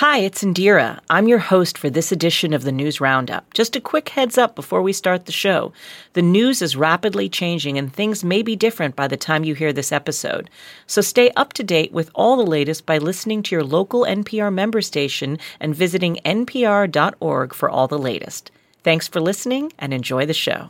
[0.00, 1.00] Hi, it's Indira.
[1.08, 3.54] I'm your host for this edition of the News Roundup.
[3.54, 5.72] Just a quick heads up before we start the show.
[6.12, 9.72] The news is rapidly changing and things may be different by the time you hear
[9.72, 10.50] this episode.
[10.86, 14.52] So stay up to date with all the latest by listening to your local NPR
[14.52, 18.50] member station and visiting npr.org for all the latest.
[18.82, 20.68] Thanks for listening and enjoy the show.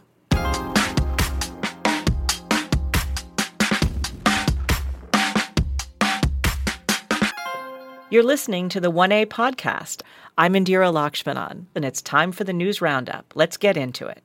[8.16, 10.00] You're listening to the 1A podcast.
[10.38, 13.30] I'm Indira Lakshmanan, and it's time for the news roundup.
[13.34, 14.22] Let's get into it.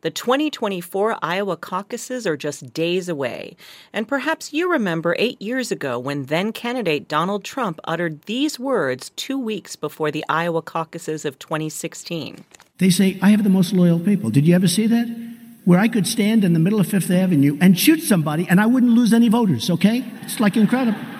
[0.00, 3.58] The 2024 Iowa caucuses are just days away.
[3.92, 9.10] And perhaps you remember eight years ago when then candidate Donald Trump uttered these words
[9.16, 12.42] two weeks before the Iowa caucuses of 2016.
[12.78, 14.30] They say, I have the most loyal people.
[14.30, 15.34] Did you ever see that?
[15.66, 18.64] Where I could stand in the middle of Fifth Avenue and shoot somebody and I
[18.64, 20.10] wouldn't lose any voters, okay?
[20.22, 21.19] It's like incredible.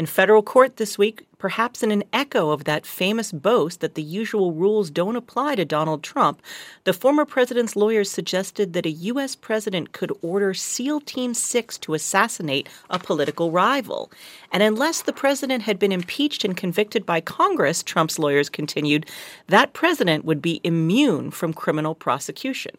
[0.00, 4.02] In federal court this week, perhaps in an echo of that famous boast that the
[4.02, 6.40] usual rules don't apply to Donald Trump,
[6.84, 9.34] the former president's lawyers suggested that a U.S.
[9.34, 14.12] president could order SEAL Team 6 to assassinate a political rival.
[14.52, 19.06] And unless the president had been impeached and convicted by Congress, Trump's lawyers continued,
[19.48, 22.76] that president would be immune from criminal prosecution.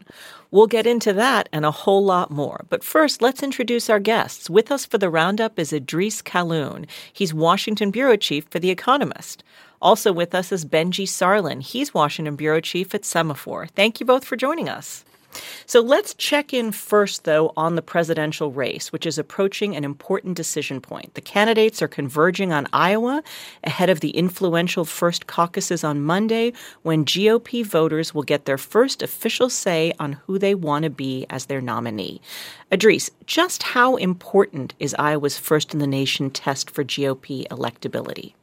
[0.51, 2.65] We'll get into that and a whole lot more.
[2.69, 4.49] But first, let's introduce our guests.
[4.49, 6.87] With us for the roundup is Idrees Kahloon.
[7.11, 9.43] He's Washington bureau chief for The Economist.
[9.81, 11.63] Also with us is Benjy Sarlin.
[11.63, 13.69] He's Washington bureau chief at Semafor.
[13.71, 15.03] Thank you both for joining us.
[15.65, 20.35] So let's check in first, though, on the presidential race, which is approaching an important
[20.35, 21.13] decision point.
[21.13, 23.23] The candidates are converging on Iowa
[23.63, 29.01] ahead of the influential first caucuses on Monday, when GOP voters will get their first
[29.01, 32.21] official say on who they want to be as their nominee.
[32.71, 38.33] Idrees, just how important is Iowa's first in the nation test for GOP electability?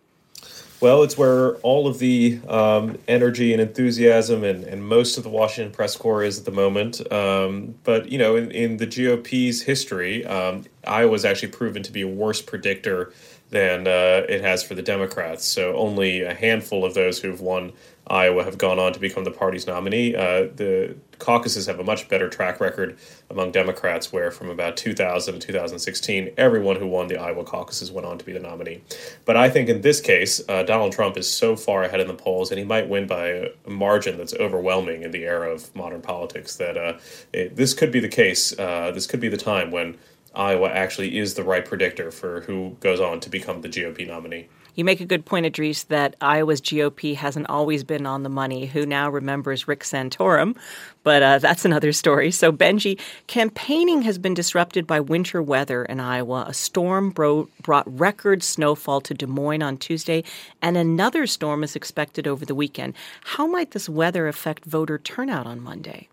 [0.80, 5.28] Well, it's where all of the um, energy and enthusiasm and, and most of the
[5.28, 7.00] Washington press corps is at the moment.
[7.12, 12.02] Um, but, you know, in, in the GOP's history, um, Iowa's actually proven to be
[12.02, 13.12] a worse predictor
[13.50, 15.44] than uh, it has for the Democrats.
[15.44, 17.72] So only a handful of those who've won
[18.10, 20.14] Iowa have gone on to become the party's nominee.
[20.14, 22.98] Uh, the caucuses have a much better track record
[23.30, 28.06] among Democrats, where from about 2000 to 2016, everyone who won the Iowa caucuses went
[28.06, 28.82] on to be the nominee.
[29.24, 32.14] But I think in this case, uh, Donald Trump is so far ahead in the
[32.14, 33.28] polls, and he might win by
[33.66, 36.98] a margin that's overwhelming in the era of modern politics that uh,
[37.32, 38.58] it, this could be the case.
[38.58, 39.98] Uh, this could be the time when
[40.34, 44.48] Iowa actually is the right predictor for who goes on to become the GOP nominee.
[44.78, 48.66] You make a good point, Idrees, that Iowa's GOP hasn't always been on the money.
[48.66, 50.56] Who now remembers Rick Santorum?
[51.02, 52.30] But uh, that's another story.
[52.30, 52.96] So, Benjy,
[53.26, 56.44] campaigning has been disrupted by winter weather in Iowa.
[56.46, 60.22] A storm bro- brought record snowfall to Des Moines on Tuesday,
[60.62, 62.94] and another storm is expected over the weekend.
[63.24, 66.08] How might this weather affect voter turnout on Monday?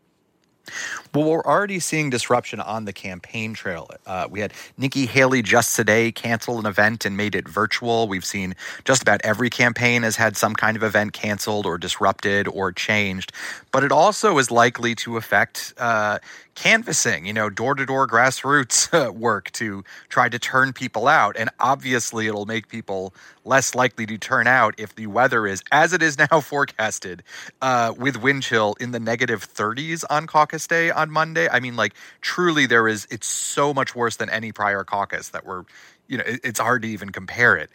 [1.14, 3.90] Well, we're already seeing disruption on the campaign trail.
[4.06, 8.08] Uh, we had Nikki Haley just today cancel an event and made it virtual.
[8.08, 12.48] We've seen just about every campaign has had some kind of event canceled or disrupted
[12.48, 13.32] or changed.
[13.72, 16.20] But it also is likely to affect uh,
[16.56, 21.36] canvassing, you know, door to door grassroots uh, work to try to turn people out.
[21.38, 25.94] And obviously, it'll make people less likely to turn out if the weather is, as
[25.94, 27.24] it is now forecasted,
[27.62, 31.48] uh, with wind chill in the negative 30s on caucus day on Monday.
[31.50, 35.46] I mean, like, truly, there is, it's so much worse than any prior caucus that
[35.46, 35.64] we're
[36.08, 37.70] you know, it's hard to even compare it.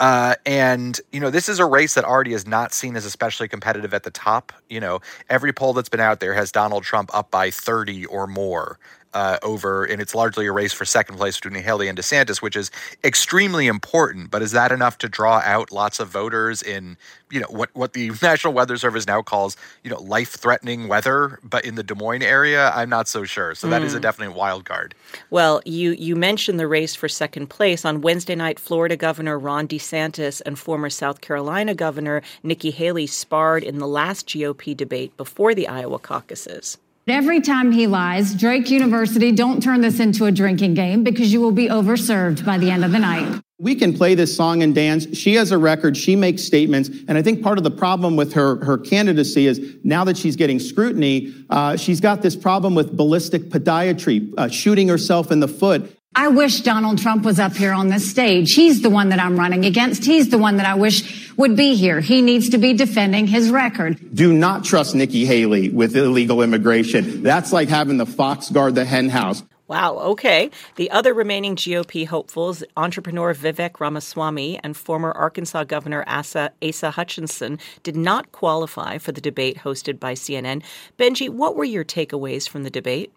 [0.00, 3.48] Uh, and, you know, this is a race that already is not seen as especially
[3.48, 4.52] competitive at the top.
[4.68, 8.26] You know, every poll that's been out there has Donald Trump up by 30 or
[8.26, 8.78] more
[9.14, 12.56] uh, over, and it's largely a race for second place between Haley and DeSantis, which
[12.56, 12.70] is
[13.02, 14.30] extremely important.
[14.30, 16.96] But is that enough to draw out lots of voters in,
[17.30, 21.38] you know, what what the National Weather Service now calls, you know, life-threatening weather?
[21.42, 23.54] But in the Des Moines area, I'm not so sure.
[23.54, 23.86] So that mm.
[23.86, 24.02] is a hmm.
[24.02, 24.94] definite wild card.
[25.30, 28.60] Well, you you mentioned the race for second place on Wednesday night.
[28.60, 34.26] Florida Governor Ron DeSantis and former South Carolina Governor Nikki Haley sparred in the last
[34.28, 36.78] GOP debate before the Iowa caucuses.
[37.08, 41.40] Every time he lies, Drake University, don't turn this into a drinking game because you
[41.40, 43.40] will be overserved by the end of the night.
[43.60, 45.16] We can play this song and dance.
[45.16, 45.96] She has a record.
[45.96, 46.90] She makes statements.
[47.06, 50.34] And I think part of the problem with her, her candidacy is now that she's
[50.34, 55.48] getting scrutiny, uh, she's got this problem with ballistic podiatry, uh, shooting herself in the
[55.48, 55.95] foot.
[56.18, 58.54] I wish Donald Trump was up here on this stage.
[58.54, 60.02] He's the one that I'm running against.
[60.02, 62.00] He's the one that I wish would be here.
[62.00, 63.98] He needs to be defending his record.
[64.14, 67.22] Do not trust Nikki Haley with illegal immigration.
[67.22, 69.42] That's like having the fox guard the hen house.
[69.68, 70.50] Wow, okay.
[70.76, 77.58] The other remaining GOP hopefuls, entrepreneur Vivek Ramaswamy and former Arkansas Governor Asa, Asa Hutchinson,
[77.82, 80.62] did not qualify for the debate hosted by CNN.
[80.96, 83.12] Benjy, what were your takeaways from the debate?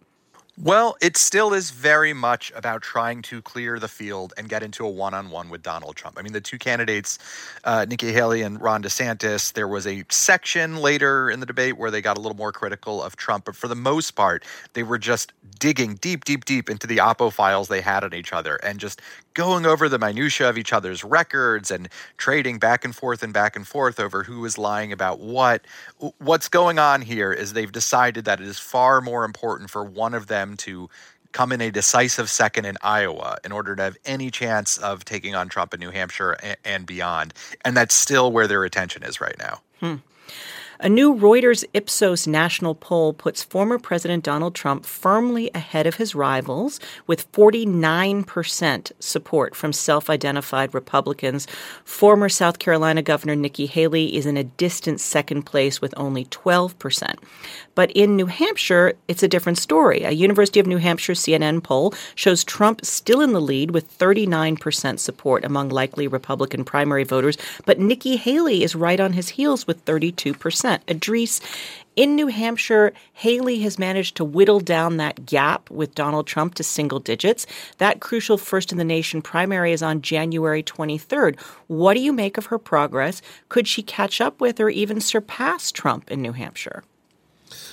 [0.61, 4.85] Well, it still is very much about trying to clear the field and get into
[4.85, 6.17] a one on one with Donald Trump.
[6.19, 7.17] I mean, the two candidates,
[7.63, 11.89] uh, Nikki Haley and Ron DeSantis, there was a section later in the debate where
[11.89, 14.97] they got a little more critical of Trump, but for the most part, they were
[14.97, 18.81] just digging deep, deep, deep into the Oppo files they had on each other and
[18.81, 19.01] just
[19.35, 23.55] going over the minutia of each other's records and trading back and forth and back
[23.55, 25.63] and forth over who is lying about what.
[26.17, 30.13] What's going on here is they've decided that it is far more important for one
[30.13, 30.89] of them to
[31.31, 35.35] come in a decisive second in Iowa in order to have any chance of taking
[35.35, 37.33] on Trump in New Hampshire and, and beyond.
[37.63, 39.61] And that's still where their attention is right now.
[39.79, 39.95] Hmm.
[40.81, 46.15] A new Reuters Ipsos national poll puts former President Donald Trump firmly ahead of his
[46.15, 51.47] rivals with 49% support from self identified Republicans.
[51.83, 57.15] Former South Carolina Governor Nikki Haley is in a distant second place with only 12%.
[57.75, 60.03] But in New Hampshire, it's a different story.
[60.03, 64.97] A University of New Hampshire CNN poll shows Trump still in the lead with 39%
[64.97, 69.83] support among likely Republican primary voters, but Nikki Haley is right on his heels with
[69.83, 70.68] 32%.
[70.77, 71.41] Idrees,
[71.99, 76.63] in New Hampshire, Haley has managed to whittle down that gap with Donald Trump to
[76.63, 77.45] single digits.
[77.77, 81.37] That crucial first in the nation primary is on January 23rd.
[81.67, 83.21] What do you make of her progress?
[83.49, 86.83] Could she catch up with or even surpass Trump in New Hampshire?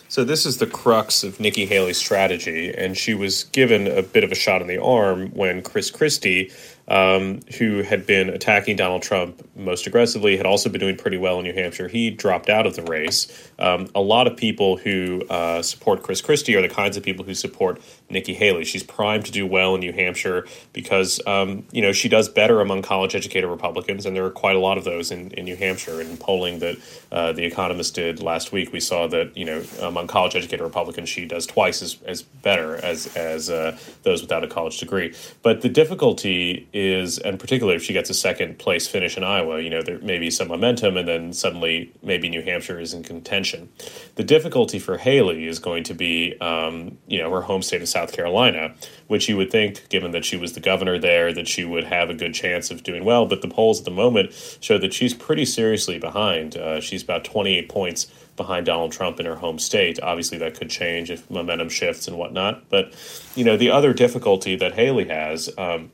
[0.08, 4.24] So this is the crux of Nikki Haley's strategy, and she was given a bit
[4.24, 6.50] of a shot in the arm when Chris Christie
[6.88, 11.38] um, who had been attacking Donald Trump most aggressively, had also been doing pretty well
[11.38, 11.88] in New Hampshire.
[11.88, 13.50] He dropped out of the race.
[13.58, 17.24] Um, a lot of people who uh, support Chris Christie are the kinds of people
[17.24, 18.64] who support Nikki Haley.
[18.64, 22.60] She's primed to do well in New Hampshire because um, you know she does better
[22.60, 26.00] among college-educated Republicans, and there are quite a lot of those in, in New Hampshire.
[26.00, 26.76] In polling that
[27.10, 31.26] uh, the Economist did last week, we saw that you know among college-educated Republicans, she
[31.26, 35.14] does twice as, as better as as uh, those without a college degree.
[35.42, 39.60] But the difficulty is, and particularly if she gets a second place finish in Iowa,
[39.60, 43.02] you know, there may be some momentum, and then suddenly maybe New Hampshire is in
[43.02, 43.68] contention.
[44.14, 47.88] The difficulty for Haley is going to be, um, you know, her home state of
[47.96, 48.74] South Carolina,
[49.06, 52.10] which you would think, given that she was the governor there, that she would have
[52.10, 53.24] a good chance of doing well.
[53.24, 56.58] But the polls at the moment show that she's pretty seriously behind.
[56.58, 58.04] Uh, she's about 28 points
[58.36, 59.98] behind Donald Trump in her home state.
[60.02, 62.68] Obviously, that could change if momentum shifts and whatnot.
[62.68, 62.92] But,
[63.34, 65.48] you know, the other difficulty that Haley has.
[65.56, 65.90] Um,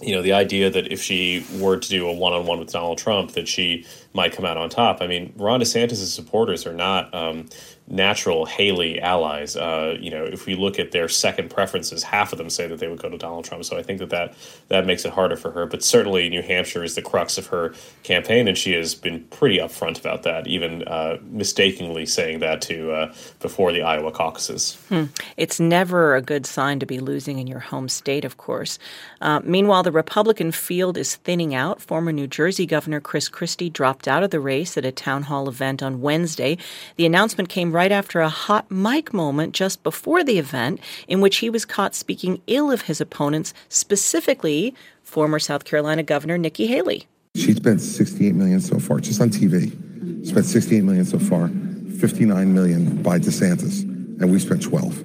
[0.00, 2.70] you know, the idea that if she were to do a one on one with
[2.70, 5.00] Donald Trump, that she might come out on top.
[5.00, 7.48] I mean, Ron DeSantis' supporters are not um,
[7.90, 9.56] natural Haley allies.
[9.56, 12.78] Uh, you know, if we look at their second preferences, half of them say that
[12.78, 13.64] they would go to Donald Trump.
[13.64, 14.34] So I think that that,
[14.68, 15.66] that makes it harder for her.
[15.66, 19.58] But certainly, New Hampshire is the crux of her campaign, and she has been pretty
[19.58, 24.74] upfront about that, even uh, mistakenly saying that to uh, before the Iowa caucuses.
[24.88, 25.04] Hmm.
[25.36, 28.78] It's never a good sign to be losing in your home state, of course.
[29.20, 31.80] Uh, meanwhile, the Republican field is thinning out.
[31.80, 35.48] Former New Jersey Governor Chris Christie dropped out of the race at a town hall
[35.48, 36.58] event on Wednesday.
[36.96, 41.36] The announcement came right after a hot mic moment just before the event in which
[41.36, 47.06] he was caught speaking ill of his opponents, specifically former South Carolina Governor Nikki Haley.
[47.36, 49.70] She spent 68 million so far, just on TV.
[50.26, 51.46] Spent 68 million so far,
[52.00, 53.82] 59 million by DeSantis,
[54.20, 54.98] and we spent 12.
[54.98, 55.02] I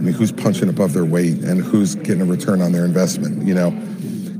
[0.00, 3.54] mean, who's punching above their weight and who's getting a return on their investment, you
[3.54, 3.68] know?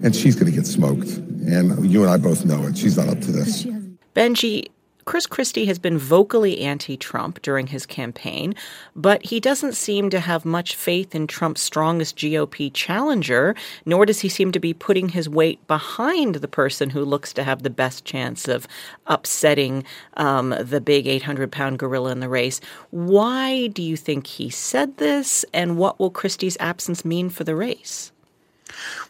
[0.04, 1.08] And she's going to get smoked.
[1.08, 2.78] And you and I both know it.
[2.78, 3.66] She's not up to this.
[4.14, 4.68] Benjy,
[5.04, 8.54] Chris Christie has been vocally anti Trump during his campaign,
[8.96, 14.20] but he doesn't seem to have much faith in Trump's strongest GOP challenger, nor does
[14.20, 17.70] he seem to be putting his weight behind the person who looks to have the
[17.70, 18.66] best chance of
[19.06, 19.84] upsetting
[20.16, 22.60] um, the big 800 pound gorilla in the race.
[22.90, 27.56] Why do you think he said this, and what will Christie's absence mean for the
[27.56, 28.10] race?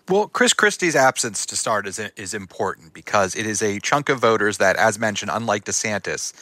[0.08, 4.20] Well, Chris Christie's absence to start is is important because it is a chunk of
[4.20, 6.32] voters that, as mentioned, unlike DeSantis,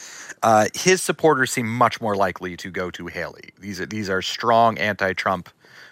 [0.43, 3.51] uh, his supporters seem much more likely to go to Haley.
[3.59, 5.49] These are these are strong anti-Trump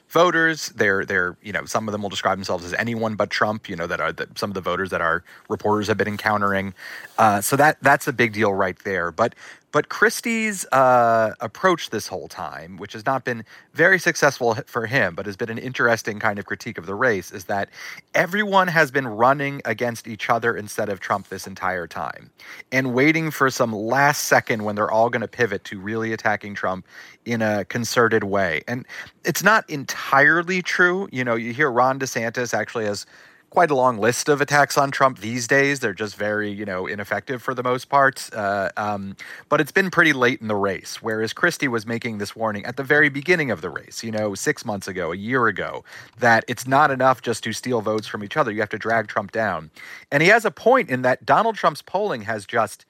[0.09, 0.69] voters.
[0.75, 3.69] They're they're you know some of them will describe themselves as anyone but Trump.
[3.69, 6.73] You know that are some of the voters that our reporters have been encountering.
[7.17, 9.11] Uh, so that that's a big deal right there.
[9.11, 9.33] But
[9.71, 15.15] But Christie's uh, approach this whole time, which has not been very successful for him,
[15.15, 17.69] but has been an interesting kind of critique of the race, is that
[18.13, 22.31] everyone has been running against each other instead of Trump this entire time
[22.71, 26.53] and waiting for some last second when they're all going to pivot to really attacking
[26.53, 26.85] Trump
[27.25, 28.61] in a concerted way.
[28.67, 28.85] And
[29.23, 31.07] it's not entirely true.
[31.11, 33.05] You know, you hear Ron DeSantis actually has
[33.51, 35.81] quite a long list of attacks on Trump these days.
[35.81, 38.29] They're just very, you know, ineffective for the most part.
[38.33, 39.17] Uh, um,
[39.49, 42.77] but it's been pretty late in the race, whereas Christie was making this warning at
[42.77, 45.83] the very beginning of the race, you know, six months ago, a year ago,
[46.17, 48.51] that it's not enough just to steal votes from each other.
[48.51, 49.69] You have to drag Trump down.
[50.09, 52.85] And he has a point in that Donald Trump's polling has just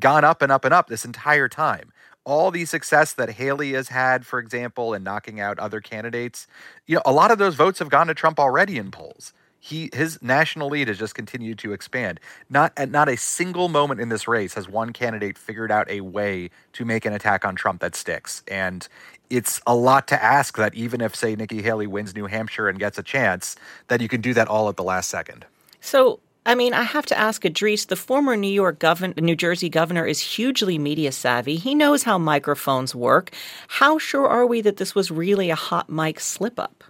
[0.00, 1.92] gone up and up and up this entire time
[2.26, 6.46] all the success that Haley has had, for example, in knocking out other candidates,
[6.86, 9.90] you know, a lot of those votes have gone to Trump already in polls he
[9.92, 12.18] his national lead has just continued to expand.
[12.48, 16.00] Not at not a single moment in this race has one candidate figured out a
[16.00, 18.42] way to make an attack on Trump that sticks.
[18.48, 18.88] And
[19.28, 22.78] it's a lot to ask that even if say Nikki Haley wins New Hampshire and
[22.78, 23.54] gets a chance,
[23.88, 25.44] that you can do that all at the last second.
[25.80, 29.68] So I mean, I have to ask Idrees, the former New York governor, New Jersey
[29.68, 31.56] governor is hugely media savvy.
[31.56, 33.30] He knows how microphones work.
[33.68, 36.82] How sure are we that this was really a hot mic slip up?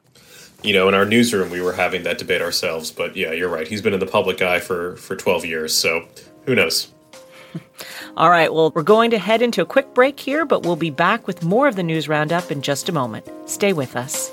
[0.62, 2.90] You know, in our newsroom, we were having that debate ourselves.
[2.90, 3.66] But yeah, you're right.
[3.66, 6.06] He's been in the public eye for for 12 years, so
[6.46, 6.92] who knows?
[8.16, 8.52] All right.
[8.52, 11.42] Well, we're going to head into a quick break here, but we'll be back with
[11.42, 13.26] more of the news roundup in just a moment.
[13.46, 14.32] Stay with us.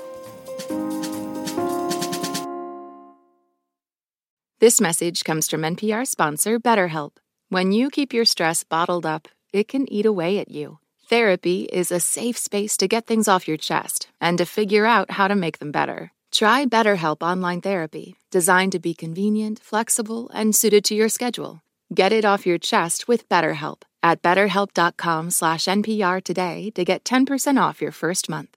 [4.60, 7.12] This message comes from NPR sponsor BetterHelp.
[7.48, 10.78] When you keep your stress bottled up, it can eat away at you.
[11.08, 15.12] Therapy is a safe space to get things off your chest and to figure out
[15.12, 16.12] how to make them better.
[16.32, 21.62] Try BetterHelp Online Therapy, designed to be convenient, flexible, and suited to your schedule.
[21.94, 27.60] Get it off your chest with BetterHelp at betterhelp.com slash NPR today to get 10%
[27.60, 28.56] off your first month.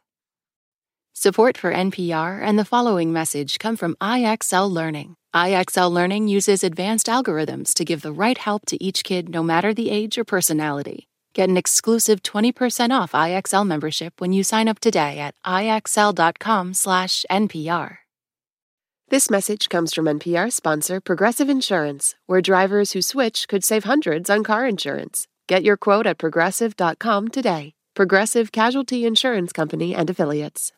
[1.13, 5.15] Support for NPR and the following message come from IXL Learning.
[5.33, 9.73] IXL Learning uses advanced algorithms to give the right help to each kid no matter
[9.73, 11.07] the age or personality.
[11.33, 17.97] Get an exclusive 20% off IXL membership when you sign up today at ixl.com/npr.
[19.11, 24.29] This message comes from NPR sponsor Progressive Insurance, where drivers who switch could save hundreds
[24.29, 25.27] on car insurance.
[25.47, 27.73] Get your quote at progressive.com today.
[27.93, 30.71] Progressive Casualty Insurance Company and affiliates.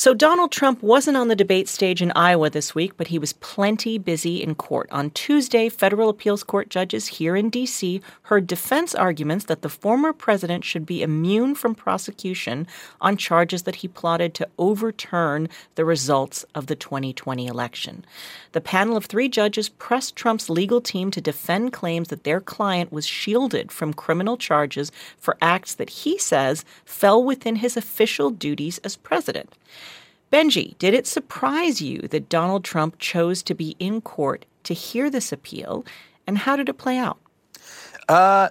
[0.00, 3.32] So, Donald Trump wasn't on the debate stage in Iowa this week, but he was
[3.32, 4.88] plenty busy in court.
[4.92, 8.00] On Tuesday, federal appeals court judges here in D.C.
[8.22, 12.68] heard defense arguments that the former president should be immune from prosecution
[13.00, 18.04] on charges that he plotted to overturn the results of the 2020 election.
[18.52, 22.92] The panel of three judges pressed Trump's legal team to defend claims that their client
[22.92, 28.78] was shielded from criminal charges for acts that he says fell within his official duties
[28.84, 29.52] as president.
[30.30, 35.08] Benjy, did it surprise you that Donald Trump chose to be in court to hear
[35.08, 35.86] this appeal,
[36.26, 37.18] and how did it play out?
[38.08, 38.50] Uh,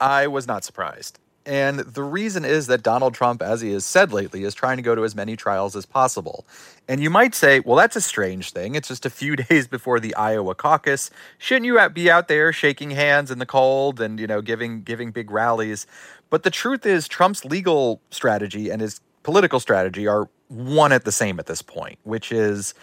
[0.00, 1.18] I was not surprised.
[1.44, 4.82] And the reason is that Donald Trump, as he has said lately, is trying to
[4.82, 6.46] go to as many trials as possible.
[6.86, 8.74] And you might say, well, that's a strange thing.
[8.74, 11.10] It's just a few days before the Iowa caucus.
[11.38, 15.10] Shouldn't you be out there shaking hands in the cold and, you know, giving giving
[15.10, 15.86] big rallies?
[16.30, 21.12] But the truth is Trump's legal strategy and his political strategy are one at the
[21.12, 22.74] same at this point, which is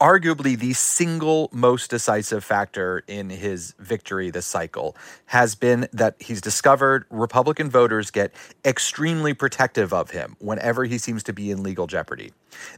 [0.00, 4.96] arguably the single most decisive factor in his victory this cycle
[5.26, 8.32] has been that he's discovered Republican voters get
[8.64, 12.32] extremely protective of him whenever he seems to be in legal jeopardy.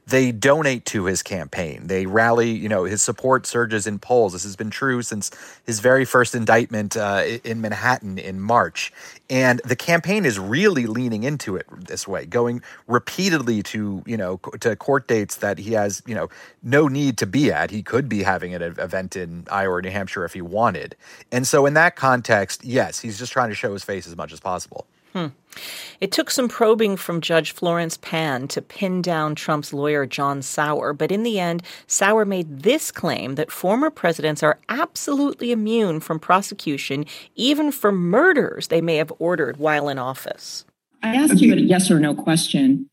[0.06, 1.86] They donate to his campaign.
[1.86, 4.32] They rally, you know, his support surges in polls.
[4.32, 5.30] This has been true since
[5.64, 8.92] his very first indictment uh, in Manhattan in March.
[9.30, 14.38] And the campaign is really leaning into it this way, going repeatedly to, you know,
[14.60, 16.28] to court dates that he has, you know,
[16.62, 17.70] no need to be at.
[17.70, 20.94] He could be having an event in Iowa or New Hampshire if he wanted.
[21.32, 24.32] And so in that context, yes, he's just trying to show his face as much
[24.32, 24.86] as possible.
[25.12, 25.28] Hmm.
[26.00, 30.92] It took some probing from Judge Florence Pan to pin down Trump's lawyer John Sauer,
[30.92, 36.20] but in the end, Sauer made this claim that former presidents are absolutely immune from
[36.20, 40.64] prosecution, even for murders they may have ordered while in office.
[41.02, 42.88] I asked you a yes or no question.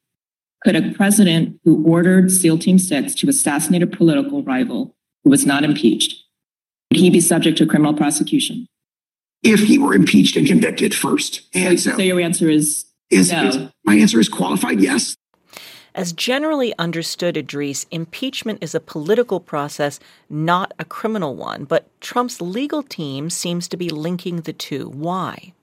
[0.66, 5.46] Could a president who ordered SEAL Team 6 to assassinate a political rival who was
[5.46, 6.16] not impeached,
[6.92, 8.68] would he be subject to criminal prosecution?
[9.46, 11.42] if he were impeached and convicted first.
[11.54, 13.48] And so, so your answer is, is, no.
[13.48, 15.16] is my answer is qualified yes.
[15.94, 21.64] As generally understood, Idrees, impeachment is a political process, not a criminal one.
[21.64, 24.90] But Trump's legal team seems to be linking the two.
[24.90, 25.54] Why?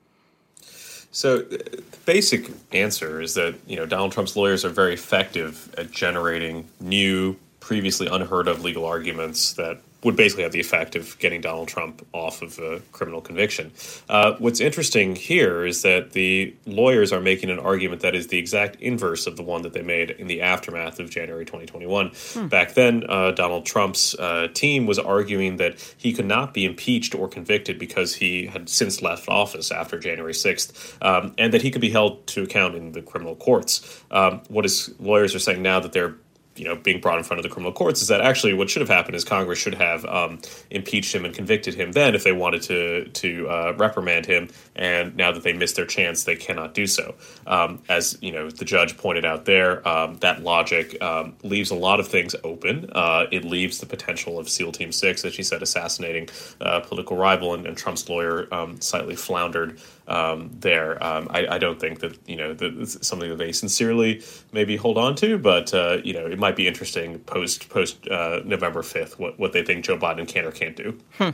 [1.12, 5.72] So, uh, the basic answer is that you know Donald Trump's lawyers are very effective
[5.78, 11.18] at generating new, previously unheard of legal arguments that would basically have the effect of
[11.18, 13.70] getting Donald Trump off of a criminal conviction.
[14.08, 18.38] Uh, what's interesting here is that the lawyers are making an argument that is the
[18.38, 22.10] exact inverse of the one that they made in the aftermath of January 2021.
[22.32, 22.46] Hmm.
[22.48, 27.14] Back then, uh, Donald Trump's uh, team was arguing that he could not be impeached
[27.14, 31.70] or convicted because he had since left office after January 6th, um, and that he
[31.70, 34.02] could be held to account in the criminal courts.
[34.10, 36.16] Um, what his lawyers are saying now that they're
[36.56, 38.80] you know being brought in front of the criminal courts is that actually what should
[38.80, 40.38] have happened is Congress should have um,
[40.70, 44.48] impeached him and convicted him then if they wanted to to uh, reprimand him.
[44.74, 47.14] And now that they missed their chance they cannot do so.
[47.46, 51.74] Um, as you know the judge pointed out there um, that logic um, leaves a
[51.76, 52.90] lot of things open.
[52.92, 56.28] Uh, it leaves the potential of SEAL Team Six as she said assassinating
[56.60, 61.02] uh, political rival and, and Trump's lawyer um, slightly floundered um, there.
[61.02, 64.76] Um, I, I, don't think that you know that it's something that they sincerely maybe
[64.76, 68.82] hold on to, but uh, you know it might be interesting post post uh, November
[68.82, 70.98] fifth what what they think Joe Biden can or can't do.
[71.18, 71.30] Hmm.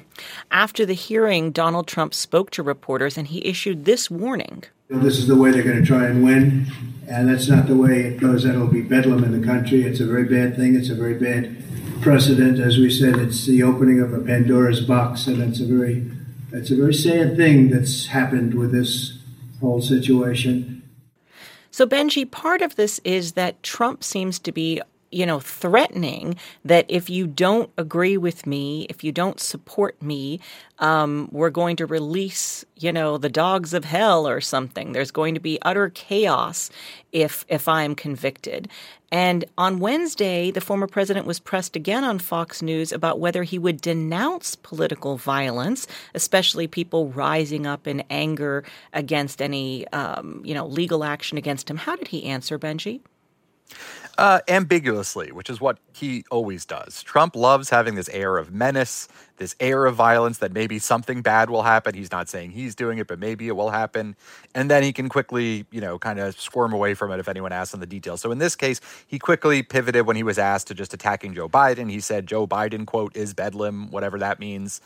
[0.50, 4.64] After the hearing, Donald Trump spoke to reporters and he issued this warning.
[4.88, 6.66] This is the way they're going to try and win,
[7.06, 8.44] and that's not the way it goes.
[8.44, 9.82] That'll be bedlam in the country.
[9.82, 10.74] It's a very bad thing.
[10.74, 11.62] It's a very bad
[12.00, 12.58] precedent.
[12.58, 16.10] As we said, it's the opening of a Pandora's box, and it's a very
[16.52, 19.18] it's a very sad thing that's happened with this
[19.60, 20.82] whole situation.
[21.70, 26.84] So, Benjy, part of this is that Trump seems to be you know, threatening that
[26.88, 30.40] if you don't agree with me, if you don't support me,
[30.80, 34.92] um, we're going to release, you know, the dogs of hell or something.
[34.92, 36.70] There's going to be utter chaos
[37.12, 38.68] if if I'm convicted.
[39.10, 43.58] And on Wednesday, the former president was pressed again on Fox News about whether he
[43.58, 50.66] would denounce political violence, especially people rising up in anger against any, um, you know,
[50.66, 51.78] legal action against him.
[51.78, 53.00] How did he answer, Benjy?
[54.18, 57.02] Uh, ambiguously, which is what he always does.
[57.04, 59.06] Trump loves having this air of menace,
[59.38, 61.94] this air of violence that maybe something bad will happen.
[61.94, 64.16] He's not saying he's doing it, but maybe it will happen.
[64.54, 67.52] And then he can quickly, you know, kind of squirm away from it if anyone
[67.52, 68.20] asks him the details.
[68.20, 71.48] So in this case, he quickly pivoted when he was asked to just attacking Joe
[71.48, 71.90] Biden.
[71.90, 74.80] He said Joe Biden, quote, is bedlam, whatever that means.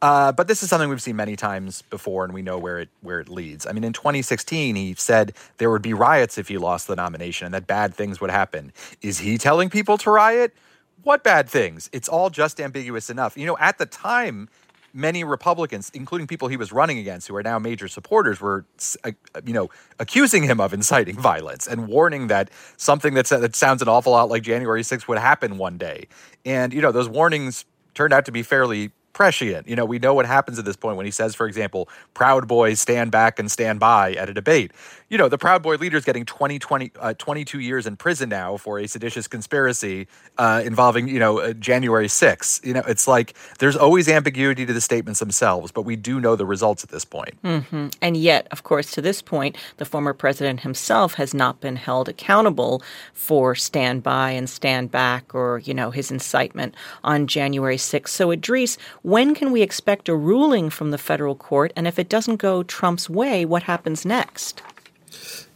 [0.00, 2.88] Uh, but this is something we've seen many times before, and we know where it
[3.00, 3.66] where it leads.
[3.66, 7.46] I mean, in 2016, he said there would be riots if he lost the nomination,
[7.46, 8.72] and that bad things would happen.
[9.02, 10.54] Is he telling people to riot?
[11.02, 11.88] What bad things?
[11.92, 13.36] It's all just ambiguous enough.
[13.36, 14.48] You know, at the time,
[14.92, 18.64] many Republicans, including people he was running against, who are now major supporters, were,
[19.04, 19.12] uh,
[19.44, 23.88] you know, accusing him of inciting violence and warning that something that, that sounds an
[23.88, 26.08] awful lot like January 6th would happen one day.
[26.44, 29.66] And you know, those warnings turned out to be fairly prescient.
[29.66, 32.46] You know, we know what happens at this point when he says, for example, Proud
[32.46, 34.70] Boys stand back and stand by at a debate.
[35.08, 38.28] You know, the Proud Boy leader is getting 20, 20 uh, 22 years in prison
[38.28, 42.64] now for a seditious conspiracy uh, involving, you know, uh, January 6th.
[42.64, 46.36] You know, it's like there's always ambiguity to the statements themselves, but we do know
[46.36, 47.42] the results at this point.
[47.42, 47.88] Mm-hmm.
[48.00, 52.08] And yet, of course, to this point, the former president himself has not been held
[52.08, 52.82] accountable
[53.14, 58.10] for stand by and stand back or, you know, his incitement on January 6th.
[58.10, 58.76] So, Idrees,
[59.08, 61.72] when can we expect a ruling from the federal court?
[61.74, 64.62] And if it doesn't go Trump's way, what happens next?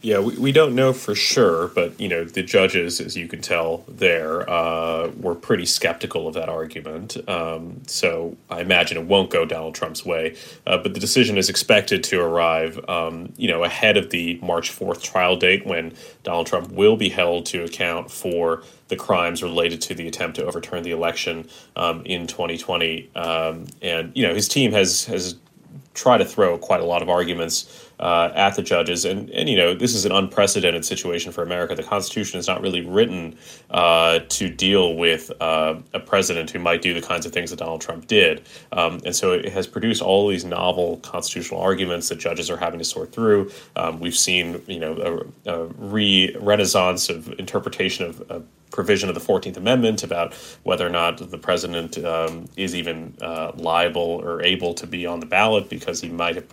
[0.01, 3.41] Yeah, we, we don't know for sure, but you know the judges, as you can
[3.41, 7.17] tell, there uh, were pretty skeptical of that argument.
[7.29, 10.35] Um, so I imagine it won't go Donald Trump's way.
[10.65, 14.71] Uh, but the decision is expected to arrive, um, you know, ahead of the March
[14.71, 19.81] fourth trial date when Donald Trump will be held to account for the crimes related
[19.81, 23.09] to the attempt to overturn the election um, in 2020.
[23.15, 25.35] Um, and you know, his team has has
[25.93, 29.05] tried to throw quite a lot of arguments uh, at the judges.
[29.05, 31.75] And, and, you know, this is an unprecedented situation for America.
[31.75, 33.37] The Constitution is not really written
[33.69, 37.59] uh, to deal with uh, a president who might do the kinds of things that
[37.59, 38.45] Donald Trump did.
[38.71, 42.79] Um, and so it has produced all these novel constitutional arguments that judges are having
[42.79, 43.51] to sort through.
[43.75, 49.15] Um, we've seen, you know, a, a re renaissance of interpretation of, of provision of
[49.15, 50.33] the 14th Amendment about
[50.63, 55.19] whether or not the president um, is even uh, liable or able to be on
[55.19, 56.49] the ballot because he might have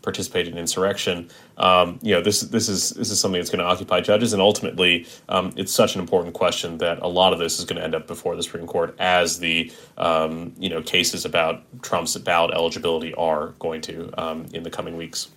[0.00, 1.28] participated in insurrection.
[1.58, 4.40] Um, you know, this this is this is something that's going to occupy judges, and
[4.40, 7.84] ultimately, um, it's such an important question that a lot of this is going to
[7.84, 12.54] end up before the Supreme Court, as the um, you know cases about Trump's ballot
[12.54, 15.28] eligibility are going to um, in the coming weeks.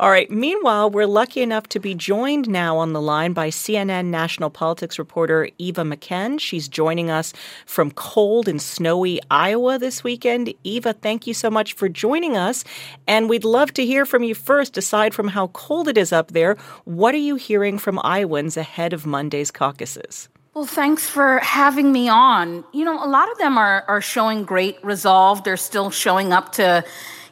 [0.00, 0.30] All right.
[0.30, 4.98] Meanwhile, we're lucky enough to be joined now on the line by CNN national politics
[4.98, 6.40] reporter Eva McKend.
[6.40, 7.32] She's joining us
[7.66, 10.52] from cold and snowy Iowa this weekend.
[10.64, 12.64] Eva, thank you so much for joining us.
[13.06, 16.32] And we'd love to hear from you first, aside from how cold it is up
[16.32, 16.56] there.
[16.84, 20.28] What are you hearing from Iowans ahead of Monday's caucuses?
[20.56, 22.64] Well, thanks for having me on.
[22.72, 25.44] You know, a lot of them are, are showing great resolve.
[25.44, 26.82] They're still showing up to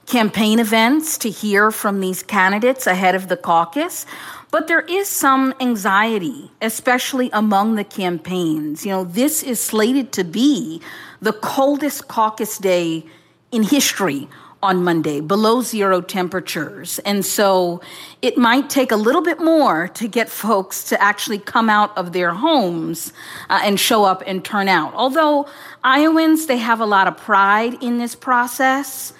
[0.06, 4.06] campaign events to hear from these candidates ahead of the caucus.
[4.50, 8.86] But there is some anxiety, especially among the campaigns.
[8.86, 10.80] You know, this is slated to be
[11.20, 13.04] the coldest caucus day
[13.50, 14.28] in history
[14.64, 16.98] on Monday, below zero temperatures.
[17.00, 17.82] And so
[18.22, 22.14] it might take a little bit more to get folks to actually come out of
[22.14, 23.12] their homes
[23.50, 24.94] uh, and show up and turn out.
[24.94, 25.46] Although
[25.84, 29.12] Iowans, they have a lot of pride in this process.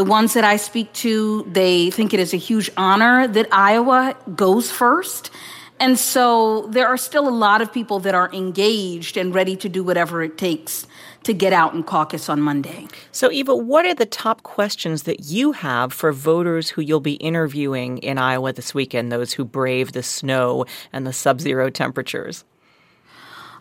[0.00, 4.16] The ones that I speak to, they think it is a huge honor that Iowa
[4.34, 5.30] goes first.
[5.78, 9.68] And so there are still a lot of people that are engaged and ready to
[9.68, 10.86] do whatever it takes
[11.24, 12.88] to get out and caucus on Monday.
[13.12, 17.16] So, Eva, what are the top questions that you have for voters who you'll be
[17.16, 22.46] interviewing in Iowa this weekend, those who brave the snow and the sub zero temperatures?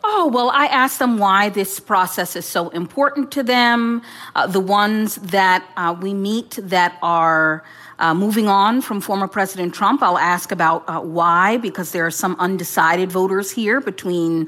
[0.01, 4.01] Oh, well, I asked them why this process is so important to them.
[4.33, 7.65] Uh, the ones that uh, we meet that are
[7.99, 12.12] uh, moving on from former President Trump, I'll ask about uh, why, because there are
[12.12, 14.47] some undecided voters here between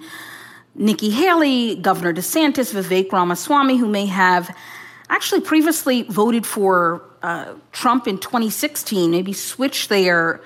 [0.73, 4.55] Nikki Haley, Governor DeSantis, Vivek Ramaswamy, who may have
[5.09, 10.39] actually previously voted for uh, Trump in 2016, maybe switched their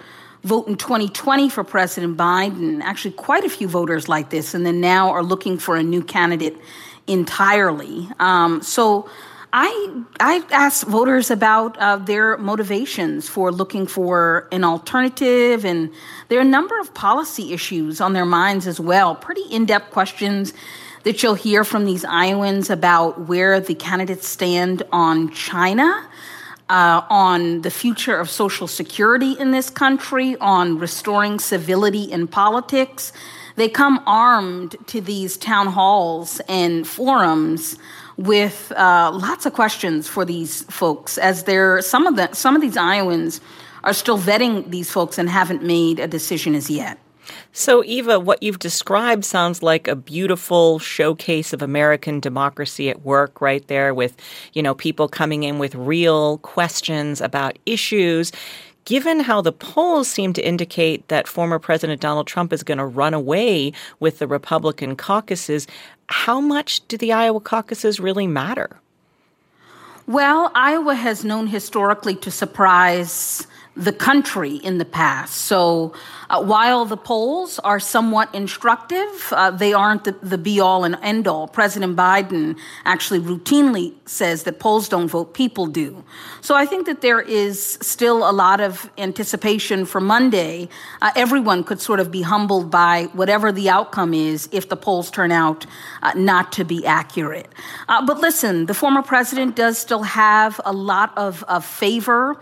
[0.45, 2.81] vote in 2020 for President Biden.
[2.81, 6.03] Actually, quite a few voters like this, and then now are looking for a new
[6.03, 6.55] candidate
[7.07, 8.07] entirely.
[8.19, 9.09] Um, so
[9.51, 15.91] I I asked voters about uh, their motivations for looking for an alternative, and
[16.27, 19.15] there are a number of policy issues on their minds as well.
[19.15, 20.53] Pretty in depth questions
[21.03, 26.07] that you'll hear from these Iowans about where the candidates stand on China
[26.69, 33.11] uh, on the future of Social Security in this country, on restoring civility in politics.
[33.55, 37.77] They come armed to these town halls and forums
[38.17, 42.61] with uh, lots of questions for these folks, as there some of the some of
[42.61, 43.41] these Iowans
[43.83, 46.97] are still vetting these folks and haven't made a decision as yet.
[47.53, 53.41] So, Eva, what you've described sounds like a beautiful showcase of American democracy at work
[53.41, 54.15] right there with,
[54.53, 58.31] you know, people coming in with real questions about issues.
[58.85, 62.85] Given how the polls seem to indicate that former President Donald Trump is going to
[62.85, 65.65] run away with the Republican caucuses,
[66.07, 68.77] how much do the Iowa caucuses really matter?
[70.07, 75.35] Well, Iowa has known historically to surprise the country in the past.
[75.35, 75.93] So
[76.29, 80.97] uh, while the polls are somewhat instructive, uh, they aren't the, the be all and
[81.01, 81.47] end all.
[81.47, 86.03] President Biden actually routinely says that polls don't vote, people do.
[86.39, 90.69] So I think that there is still a lot of anticipation for Monday.
[91.01, 95.11] Uh, everyone could sort of be humbled by whatever the outcome is if the polls
[95.11, 95.65] turn out
[96.01, 97.51] uh, not to be accurate.
[97.89, 102.39] Uh, but listen, the former president does still have a lot of, of favor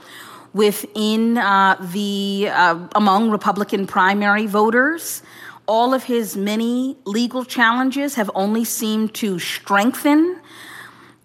[0.54, 5.24] within uh, the uh, among Republican primary voters.
[5.66, 10.40] All of his many legal challenges have only seemed to strengthen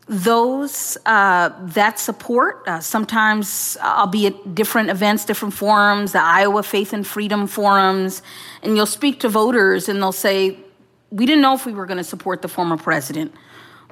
[0.07, 2.67] those uh, that support.
[2.67, 8.23] Uh, sometimes I'll be at different events, different forums, the Iowa Faith and Freedom forums,
[8.63, 10.59] and you'll speak to voters and they'll say,
[11.11, 13.35] "We didn't know if we were going to support the former president."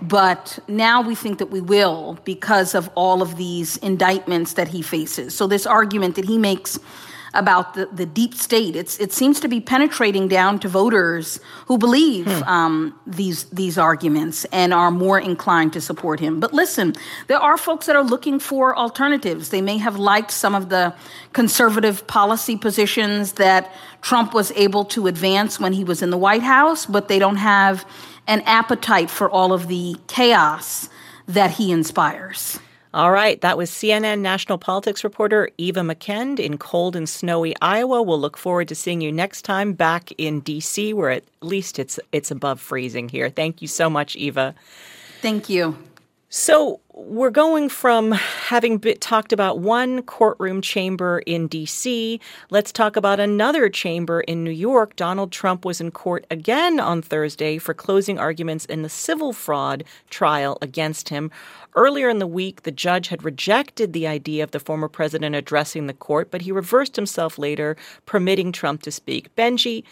[0.03, 4.83] But now we think that we will because of all of these indictments that he
[4.83, 5.35] faces.
[5.35, 6.79] So, this argument that he makes
[7.37, 11.79] about the, the deep state, it's, it seems to be penetrating down to voters who
[11.79, 12.43] believe hmm.
[12.45, 16.41] um, these, these arguments and are more inclined to support him.
[16.41, 16.95] But listen,
[17.27, 19.51] there are folks that are looking for alternatives.
[19.51, 20.95] They may have liked some of the
[21.33, 26.43] conservative policy positions that Trump was able to advance when he was in the White
[26.43, 27.87] House, but they don't have
[28.27, 30.89] an appetite for all of the chaos
[31.27, 32.59] that he inspires.
[32.95, 38.03] All right, that was CNN national politics reporter Eva McKend in cold and snowy Iowa.
[38.03, 42.01] We'll look forward to seeing you next time back in DC where at least it's
[42.13, 43.29] it's above freezing here.
[43.29, 44.55] Thank you so much, Eva.
[45.21, 45.77] Thank you.
[46.31, 52.19] So we're going from having been, talked about one courtroom chamber in D.C.
[52.49, 54.97] Let's talk about another chamber in New York.
[54.97, 59.85] Donald Trump was in court again on Thursday for closing arguments in the civil fraud
[60.09, 61.31] trial against him.
[61.75, 65.89] Earlier in the week, the judge had rejected the idea of the former president addressing
[65.89, 69.35] the court, but he reversed himself later, permitting Trump to speak.
[69.37, 69.85] Benjy,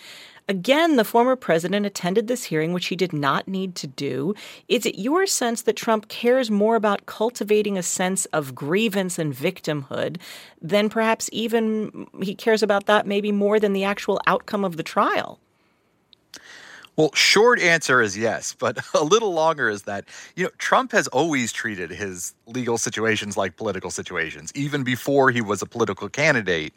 [0.46, 4.34] Again, the former president attended this hearing, which he did not need to do.
[4.68, 9.34] Is it your sense that Trump cares more about cultivating a sense of grievance and
[9.34, 10.18] victimhood
[10.60, 14.82] than perhaps even he cares about that maybe more than the actual outcome of the
[14.82, 15.40] trial?
[16.96, 20.04] Well, short answer is yes, but a little longer is that,
[20.36, 25.40] you know, Trump has always treated his legal situations like political situations, even before he
[25.40, 26.72] was a political candidate.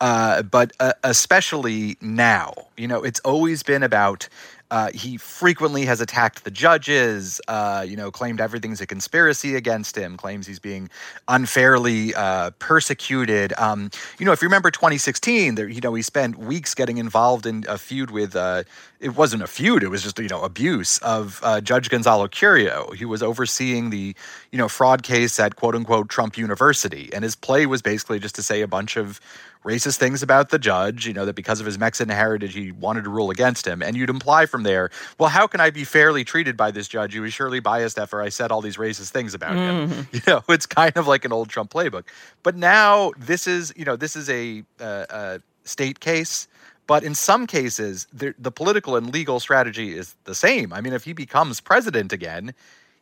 [0.00, 4.28] Uh, but uh, especially now, you know, it's always been about
[4.70, 9.96] uh, he frequently has attacked the judges, uh, you know, claimed everything's a conspiracy against
[9.96, 10.90] him, claims he's being
[11.28, 13.54] unfairly uh, persecuted.
[13.56, 17.46] Um, you know, if you remember 2016, there, you know, he spent weeks getting involved
[17.46, 18.64] in a feud with, uh,
[19.00, 22.94] it wasn't a feud, it was just, you know, abuse of uh, Judge Gonzalo Curiel.
[22.94, 24.14] He was overseeing the,
[24.50, 27.10] you know, fraud case at quote unquote Trump University.
[27.12, 29.20] And his play was basically just to say a bunch of
[29.64, 33.04] racist things about the judge, you know, that because of his Mexican heritage, he wanted
[33.04, 33.82] to rule against him.
[33.82, 37.12] And you'd imply from there, well, how can I be fairly treated by this judge
[37.12, 39.92] He was surely biased after I said all these racist things about mm-hmm.
[39.92, 40.08] him?
[40.18, 42.04] You know, it's kind of like an old Trump playbook.
[42.42, 46.48] But now this is, you know, this is a, uh, a state case.
[46.88, 50.72] But in some cases, the, the political and legal strategy is the same.
[50.72, 52.54] I mean, if he becomes president again,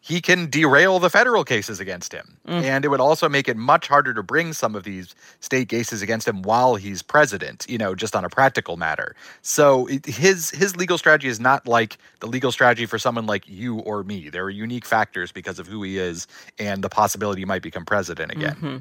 [0.07, 2.37] he can derail the federal cases against him.
[2.47, 2.63] Mm.
[2.63, 6.01] And it would also make it much harder to bring some of these state cases
[6.01, 9.17] against him while he's president, you know, just on a practical matter.
[9.43, 13.49] So it, his his legal strategy is not like the legal strategy for someone like
[13.49, 14.29] you or me.
[14.29, 17.85] There are unique factors because of who he is and the possibility he might become
[17.85, 18.55] president again.
[18.55, 18.77] Mm-hmm.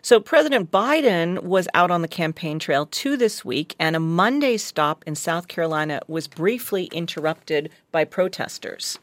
[0.00, 4.56] So President Biden was out on the campaign trail too this week, and a Monday
[4.56, 8.98] stop in South Carolina was briefly interrupted by protesters.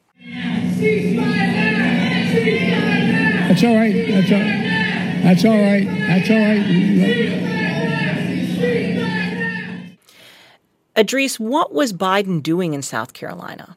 [3.52, 4.08] That's all right.
[4.08, 4.40] That's all.
[4.40, 5.86] That's all right.
[5.86, 6.66] That's all right.
[10.96, 13.76] Idrees, what was Biden doing in South Carolina?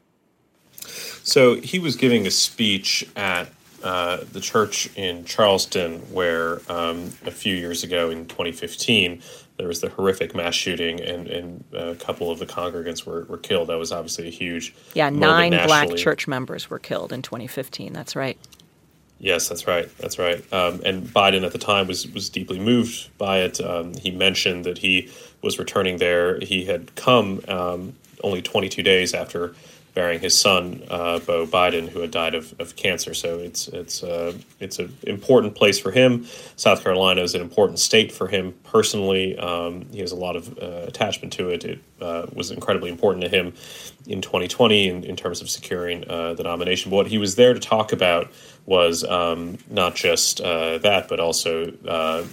[1.23, 3.49] So he was giving a speech at
[3.83, 9.21] uh, the church in Charleston, where um, a few years ago in 2015,
[9.57, 13.37] there was the horrific mass shooting, and, and a couple of the congregants were, were
[13.37, 13.67] killed.
[13.67, 14.73] That was obviously a huge.
[14.93, 17.91] Yeah, nine black church members were killed in 2015.
[17.91, 18.37] That's right.
[19.19, 19.89] Yes, that's right.
[19.97, 20.41] That's right.
[20.53, 23.61] Um, and Biden at the time was was deeply moved by it.
[23.61, 25.09] Um, he mentioned that he
[25.41, 26.39] was returning there.
[26.39, 29.55] He had come um, only 22 days after
[29.95, 33.13] burying his son, uh, Beau Biden, who had died of, of cancer.
[33.13, 36.27] So it's it's uh, it's an important place for him.
[36.57, 39.37] South Carolina is an important state for him personally.
[39.39, 41.63] Um, he has a lot of uh, attachment to it.
[41.63, 43.53] It uh, was incredibly important to him
[44.05, 46.91] in 2020 in, in terms of securing uh, the nomination.
[46.91, 48.31] But what he was there to talk about
[48.65, 51.67] was um, not just uh, that, but also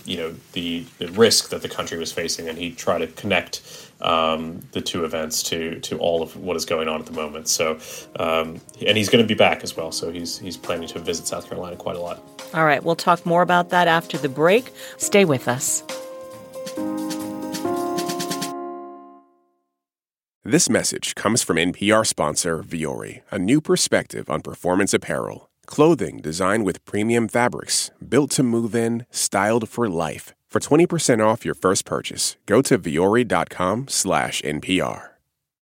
[0.04, 3.62] you know the, the risk that the country was facing, and he tried to connect
[4.02, 7.48] um, the two events to to all of what is going on at the moment.
[7.48, 7.78] So,
[8.16, 9.92] um, and he's going to be back as well.
[9.92, 12.22] So he's he's planning to visit South Carolina quite a lot.
[12.54, 14.70] All right, we'll talk more about that after the break.
[14.98, 15.82] Stay with us.
[20.44, 25.48] This message comes from NPR sponsor Vuori, a new perspective on performance apparel.
[25.66, 30.34] Clothing designed with premium fabrics, built to move in, styled for life.
[30.52, 35.12] For 20% off your first purchase, go to vuori.com slash NPR.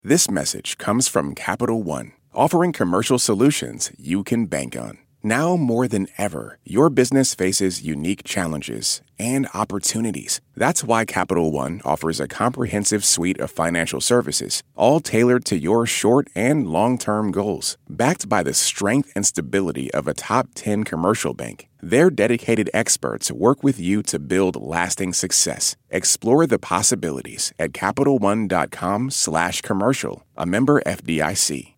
[0.03, 4.99] This message comes from Capital One, offering commercial solutions you can bank on.
[5.23, 10.39] Now more than ever, your business faces unique challenges and opportunities.
[10.55, 15.87] That's why Capital One offers a comprehensive suite of financial services, all tailored to your
[15.87, 17.75] short and long term goals.
[17.89, 23.31] Backed by the strength and stability of a top 10 commercial bank, their dedicated experts
[23.31, 25.75] work with you to build lasting success.
[25.89, 31.75] Explore the possibilities at CapitalOne.com/slash commercial, a member FDIC.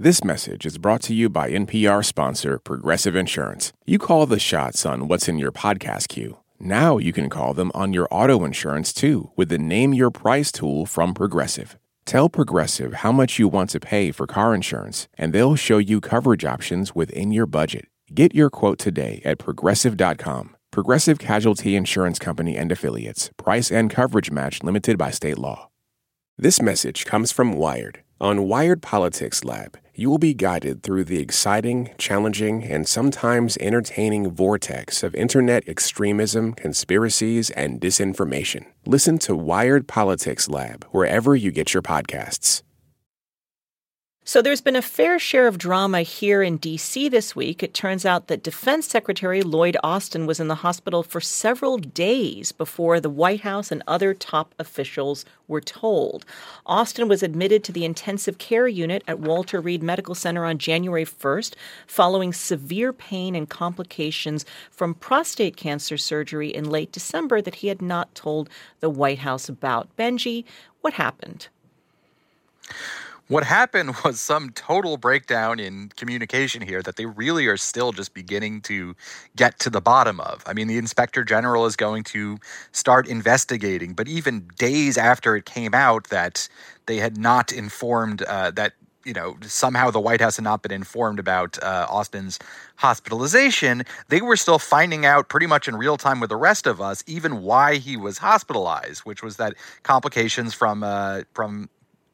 [0.00, 3.72] This message is brought to you by NPR sponsor Progressive Insurance.
[3.84, 6.36] You call the shots on what's in your podcast queue.
[6.60, 10.52] Now you can call them on your auto insurance too with the Name Your Price
[10.52, 11.76] tool from Progressive.
[12.04, 16.00] Tell Progressive how much you want to pay for car insurance, and they'll show you
[16.00, 17.88] coverage options within your budget.
[18.14, 20.56] Get your quote today at progressive.com.
[20.70, 23.30] Progressive Casualty Insurance Company and Affiliates.
[23.36, 25.68] Price and coverage match limited by state law.
[26.38, 28.02] This message comes from Wired.
[28.20, 34.30] On Wired Politics Lab, you will be guided through the exciting, challenging, and sometimes entertaining
[34.30, 38.64] vortex of internet extremism, conspiracies, and disinformation.
[38.86, 42.62] Listen to Wired Politics Lab wherever you get your podcasts.
[44.28, 47.08] So there's been a fair share of drama here in D.C.
[47.08, 47.62] this week.
[47.62, 52.52] It turns out that Defense Secretary Lloyd Austin was in the hospital for several days
[52.52, 56.26] before the White House and other top officials were told.
[56.66, 61.06] Austin was admitted to the intensive care unit at Walter Reed Medical Center on January
[61.06, 61.54] 1st
[61.86, 67.80] following severe pain and complications from prostate cancer surgery in late December that he had
[67.80, 69.88] not told the White House about.
[69.96, 70.44] Benjy,
[70.82, 71.48] what happened?
[73.28, 78.14] What happened was some total breakdown in communication here that they really are still just
[78.14, 78.96] beginning to
[79.36, 80.42] get to the bottom of.
[80.46, 82.38] I mean, the inspector general is going to
[82.72, 86.48] start investigating, but even days after it came out that
[86.86, 88.72] they had not informed uh, that
[89.04, 92.38] you know somehow the White House had not been informed about uh, Austin's
[92.76, 96.80] hospitalization, they were still finding out pretty much in real time with the rest of
[96.80, 101.68] us, even why he was hospitalized, which was that complications from uh, from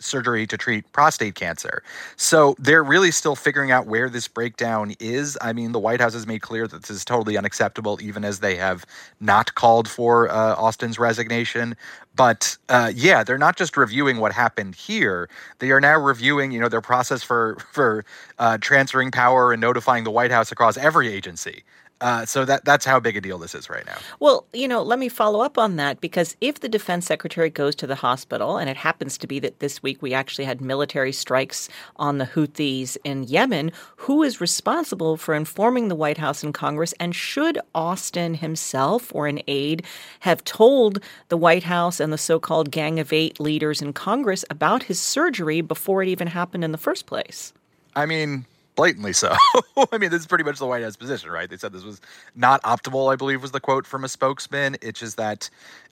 [0.04, 1.82] surgery to treat prostate cancer.
[2.16, 5.38] So they're really still figuring out where this breakdown is.
[5.40, 8.40] I mean, the White House has made clear that this is totally unacceptable, even as
[8.40, 8.84] they have
[9.20, 11.76] not called for uh, Austin's resignation.
[12.16, 16.60] But uh, yeah, they're not just reviewing what happened here; they are now reviewing, you
[16.60, 18.04] know, their process for for
[18.38, 21.64] uh, transferring power and notifying the White House across every agency.
[22.04, 23.96] Uh, so that that's how big a deal this is right now.
[24.20, 27.74] Well, you know, let me follow up on that because if the defense secretary goes
[27.76, 31.12] to the hospital, and it happens to be that this week we actually had military
[31.12, 36.52] strikes on the Houthis in Yemen, who is responsible for informing the White House and
[36.52, 36.92] Congress?
[37.00, 39.82] And should Austin himself or an aide
[40.20, 44.82] have told the White House and the so-called Gang of Eight leaders in Congress about
[44.82, 47.54] his surgery before it even happened in the first place?
[47.96, 49.34] I mean, blatantly so.
[49.92, 51.48] I mean, this is pretty much the White House position, right?
[51.48, 52.00] They said this was
[52.34, 54.76] not optimal, I believe was the quote from a spokesman.
[54.82, 55.48] It's just that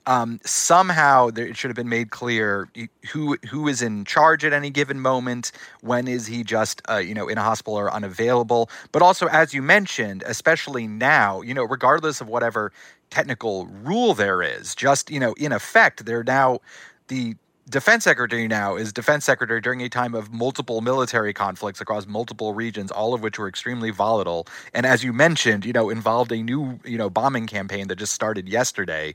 [0.06, 2.68] um, somehow there, it should have been made clear
[3.12, 5.52] who who is in charge at any given moment.
[5.80, 8.68] When is he just uh, you know in a hospital or unavailable?
[8.90, 12.72] But also, as you mentioned, especially now, you know, regardless of whatever
[13.10, 16.60] technical rule there is, just you know, in effect, they're now
[17.08, 17.36] the
[17.68, 22.54] defense secretary now is defense secretary during a time of multiple military conflicts across multiple
[22.54, 24.46] regions, all of which were extremely volatile.
[24.74, 28.12] And as you mentioned, you know, involved a new, you know, bombing campaign that just
[28.12, 29.14] started yesterday.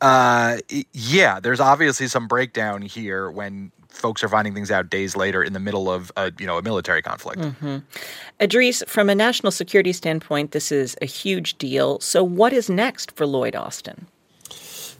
[0.00, 0.58] Uh,
[0.92, 5.52] yeah, there's obviously some breakdown here when folks are finding things out days later in
[5.52, 7.40] the middle of a you know a military conflict.
[7.40, 8.84] Mm-hmm.
[8.86, 12.00] From a national security standpoint, this is a huge deal.
[12.00, 14.06] So, what is next for Lloyd Austin?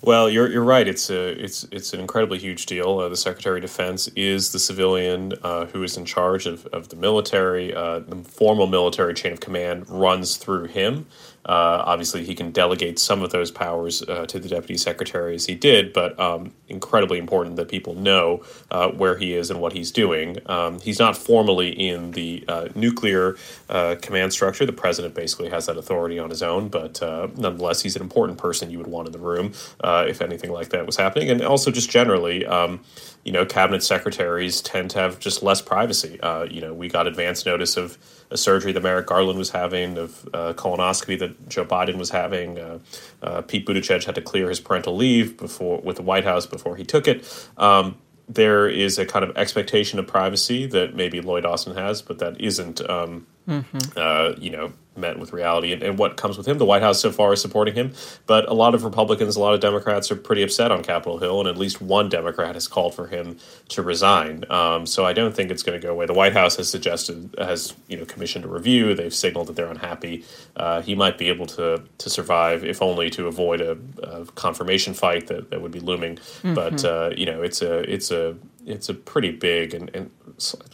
[0.04, 0.88] Well, you're you're right.
[0.88, 2.98] It's a it's it's an incredibly huge deal.
[2.98, 6.88] Uh, the Secretary of Defense is the civilian uh, who is in charge of, of
[6.88, 7.72] the military.
[7.72, 11.06] Uh, the formal military chain of command runs through him.
[11.44, 15.46] Uh, obviously, he can delegate some of those powers uh, to the deputy secretary as
[15.46, 19.72] he did, but um, incredibly important that people know uh, where he is and what
[19.72, 20.38] he's doing.
[20.46, 23.36] Um, he's not formally in the uh, nuclear
[23.68, 24.64] uh, command structure.
[24.64, 28.38] The president basically has that authority on his own, but uh, nonetheless, he's an important
[28.38, 29.52] person you would want in the room
[29.82, 31.30] if anything like that was happening.
[31.30, 32.80] And also, just generally, um,
[33.24, 36.18] you know, cabinet secretaries tend to have just less privacy.
[36.50, 37.98] you know, we got advance notice of
[38.30, 42.58] a surgery that Merrick Garland was having, of colonoscopy that Joe Biden was having.
[42.58, 42.78] Uh,
[43.22, 46.76] uh, Pete Buttigieg had to clear his parental leave before with the White House before
[46.76, 47.48] he took it.
[47.56, 47.96] Um,
[48.28, 52.40] there is a kind of expectation of privacy that maybe Lloyd Austin has, but that
[52.40, 53.78] isn't, um, mm-hmm.
[53.96, 56.58] Uh, you know, met with reality and, and, what comes with him.
[56.58, 57.92] The White House so far is supporting him,
[58.26, 61.40] but a lot of Republicans, a lot of Democrats are pretty upset on Capitol Hill,
[61.40, 64.44] and at least one Democrat has called for him to resign.
[64.50, 66.06] Um, so I don't think it's going to go away.
[66.06, 68.94] The White House has suggested, has you know, commissioned a review.
[68.94, 70.24] They've signaled that they're unhappy.
[70.56, 74.94] Uh, he might be able to to survive, if only to avoid a, a confirmation
[74.94, 76.16] fight that, that would be looming.
[76.16, 76.54] Mm-hmm.
[76.54, 80.10] But uh, you know, it's a it's a it's a pretty big and, and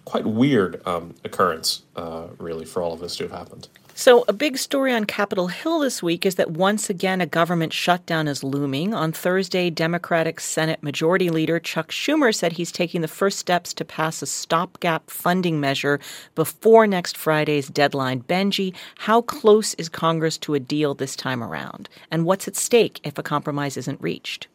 [0.05, 3.69] quite weird um, occurrence, uh, really, for all of this to have happened.
[3.95, 7.73] So, a big story on Capitol Hill this week is that once again a government
[7.73, 8.95] shutdown is looming.
[8.95, 13.85] On Thursday, Democratic Senate Majority Leader Chuck Schumer said he's taking the first steps to
[13.85, 15.99] pass a stopgap funding measure
[16.37, 18.21] before next Friday's deadline.
[18.23, 21.89] Benjy, how close is Congress to a deal this time around?
[22.09, 24.47] And what's at stake if a compromise isn't reached?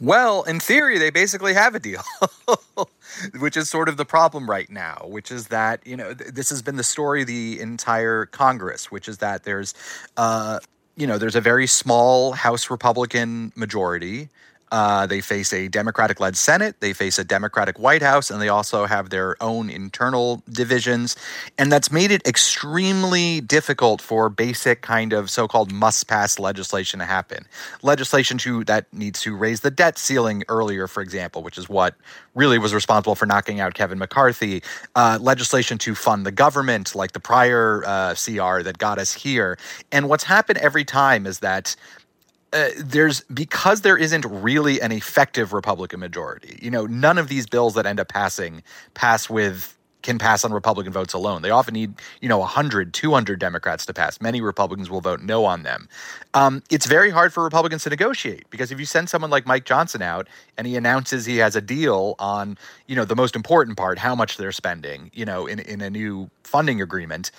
[0.00, 2.02] Well, in theory, they basically have a deal,
[3.38, 6.50] which is sort of the problem right now, which is that, you know, th- this
[6.50, 9.74] has been the story the entire Congress, which is that there's,
[10.16, 10.58] uh,
[10.96, 14.28] you know, there's a very small House Republican majority.
[14.72, 18.48] Uh, they face a Democratic led Senate, they face a Democratic White House, and they
[18.48, 21.14] also have their own internal divisions.
[21.58, 27.00] And that's made it extremely difficult for basic kind of so called must pass legislation
[27.00, 27.46] to happen.
[27.82, 31.94] Legislation to, that needs to raise the debt ceiling earlier, for example, which is what
[32.34, 34.62] really was responsible for knocking out Kevin McCarthy.
[34.96, 39.58] Uh, legislation to fund the government, like the prior uh, CR that got us here.
[39.90, 41.76] And what's happened every time is that
[42.52, 46.58] uh, there's because there isn't really an effective Republican majority.
[46.60, 48.62] You know, none of these bills that end up passing
[48.94, 51.42] pass with can pass on Republican votes alone.
[51.42, 54.20] They often need, you know, 100, 200 Democrats to pass.
[54.20, 55.88] Many Republicans will vote no on them.
[56.34, 59.64] Um, it's very hard for Republicans to negotiate because if you send someone like Mike
[59.64, 60.28] Johnson out
[60.58, 64.14] and he announces he has a deal on, you know, the most important part, how
[64.14, 67.30] much they're spending, you know, in, in a new funding agreement,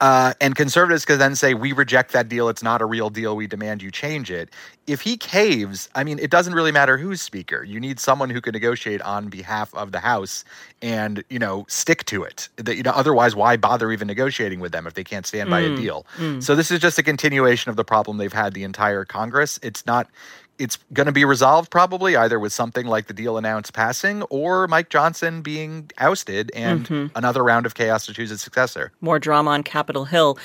[0.00, 2.48] uh, and conservatives could then say, we reject that deal.
[2.48, 3.36] It's not a real deal.
[3.36, 4.48] We demand you change it.
[4.86, 7.62] If he caves, I mean, it doesn't really matter who's speaker.
[7.62, 10.44] You need someone who can negotiate on behalf of the House
[10.80, 12.48] and, you know, stick to it.
[12.56, 15.60] That, you know, otherwise, why bother even negotiating with them if they can't stand by
[15.60, 16.06] a mm, deal?
[16.16, 16.42] Mm.
[16.42, 19.60] So this is just a continuation of the problem they've had the entire Congress.
[19.62, 20.08] It's not
[20.60, 24.68] it's going to be resolved probably either with something like the deal announced passing or
[24.68, 27.16] Mike Johnson being ousted and mm-hmm.
[27.16, 28.92] another round of chaos to choose his successor.
[29.00, 30.38] More drama on Capitol Hill.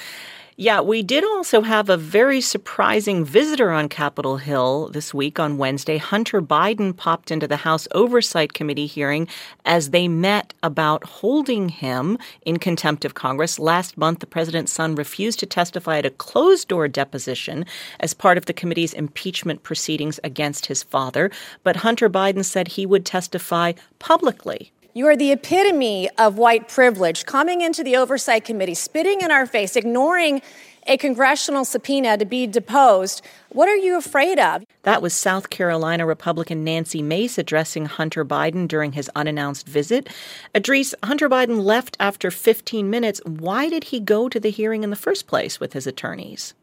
[0.58, 5.58] Yeah, we did also have a very surprising visitor on Capitol Hill this week on
[5.58, 5.98] Wednesday.
[5.98, 9.28] Hunter Biden popped into the House Oversight Committee hearing
[9.66, 13.60] as they met about holding him in contempt of Congress.
[13.60, 17.66] Last month, the president's son refused to testify at a closed door deposition
[18.00, 21.32] as part of the committee's impeachment proceedings against his father.
[21.64, 24.72] But Hunter Biden said he would testify publicly.
[24.98, 29.46] You are the epitome of white privilege, coming into the Oversight Committee, spitting in our
[29.46, 30.42] face, ignoring
[30.88, 33.22] a congressional subpoena to be deposed.
[33.50, 34.64] What are you afraid of?
[34.84, 40.08] That was South Carolina Republican Nancy Mace addressing Hunter Biden during his unannounced visit.
[40.54, 43.20] Idrees, Hunter Biden left after 15 minutes.
[43.26, 46.54] Why did he go to the hearing in the first place with his attorneys?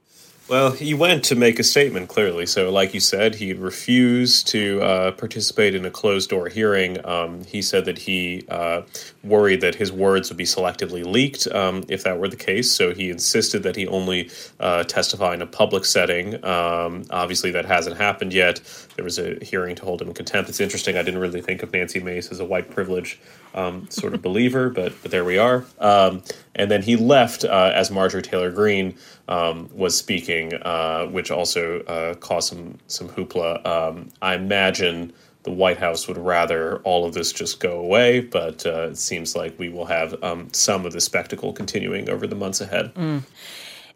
[0.48, 2.46] Well, he went to make a statement clearly.
[2.46, 7.02] So, like you said, he refused to uh, participate in a closed door hearing.
[7.06, 8.82] Um, he said that he uh,
[9.22, 12.70] worried that his words would be selectively leaked um, if that were the case.
[12.72, 16.44] So, he insisted that he only uh, testify in a public setting.
[16.44, 18.60] Um, obviously, that hasn't happened yet.
[18.96, 20.50] There was a hearing to hold him in contempt.
[20.50, 20.96] It's interesting.
[20.96, 23.18] I didn't really think of Nancy Mace as a white privilege
[23.54, 25.64] um, sort of believer, but but there we are.
[25.78, 26.22] Um,
[26.54, 31.80] and then he left uh, as Marjorie Taylor Greene um, was speaking, uh, which also
[31.82, 33.64] uh, caused some some hoopla.
[33.66, 35.12] Um, I imagine
[35.44, 39.34] the White House would rather all of this just go away, but uh, it seems
[39.34, 42.94] like we will have um, some of the spectacle continuing over the months ahead.
[42.94, 43.22] Mm.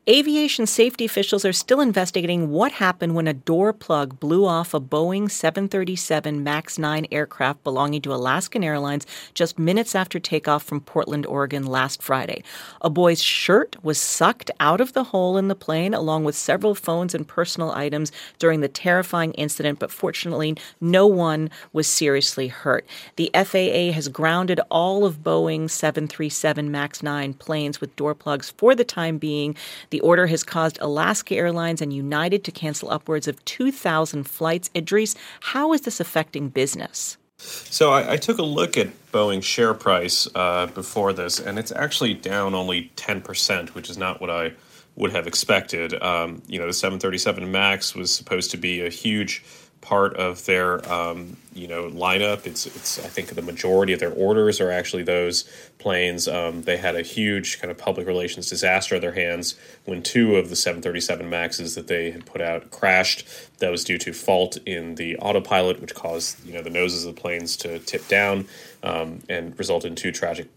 [0.08, 4.80] Aviation safety officials are still investigating what happened when a door plug blew off a
[4.80, 9.04] Boeing 737 MAX 9 aircraft belonging to Alaskan Airlines
[9.34, 12.44] just minutes after takeoff from Portland, Oregon last Friday.
[12.82, 16.76] A boy's shirt was sucked out of the hole in the plane, along with several
[16.76, 22.86] phones and personal items during the terrifying incident, but fortunately, no one was seriously hurt.
[23.16, 28.76] The FAA has grounded all of Boeing's 737 MAX 9 planes with door plugs for
[28.76, 29.56] the time being.
[29.90, 34.68] The the order has caused Alaska Airlines and United to cancel upwards of 2,000 flights.
[34.74, 37.16] Idrees, how is this affecting business?
[37.38, 41.72] So I, I, took a look at Boeing's share price uh, before this, and it's
[41.72, 44.52] actually down only 10%, which is not what I
[44.96, 45.94] would have expected.
[46.02, 49.42] Um, you know, the 737 MAX was supposed to be a huge
[49.86, 52.44] part of their um, you know lineup.
[52.44, 55.44] It's it's I think the majority of their orders are actually those
[55.78, 56.26] planes.
[56.26, 60.36] Um, they had a huge kind of public relations disaster on their hands when two
[60.36, 63.26] of the 737 Maxes that they had put out crashed.
[63.58, 67.14] That was due to fault in the autopilot, which caused you know the noses of
[67.14, 68.48] the planes to tip down
[68.82, 70.48] um, and result in two tragic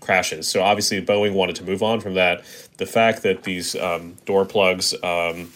[0.00, 0.48] crashes.
[0.48, 2.42] So obviously Boeing wanted to move on from that.
[2.78, 5.52] The fact that these um, door plugs um,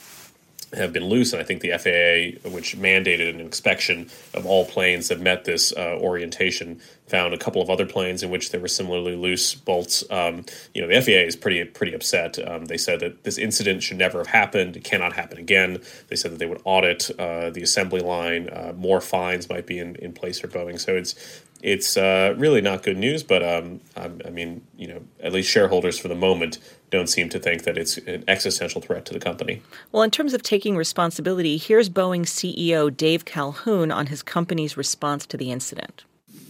[0.74, 5.08] have been loose, and I think the FAA, which mandated an inspection of all planes
[5.08, 8.68] that met this uh, orientation, found a couple of other planes in which there were
[8.68, 10.02] similarly loose bolts.
[10.10, 12.38] Um, you know, the FAA is pretty pretty upset.
[12.48, 14.76] Um, they said that this incident should never have happened.
[14.76, 15.82] It cannot happen again.
[16.08, 18.48] They said that they would audit uh, the assembly line.
[18.48, 20.80] Uh, more fines might be in, in place for Boeing.
[20.80, 23.22] So it's it's uh, really not good news.
[23.22, 26.58] But um, I mean, you know, at least shareholders for the moment
[26.90, 29.62] don't seem to think that it's an existential threat to the company.
[29.92, 35.24] Well, in terms of taking responsibility, here's Boeing CEO Dave Calhoun on his company's response
[35.26, 36.04] to the incident.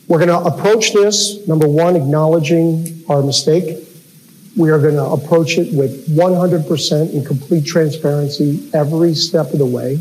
[0.08, 3.78] We're going to approach this, number one, acknowledging our mistake.
[4.56, 9.66] We are going to approach it with 100% and complete transparency every step of the
[9.66, 10.00] way.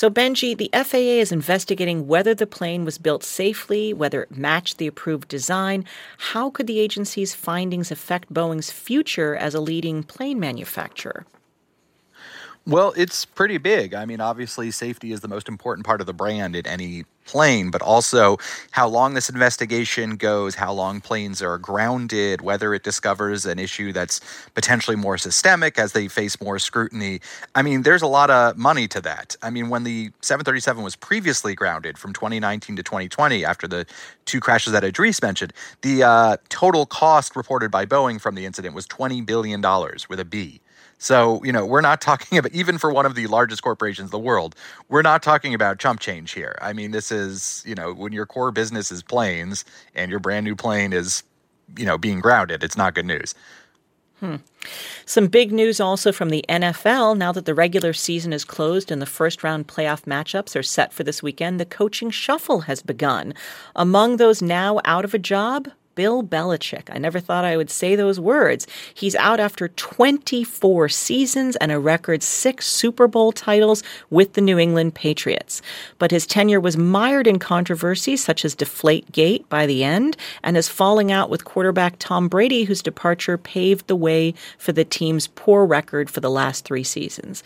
[0.00, 4.78] So, Benjy, the FAA is investigating whether the plane was built safely, whether it matched
[4.78, 5.84] the approved design.
[6.16, 11.26] How could the agency's findings affect Boeing's future as a leading plane manufacturer?
[12.66, 13.94] Well, it's pretty big.
[13.94, 17.70] I mean, obviously, safety is the most important part of the brand in any plane,
[17.70, 18.36] but also
[18.70, 23.92] how long this investigation goes, how long planes are grounded, whether it discovers an issue
[23.92, 24.20] that's
[24.54, 27.20] potentially more systemic as they face more scrutiny.
[27.54, 29.36] I mean, there's a lot of money to that.
[29.42, 33.86] I mean, when the 737 was previously grounded from 2019 to 2020 after the
[34.26, 35.52] two crashes that Idrees mentioned,
[35.82, 39.62] the uh, total cost reported by Boeing from the incident was $20 billion
[40.08, 40.60] with a B.
[41.00, 44.10] So, you know, we're not talking about, even for one of the largest corporations in
[44.10, 44.54] the world,
[44.88, 46.56] we're not talking about chump change here.
[46.60, 50.44] I mean, this is, you know, when your core business is planes and your brand
[50.44, 51.24] new plane is,
[51.76, 53.34] you know, being grounded, it's not good news.
[54.20, 54.36] Hmm.
[55.06, 57.16] Some big news also from the NFL.
[57.16, 60.92] Now that the regular season is closed and the first round playoff matchups are set
[60.92, 63.32] for this weekend, the coaching shuffle has begun.
[63.74, 65.68] Among those now out of a job,
[66.00, 66.88] Bill Belichick.
[66.90, 68.66] I never thought I would say those words.
[68.94, 74.58] He's out after 24 seasons and a record six Super Bowl titles with the New
[74.58, 75.60] England Patriots.
[75.98, 80.56] But his tenure was mired in controversy such as Deflate Gate by the end and
[80.56, 85.26] his falling out with quarterback Tom Brady, whose departure paved the way for the team's
[85.26, 87.42] poor record for the last three seasons.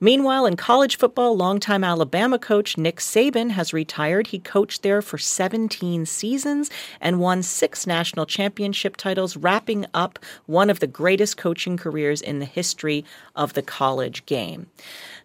[0.00, 4.28] Meanwhile, in college football, longtime Alabama coach Nick Saban has retired.
[4.28, 6.70] He coached there for 17 seasons
[7.00, 12.38] and won six national championship titles, wrapping up one of the greatest coaching careers in
[12.38, 14.68] the history of the college game.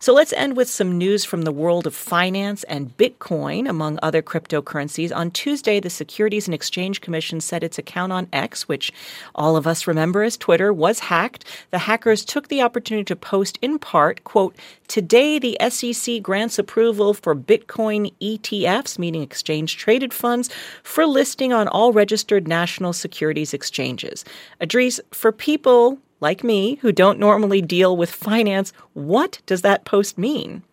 [0.04, 4.22] So let's end with some news from the world of finance and Bitcoin, among other
[4.22, 5.16] cryptocurrencies.
[5.16, 8.91] On Tuesday, the Securities and Exchange Commission said its account on X, which
[9.34, 11.45] all of us remember as Twitter, was hacked.
[11.72, 14.58] The hackers took the opportunity to post in part, quote,
[14.89, 20.49] Today, the SEC grants approval for Bitcoin ETFs, meaning exchange traded funds,
[20.84, 24.26] for listing on all registered national securities exchanges.
[24.60, 30.17] Idrees, for people like me, who don't normally deal with finance, what does that post
[30.17, 30.63] mean?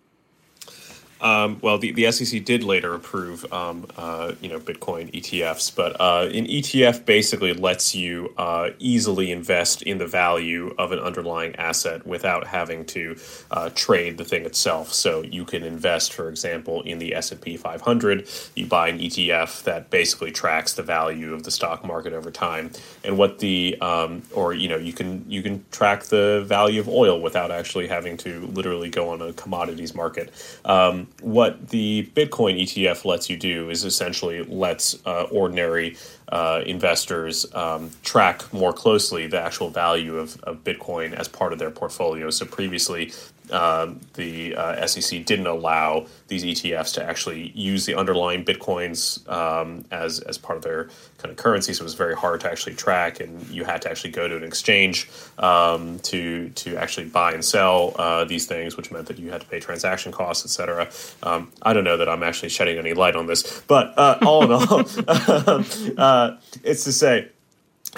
[1.20, 6.00] Um, well, the, the SEC did later approve, um, uh, you know, Bitcoin ETFs, but
[6.00, 11.54] uh, an ETF basically lets you uh, easily invest in the value of an underlying
[11.56, 13.16] asset without having to
[13.50, 14.92] uh, trade the thing itself.
[14.92, 18.28] So you can invest, for example, in the S and P 500.
[18.54, 22.70] You buy an ETF that basically tracks the value of the stock market over time,
[23.04, 26.88] and what the um, or you know you can you can track the value of
[26.88, 30.32] oil without actually having to literally go on a commodities market.
[30.64, 35.96] Um, what the Bitcoin ETF lets you do is essentially lets uh, ordinary
[36.28, 41.58] uh, investors um, track more closely the actual value of, of Bitcoin as part of
[41.58, 42.30] their portfolio.
[42.30, 43.12] So previously,
[43.50, 49.84] uh, the uh, SEC didn't allow these ETFs to actually use the underlying bitcoins um,
[49.90, 50.88] as as part of their
[51.18, 51.72] kind of currency.
[51.72, 54.36] So it was very hard to actually track, and you had to actually go to
[54.36, 59.18] an exchange um, to to actually buy and sell uh, these things, which meant that
[59.18, 60.90] you had to pay transaction costs, etc.
[61.22, 64.44] Um, I don't know that I'm actually shedding any light on this, but uh, all
[64.44, 64.84] in all,
[65.98, 67.28] uh, it's to say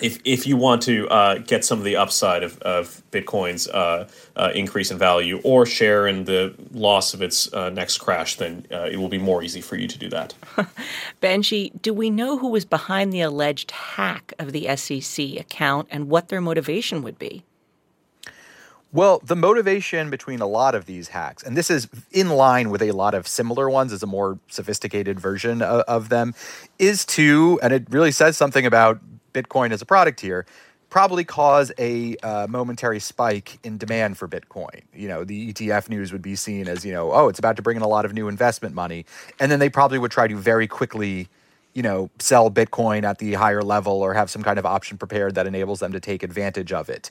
[0.01, 4.09] if if you want to uh, get some of the upside of, of Bitcoin's uh,
[4.37, 8.67] uh, increase in value or share in the loss of its uh, next crash, then
[8.73, 10.35] uh, it will be more easy for you to do that.
[11.21, 16.09] Benjy, do we know who was behind the alleged hack of the SEC account and
[16.09, 17.45] what their motivation would be?
[18.95, 22.83] Well, the motivation between a lot of these hacks, and this is in line with
[22.83, 26.35] a lot of similar ones as a more sophisticated version of, of them,
[26.79, 29.01] is to, and it really says something about
[29.33, 30.47] Bitcoin as a product here,
[30.93, 34.83] probably cause a uh, momentary spike in demand for Bitcoin.
[34.95, 37.63] You know, the ETF news would be seen as, you know, oh, it's about to
[37.63, 39.07] bring in a lot of new investment money.
[39.41, 41.29] And then they probably would try to very quickly,
[41.73, 45.35] you know, sell Bitcoin at the higher level or have some kind of option prepared
[45.35, 47.11] that enables them to take advantage of it.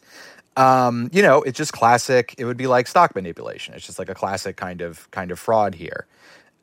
[0.57, 2.35] Um, you know, it's just classic.
[2.37, 3.73] It would be like stock manipulation.
[3.73, 6.05] It's just like a classic kind of kind of fraud here.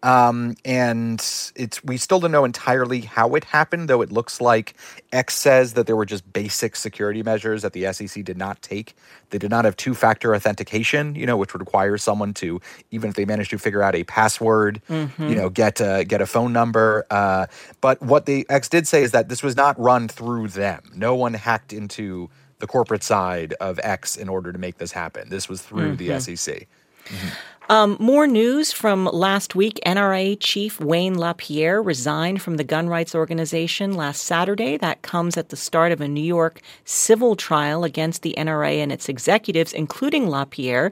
[0.03, 1.19] Um, and
[1.57, 4.75] it's we still don't know entirely how it happened, though it looks like
[5.13, 8.95] X says that there were just basic security measures that the SEC did not take.
[9.31, 13.17] They did not have two-factor authentication, you know, which would require someone to, even if
[13.17, 15.29] they managed to figure out a password, mm-hmm.
[15.29, 17.05] you know, get a, get a phone number.
[17.11, 17.47] Uh,
[17.81, 20.83] but what the X did say is that this was not run through them.
[20.95, 22.31] No one hacked into
[22.61, 25.29] the corporate side of X in order to make this happen.
[25.29, 26.09] This was through mm-hmm.
[26.09, 26.69] the SEC.
[27.07, 27.29] Mm-hmm.
[27.71, 29.79] Um, more news from last week.
[29.85, 34.79] NRA Chief Wayne LaPierre resigned from the gun rights organization last Saturday.
[34.79, 38.91] That comes at the start of a New York civil trial against the NRA and
[38.91, 40.91] its executives, including LaPierre.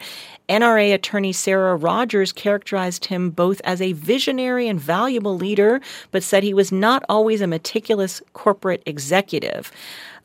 [0.51, 6.43] NRA attorney Sarah Rogers characterized him both as a visionary and valuable leader, but said
[6.43, 9.73] he was not always a meticulous corporate executive.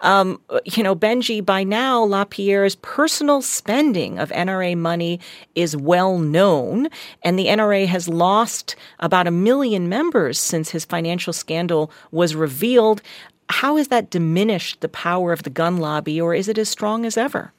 [0.02, 5.20] Um, you know, Benjy, by now, LaPierre's personal spending of NRA money
[5.54, 6.89] is well known,
[7.24, 13.02] and the NRA has lost about a million members since his financial scandal was revealed.
[13.49, 17.06] How has that diminished the power of the gun lobby, or is it as strong
[17.06, 17.54] as ever?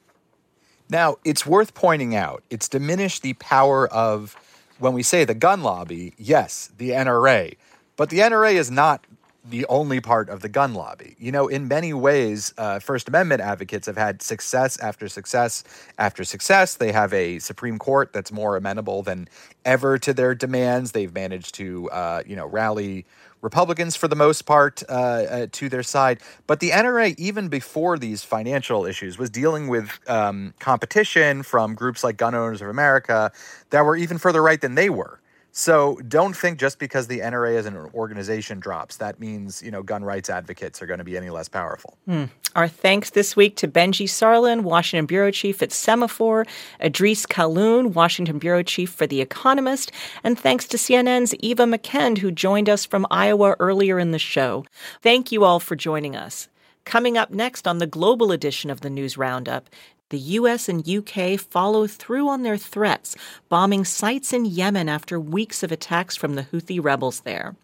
[0.91, 4.37] Now, it's worth pointing out it's diminished the power of,
[4.79, 7.57] when we say the gun lobby, yes, the NRA.
[7.97, 9.07] But the NRA is not
[9.45, 11.17] the only part of the gun lobby.
[11.19, 15.65] You know, in many ways, uh, First Amendment advocates have had success after success
[15.99, 16.75] after success.
[16.75, 19.29] They have a Supreme Court that's more amenable than
[19.65, 20.93] ever to their demands.
[20.93, 23.05] They've managed to, uh, you know, rally
[23.41, 26.21] Republicans for the most part uh, uh to their side.
[26.47, 32.05] But the NRA, even before these financial issues, was dealing with um, competition from groups
[32.05, 33.33] like Gun Owners of America
[33.71, 35.19] that were even further right than they were.
[35.55, 39.83] So don't think just because the NRA as an organization drops, that means, you know,
[39.83, 41.99] gun rights advocates are going to be any less powerful.
[42.07, 42.25] Hmm.
[42.57, 46.47] Our thanks this week to Benjy Sarlin, Washington Bureau Chief at Semafor,
[46.81, 49.93] Idrees Kahloon, Washington Bureau Chief for The Economist,
[50.25, 54.65] and thanks to CNN's Eva McKend, who joined us from Iowa earlier in the show.
[55.03, 56.49] Thank you all for joining us.
[56.85, 59.71] Coming up next on the global edition of the News Roundup,
[60.13, 63.17] the US and UK follow through on their threats,
[63.49, 67.57] bombing sites in Yemen after weeks of attacks from the Houthi rebels there.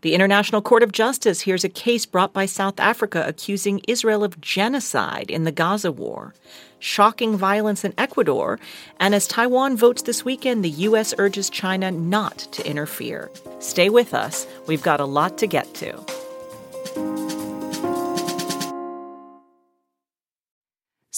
[0.00, 4.40] The International Court of Justice hears a case brought by South Africa accusing Israel of
[4.40, 6.34] genocide in the Gaza war.
[6.78, 8.58] Shocking violence in Ecuador.
[8.98, 11.14] And as Taiwan votes this weekend, the U.S.
[11.18, 13.30] urges China not to interfere.
[13.60, 14.46] Stay with us.
[14.66, 16.23] We've got a lot to get to.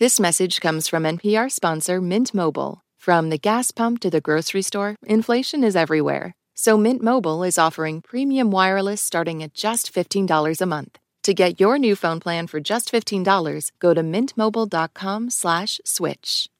[0.00, 2.82] This message comes from NPR sponsor Mint Mobile.
[2.98, 6.34] From the gas pump to the grocery store, inflation is everywhere.
[6.54, 11.00] So Mint Mobile is offering premium wireless starting at just $15 a month.
[11.24, 16.50] To get your new phone plan for just $15, go to mintmobile.com/switch.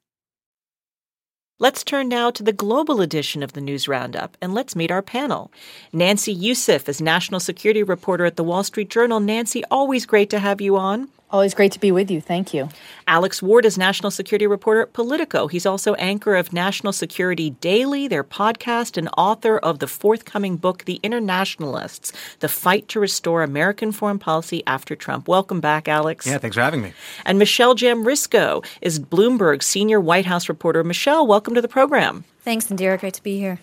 [1.60, 5.02] Let's turn now to the global edition of the News Roundup and let's meet our
[5.02, 5.52] panel.
[5.92, 9.20] Nancy Youssef is national security reporter at the Wall Street Journal.
[9.20, 11.08] Nancy, always great to have you on.
[11.30, 12.22] Always great to be with you.
[12.22, 12.70] Thank you.
[13.06, 15.46] Alex Ward is national security reporter at Politico.
[15.46, 20.86] He's also anchor of National Security Daily, their podcast, and author of the forthcoming book,
[20.86, 25.28] The Internationalists The Fight to Restore American Foreign Policy After Trump.
[25.28, 26.26] Welcome back, Alex.
[26.26, 26.94] Yeah, thanks for having me.
[27.26, 30.82] And Michelle Jamrisko is Bloomberg senior White House reporter.
[30.82, 32.24] Michelle, welcome to the program.
[32.40, 32.98] Thanks, Indira.
[32.98, 33.60] Great to be here.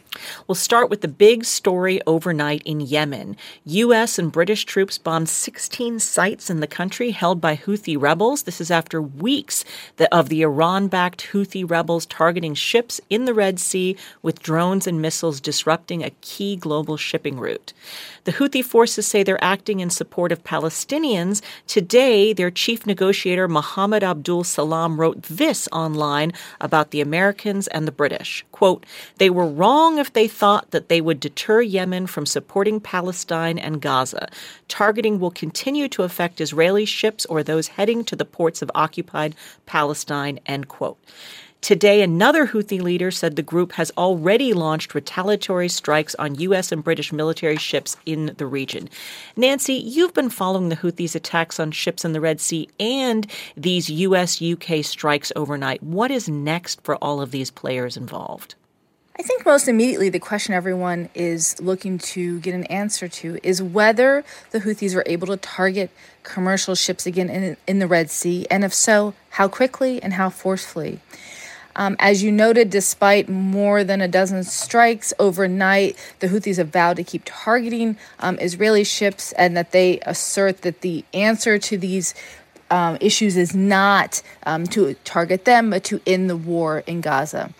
[0.47, 3.38] We'll start with the big story overnight in Yemen.
[3.66, 4.20] U.S.
[4.20, 8.43] and British troops bombed 16 sites in the country held by Houthi rebels.
[8.43, 9.66] This is after weeks
[10.11, 15.01] of the Iran backed Houthi rebels targeting ships in the Red Sea with drones and
[15.01, 17.74] missiles, disrupting a key global shipping route.
[18.26, 21.41] The Houthi forces say they're acting in support of Palestinians.
[21.68, 27.91] Today, their chief negotiator, Mohammed Abdul Salam, wrote this online about the Americans and the
[27.91, 28.43] British.
[28.51, 28.86] Quote,
[29.18, 33.82] they were wrong if they thought that they would deter Yemen from supporting Palestine and
[33.82, 34.30] Gaza.
[34.68, 39.34] Targeting will continue to affect Israeli ships or those heading to the ports of occupied
[39.66, 40.99] Palestine, end quote.
[41.62, 46.72] Today, another Houthi leader said the group has already launched retaliatory strikes on U.S.
[46.72, 48.88] and British military ships in the region.
[49.36, 53.26] Nancy, you've been following the Houthis' attacks on ships in the Red Sea and
[53.58, 54.39] these U.S.
[54.39, 55.82] UK strikes overnight.
[55.82, 58.53] What is next for all of these players involved?
[59.18, 63.63] I think most immediately the question everyone is looking to get an answer to is
[63.63, 65.89] whether the Houthis were able to target
[66.24, 70.30] commercial ships again in, in the Red Sea, and if so, how quickly and how
[70.30, 70.99] forcefully.
[71.78, 76.97] Um, as you noted, despite more than a dozen strikes overnight, the Houthis have vowed
[76.97, 82.16] to keep targeting um, Israeli ships and that they assert that the answer to these
[82.70, 87.53] um, issues is not um, to target them, but to end the war in Gaza.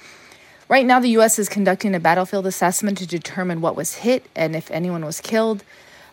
[0.68, 1.38] Right now, the U.S.
[1.38, 5.63] is conducting a battlefield assessment to determine what was hit and if anyone was killed.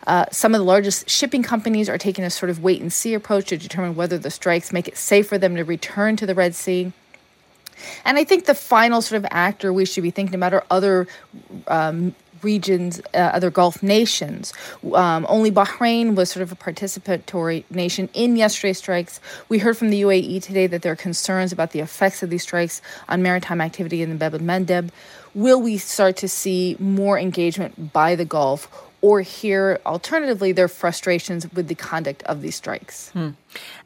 [0.06, 3.14] Uh, some of the largest shipping companies are taking a sort of wait and see
[3.14, 6.34] approach to determine whether the strikes make it safe for them to return to the
[6.34, 6.92] Red Sea.
[8.04, 11.06] And I think the final sort of actor we should be thinking about are other
[11.66, 14.52] um, regions, uh, other Gulf nations.
[14.92, 19.20] Um, only Bahrain was sort of a participatory nation in yesterday's strikes.
[19.48, 22.42] We heard from the UAE today that there are concerns about the effects of these
[22.42, 24.90] strikes on maritime activity in the Bab el Mandeb.
[25.34, 28.68] Will we start to see more engagement by the Gulf?
[29.00, 33.08] Or hear alternatively their frustrations with the conduct of these strikes.
[33.08, 33.30] Hmm.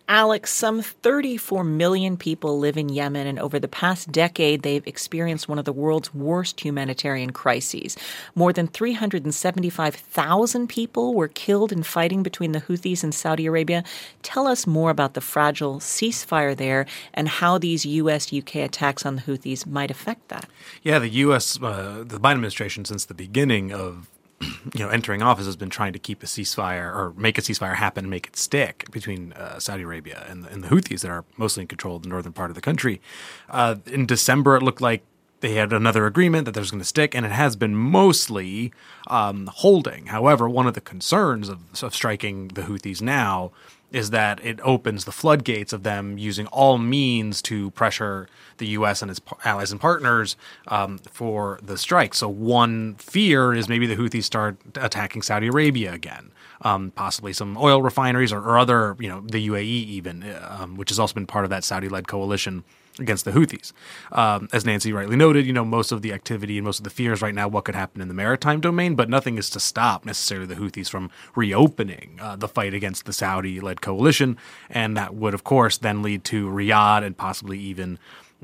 [0.08, 5.48] Alex, some 34 million people live in Yemen, and over the past decade, they've experienced
[5.48, 7.96] one of the world's worst humanitarian crises.
[8.34, 13.82] More than 375,000 people were killed in fighting between the Houthis and Saudi Arabia.
[14.22, 18.32] Tell us more about the fragile ceasefire there and how these U.S.
[18.32, 20.46] UK attacks on the Houthis might affect that.
[20.84, 24.08] Yeah, the U.S., uh, the Biden administration, since the beginning of
[24.40, 27.76] you know, entering office has been trying to keep a ceasefire or make a ceasefire
[27.76, 31.10] happen and make it stick between uh, Saudi Arabia and the, and the Houthis that
[31.10, 33.00] are mostly in control of the northern part of the country.
[33.48, 35.02] Uh, in December, it looked like
[35.40, 38.72] they had another agreement that there's going to stick, and it has been mostly
[39.06, 40.06] um, holding.
[40.06, 43.52] However, one of the concerns of, of striking the Houthis now
[43.92, 48.28] is that it opens the floodgates of them using all means to pressure
[48.58, 49.02] the U.S.
[49.02, 50.36] and its allies and partners
[50.68, 52.14] um, for the strike.
[52.14, 56.32] So one fear is maybe the Houthis start attacking Saudi Arabia again.
[56.62, 60.88] Um, possibly some oil refineries or, or, other, you know, the UAE even, um, which
[60.88, 62.64] has also been part of that Saudi-led coalition
[62.98, 63.72] against the Houthis.
[64.12, 66.90] Um, as Nancy rightly noted, you know, most of the activity and most of the
[66.90, 70.04] fears right now, what could happen in the maritime domain, but nothing is to stop
[70.04, 74.36] necessarily the Houthis from reopening uh, the fight against the Saudi led coalition.
[74.70, 77.98] And that would, of course, then lead to Riyadh and possibly even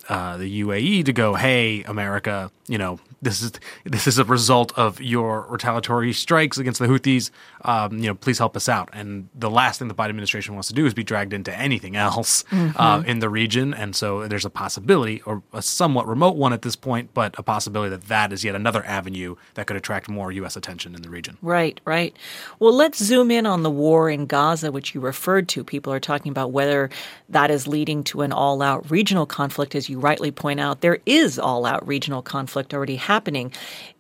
[0.09, 3.53] uh, the UAE to go, hey, America, you know, this is
[3.85, 7.31] this is a result of your retaliatory strikes against the Houthis.
[7.67, 8.89] Um, you know, please help us out.
[8.95, 11.97] And the last thing the Biden administration wants to do is be dragged into anything
[11.97, 12.81] else uh, mm-hmm.
[12.81, 13.75] uh, in the region.
[13.75, 17.43] And so there's a possibility, or a somewhat remote one at this point, but a
[17.43, 20.57] possibility that that is yet another avenue that could attract more U.S.
[20.57, 21.37] attention in the region.
[21.43, 22.17] Right, right.
[22.59, 25.63] Well, let's zoom in on the war in Gaza, which you referred to.
[25.63, 26.89] People are talking about whether
[27.29, 30.81] that is leading to an all-out regional conflict, as you rightly point out.
[30.81, 33.51] There is all-out regional conflict already happening.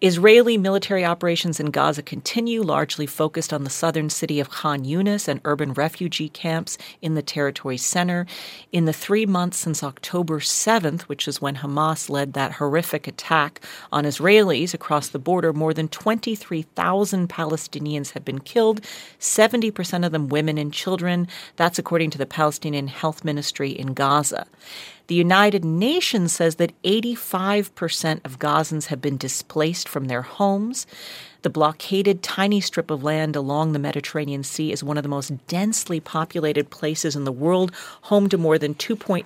[0.03, 5.29] Israeli military operations in Gaza continue, largely focused on the southern city of Khan Yunis
[5.29, 8.27] and urban refugee camps in the territory's center.
[8.73, 13.61] In the three months since October 7th, which is when Hamas led that horrific attack
[13.91, 18.83] on Israelis across the border, more than 23,000 Palestinians have been killed,
[19.19, 21.29] 70% of them women and children.
[21.57, 24.47] That's according to the Palestinian Health Ministry in Gaza.
[25.09, 30.87] The United Nations says that 85% of Gazans have been displaced from their homes.
[31.43, 35.47] The blockaded tiny strip of land along the Mediterranean Sea is one of the most
[35.49, 37.73] densely populated places in the world,
[38.03, 39.25] home to more than 2.2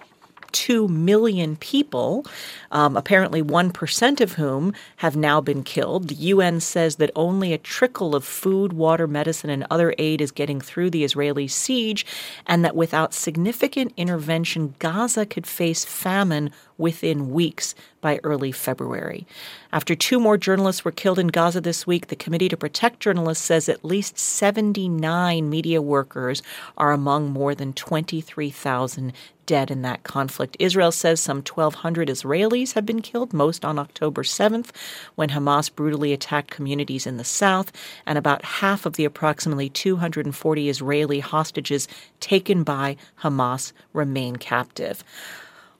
[0.56, 2.24] 2 million people,
[2.70, 6.08] um, apparently 1% of whom have now been killed.
[6.08, 10.30] The UN says that only a trickle of food, water, medicine, and other aid is
[10.30, 12.06] getting through the Israeli siege,
[12.46, 19.26] and that without significant intervention, Gaza could face famine within weeks by early February.
[19.72, 23.44] After two more journalists were killed in Gaza this week, the Committee to Protect Journalists
[23.44, 26.42] says at least 79 media workers
[26.78, 29.12] are among more than 23,000
[29.46, 30.56] dead in that conflict.
[30.58, 34.70] Israel says some 1,200 Israelis have been killed, most on October 7th,
[35.14, 37.72] when Hamas brutally attacked communities in the south,
[38.04, 41.88] and about half of the approximately 240 Israeli hostages
[42.20, 45.02] taken by Hamas remain captive.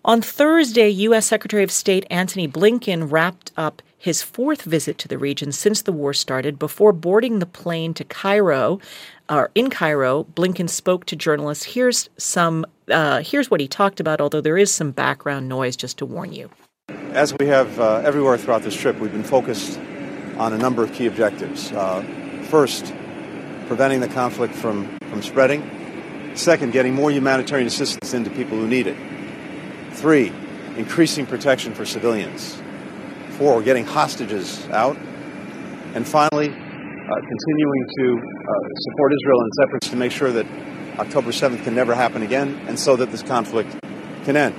[0.04, 1.26] On Thursday, U.S.
[1.26, 5.90] Secretary of State Antony Blinken wrapped up his fourth visit to the region since the
[5.90, 6.60] war started.
[6.60, 8.78] Before boarding the plane to Cairo,
[9.54, 11.64] in Cairo, Blinken spoke to journalists.
[11.64, 12.64] Here's some.
[12.88, 14.20] Uh, here's what he talked about.
[14.20, 16.50] Although there is some background noise, just to warn you.
[17.10, 19.78] As we have uh, everywhere throughout this trip, we've been focused
[20.36, 21.72] on a number of key objectives.
[21.72, 22.02] Uh,
[22.48, 22.92] first,
[23.66, 25.68] preventing the conflict from, from spreading.
[26.34, 28.96] Second, getting more humanitarian assistance into people who need it.
[29.94, 30.32] Three,
[30.76, 32.60] increasing protection for civilians.
[33.30, 34.96] Four, getting hostages out.
[35.94, 36.54] And finally,
[37.14, 40.46] continuing to uh, support Israel in its efforts to make sure that
[40.98, 43.70] October 7th can never happen again and so that this conflict
[44.24, 44.54] can end.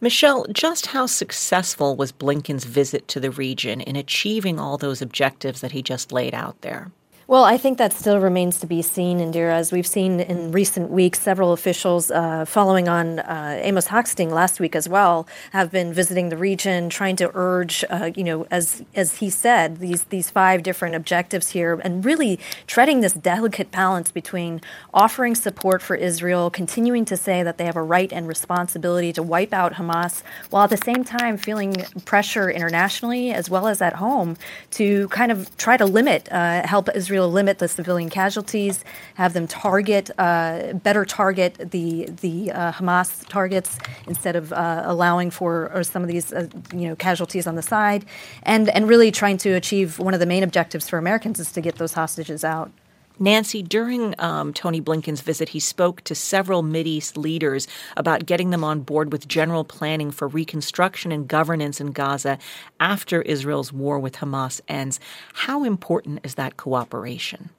[0.00, 5.60] Michelle, just how successful was Blinken's visit to the region in achieving all those objectives
[5.60, 6.92] that he just laid out there?
[7.28, 9.52] Well, I think that still remains to be seen, Indira.
[9.52, 14.60] As we've seen in recent weeks, several officials uh, following on uh, Amos Hochstein last
[14.60, 18.82] week as well have been visiting the region, trying to urge, uh, you know, as
[18.94, 24.10] as he said, these these five different objectives here, and really treading this delicate balance
[24.10, 24.62] between
[24.94, 29.22] offering support for Israel, continuing to say that they have a right and responsibility to
[29.22, 31.74] wipe out Hamas, while at the same time feeling
[32.06, 34.38] pressure internationally as well as at home
[34.70, 39.32] to kind of try to limit, uh, help Israel Israel limit the civilian casualties, have
[39.32, 45.82] them target uh, better target the the uh, Hamas targets instead of uh, allowing for
[45.82, 48.04] some of these uh, you know casualties on the side,
[48.44, 51.60] and and really trying to achieve one of the main objectives for Americans is to
[51.60, 52.70] get those hostages out.
[53.18, 57.66] Nancy, during um, Tony Blinken's visit, he spoke to several Mideast leaders
[57.96, 62.38] about getting them on board with general planning for reconstruction and governance in Gaza
[62.78, 65.00] after Israel's war with Hamas ends.
[65.34, 67.50] How important is that cooperation?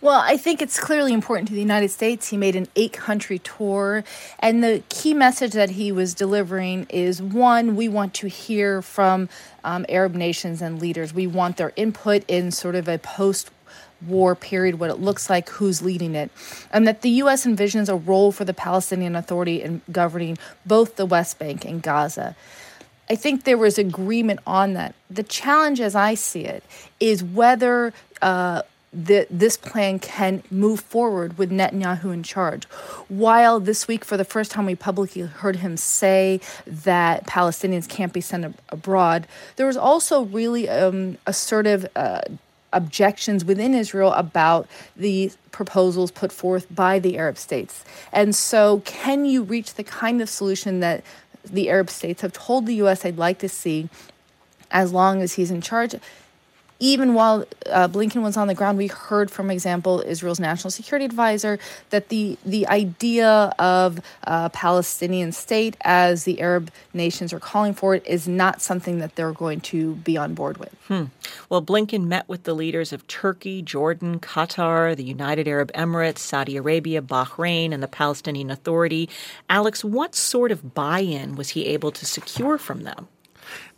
[0.00, 2.28] Well, I think it's clearly important to the United States.
[2.28, 4.02] He made an eight country tour,
[4.40, 9.28] and the key message that he was delivering is one, we want to hear from
[9.62, 11.14] um, Arab nations and leaders.
[11.14, 13.52] We want their input in sort of a post
[14.06, 16.30] war period, what it looks like, who's leading it,
[16.72, 17.46] and that the U.S.
[17.46, 22.36] envisions a role for the Palestinian Authority in governing both the West Bank and Gaza.
[23.10, 24.94] I think there was agreement on that.
[25.10, 26.64] The challenge, as I see it,
[27.00, 27.92] is whether
[28.22, 32.64] uh, the, this plan can move forward with Netanyahu in charge.
[33.08, 38.12] While this week, for the first time, we publicly heard him say that Palestinians can't
[38.12, 39.26] be sent abroad,
[39.56, 41.88] there was also really um, assertive.
[41.96, 42.20] Uh,
[42.72, 47.84] objections within Israel about the proposals put forth by the Arab states.
[48.12, 51.04] And so, can you reach the kind of solution that
[51.44, 53.02] the Arab states have told the U.S.
[53.02, 53.88] they'd like to see
[54.70, 55.94] as long as he's in charge?
[56.82, 61.04] Even while uh, Blinken was on the ground, we heard, from example, Israel's national security
[61.04, 61.60] advisor
[61.90, 67.94] that the the idea of a Palestinian state, as the Arab nations are calling for
[67.94, 70.74] it, is not something that they're going to be on board with.
[70.88, 71.04] Hmm.
[71.48, 76.56] Well, Blinken met with the leaders of Turkey, Jordan, Qatar, the United Arab Emirates, Saudi
[76.56, 79.08] Arabia, Bahrain, and the Palestinian Authority.
[79.48, 83.06] Alex, what sort of buy-in was he able to secure from them?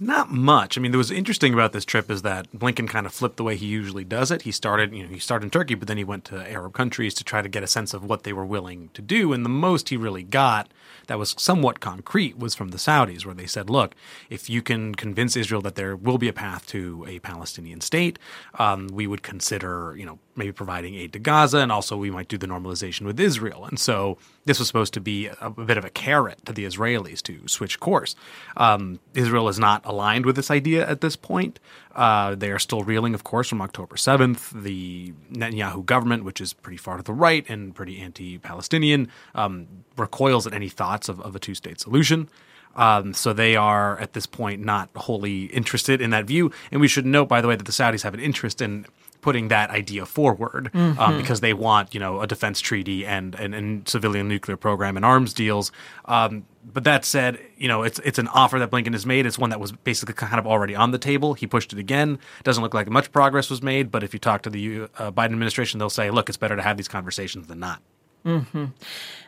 [0.05, 0.77] Not much.
[0.77, 3.43] I mean, what was interesting about this trip is that Blinken kind of flipped the
[3.43, 4.43] way he usually does it.
[4.43, 7.15] He started, you know, he started in Turkey, but then he went to Arab countries
[7.15, 9.33] to try to get a sense of what they were willing to do.
[9.33, 10.69] And the most he really got
[11.07, 13.95] that was somewhat concrete was from the Saudis, where they said, look,
[14.29, 18.19] if you can convince Israel that there will be a path to a Palestinian state,
[18.59, 22.29] um, we would consider, you know, maybe providing aid to Gaza, and also we might
[22.29, 23.65] do the normalization with Israel.
[23.65, 26.65] And so this was supposed to be a, a bit of a carrot to the
[26.65, 28.17] Israelis to switch course.
[28.57, 31.61] Um, Israel is not aligned with this idea at this point.
[31.95, 34.63] Uh, they are still reeling, of course, from October 7th.
[34.63, 39.67] The Netanyahu government, which is pretty far to the right and pretty anti Palestinian, um,
[39.97, 42.29] recoils at any thoughts of, of a two state solution.
[42.77, 46.51] Um, so they are at this point not wholly interested in that view.
[46.73, 48.87] And we should note, by the way, that the Saudis have an interest in
[49.21, 51.01] putting that idea forward um, mm-hmm.
[51.01, 54.97] um, because they want you know a defense treaty and and, and civilian nuclear program
[54.97, 55.73] and arms deals.
[56.05, 59.27] Um, but that said, you know it's it's an offer that Blinken has made.
[59.27, 61.35] It's one that was basically kind of already on the table.
[61.35, 62.19] He pushed it again.
[62.43, 63.91] Doesn't look like much progress was made.
[63.91, 66.63] But if you talk to the uh, Biden administration, they'll say, look, it's better to
[66.63, 67.81] have these conversations than not.
[68.25, 68.67] Mm-hmm.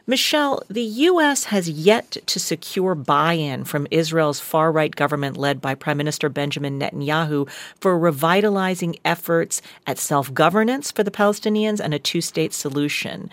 [0.06, 1.44] Michelle, the U.S.
[1.44, 6.30] has yet to secure buy in from Israel's far right government led by Prime Minister
[6.30, 7.48] Benjamin Netanyahu
[7.80, 13.28] for revitalizing efforts at self governance for the Palestinians and a two state solution.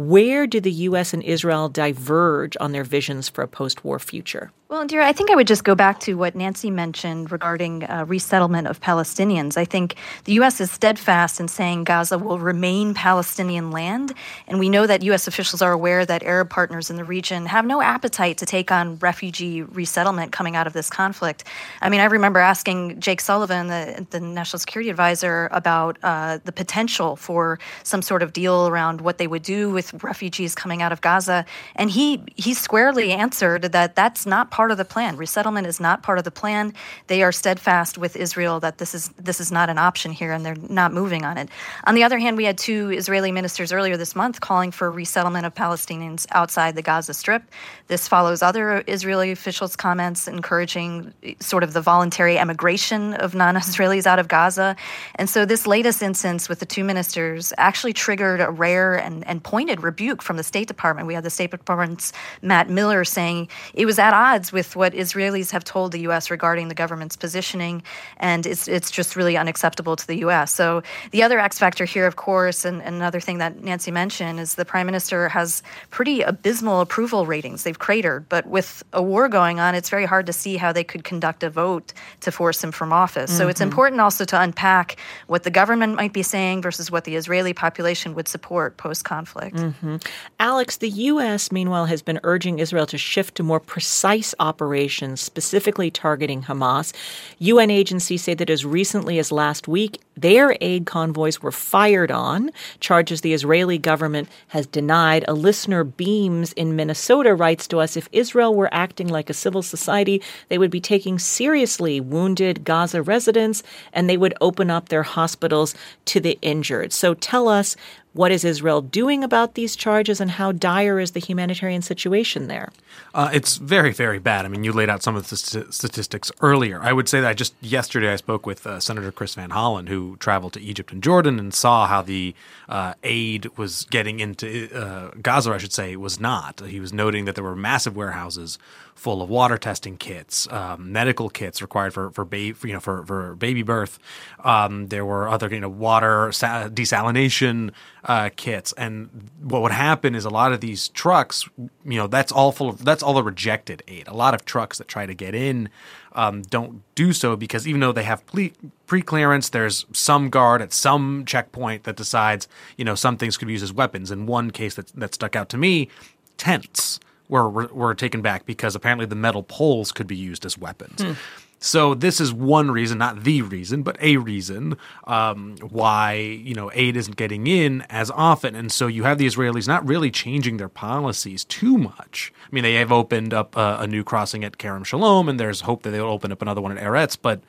[0.00, 1.12] Where do the U.S.
[1.12, 4.52] and Israel diverge on their visions for a post war future?
[4.70, 8.04] Well, Indira, I think I would just go back to what Nancy mentioned regarding uh,
[8.06, 9.56] resettlement of Palestinians.
[9.56, 9.94] I think
[10.24, 10.60] the U.S.
[10.60, 14.12] is steadfast in saying Gaza will remain Palestinian land.
[14.46, 15.26] And we know that U.S.
[15.26, 18.98] officials are aware that Arab partners in the region have no appetite to take on
[18.98, 21.44] refugee resettlement coming out of this conflict.
[21.80, 26.52] I mean, I remember asking Jake Sullivan, the, the National Security Advisor, about uh, the
[26.52, 30.92] potential for some sort of deal around what they would do with refugees coming out
[30.92, 31.46] of Gaza.
[31.74, 35.16] And he, he squarely answered that that's not part of the plan.
[35.16, 36.74] Resettlement is not part of the plan.
[37.06, 40.44] They are steadfast with Israel that this is this is not an option here, and
[40.44, 41.48] they're not moving on it.
[41.84, 45.46] On the other hand, we had two Israeli ministers earlier this month calling for resettlement
[45.46, 47.44] of Palestinians outside the Gaza Strip.
[47.86, 54.18] This follows other Israeli officials' comments encouraging sort of the voluntary emigration of non-Israelis out
[54.18, 54.74] of Gaza.
[55.14, 59.40] And so this latest instance with the two ministers actually triggered a rare and, and
[59.40, 61.06] pointed rebuke from the State Department.
[61.06, 64.92] We had the State Department's Matt Miller saying it was at odds coincides with what
[64.92, 66.30] Israelis have told the U.S.
[66.30, 67.82] regarding the government's positioning,
[68.18, 70.52] and it's it's just really unacceptable to the U.S.
[70.52, 74.40] So the other X factor here, of course, and, and another thing that Nancy mentioned
[74.40, 77.62] is the prime minister has pretty abysmal approval ratings.
[77.62, 80.84] They've cratered, but with a war going on, it's very hard to see how they
[80.84, 83.30] could conduct a vote to force him from office.
[83.30, 83.38] Mm-hmm.
[83.38, 83.70] So it's mm-hmm.
[83.70, 84.96] important also to unpack
[85.26, 89.56] what the government might be saying versus what the Israeli population would support post conflict.
[89.56, 89.96] Mm-hmm.
[90.38, 95.90] Alex, the U.S., meanwhile, has been urging Israel to shift to more precise operations, specifically
[95.90, 96.92] targeting Hamas.
[97.38, 102.50] UN agencies say that as recently as last week, their aid convoys were fired on,
[102.80, 105.24] charges the Israeli government has denied.
[105.28, 109.62] A listener, Beams in Minnesota, writes to us if Israel were acting like a civil
[109.62, 113.62] society, they would be taking seriously wounded Gaza residents
[113.92, 115.74] and they would open up their hospitals
[116.06, 116.92] to the injured.
[116.92, 117.76] So tell us
[118.18, 122.72] what is Israel doing about these charges, and how dire is the humanitarian situation there?
[123.14, 124.44] Uh, it's very, very bad.
[124.44, 126.82] I mean, you laid out some of the st- statistics earlier.
[126.82, 129.88] I would say that I just yesterday I spoke with uh, Senator Chris Van Hollen,
[129.88, 132.34] who traveled to Egypt and Jordan and saw how the
[132.68, 135.52] uh, aid was getting into uh, Gaza.
[135.52, 136.60] I should say was not.
[136.66, 138.58] He was noting that there were massive warehouses
[138.98, 143.04] full of water testing kits, um, medical kits required for for baby you know for
[143.06, 143.98] for baby birth.
[144.44, 147.70] Um, there were other you know water sa- desalination
[148.04, 152.32] uh, kits, and what would happen is a lot of these trucks, you know, that's
[152.32, 154.08] all full of that's all the rejected aid.
[154.08, 155.68] A lot of trucks that try to get in
[156.12, 160.72] um, don't do so because even though they have pre clearance, there's some guard at
[160.72, 164.10] some checkpoint that decides, you know, some things could be used as weapons.
[164.10, 165.88] In one case that that stuck out to me,
[166.36, 166.98] tents
[167.28, 171.02] were, were, taken back because apparently the metal poles could be used as weapons.
[171.02, 171.12] Hmm.
[171.60, 176.70] So this is one reason, not the reason, but a reason um, why you know
[176.72, 180.58] aid isn't getting in as often, and so you have the Israelis not really changing
[180.58, 182.32] their policies too much.
[182.44, 185.62] I mean, they have opened up a, a new crossing at Kerem Shalom, and there's
[185.62, 187.40] hope that they'll open up another one at Erez, but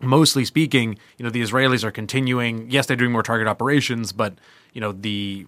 [0.00, 2.70] mostly speaking, you know, the Israelis are continuing.
[2.70, 4.34] Yes, they're doing more target operations, but
[4.72, 5.46] you know the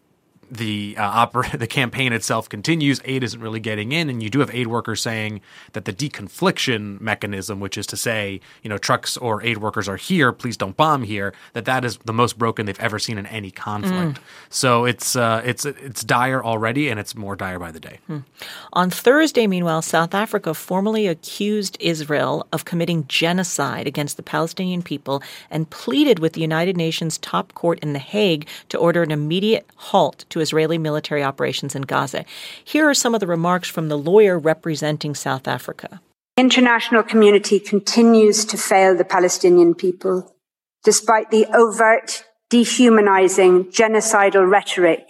[0.51, 3.01] the uh, opera, the campaign itself continues.
[3.05, 5.41] Aid isn't really getting in, and you do have aid workers saying
[5.73, 9.97] that the deconfliction mechanism, which is to say, you know, trucks or aid workers are
[9.97, 13.27] here, please don't bomb here, that that is the most broken they've ever seen in
[13.27, 14.19] any conflict.
[14.19, 14.23] Mm.
[14.49, 17.99] So it's uh, it's it's dire already, and it's more dire by the day.
[18.09, 18.25] Mm.
[18.73, 25.23] On Thursday, meanwhile, South Africa formally accused Israel of committing genocide against the Palestinian people
[25.51, 29.67] and pleaded with the United Nations top court in The Hague to order an immediate
[29.77, 32.25] halt to Israeli military operations in Gaza.
[32.65, 36.01] Here are some of the remarks from the lawyer representing South Africa.
[36.37, 40.35] International community continues to fail the Palestinian people
[40.83, 45.05] despite the overt, dehumanizing, genocidal rhetoric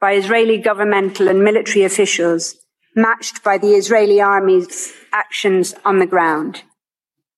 [0.00, 2.56] by Israeli governmental and military officials
[2.94, 6.62] matched by the Israeli army's actions on the ground.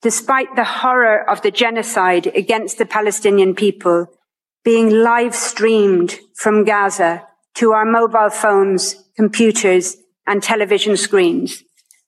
[0.02, 4.06] Despite the horror of the genocide against the Palestinian people
[4.64, 9.96] being live streamed from Gaza to our mobile phones, computers,
[10.26, 11.62] and television screens.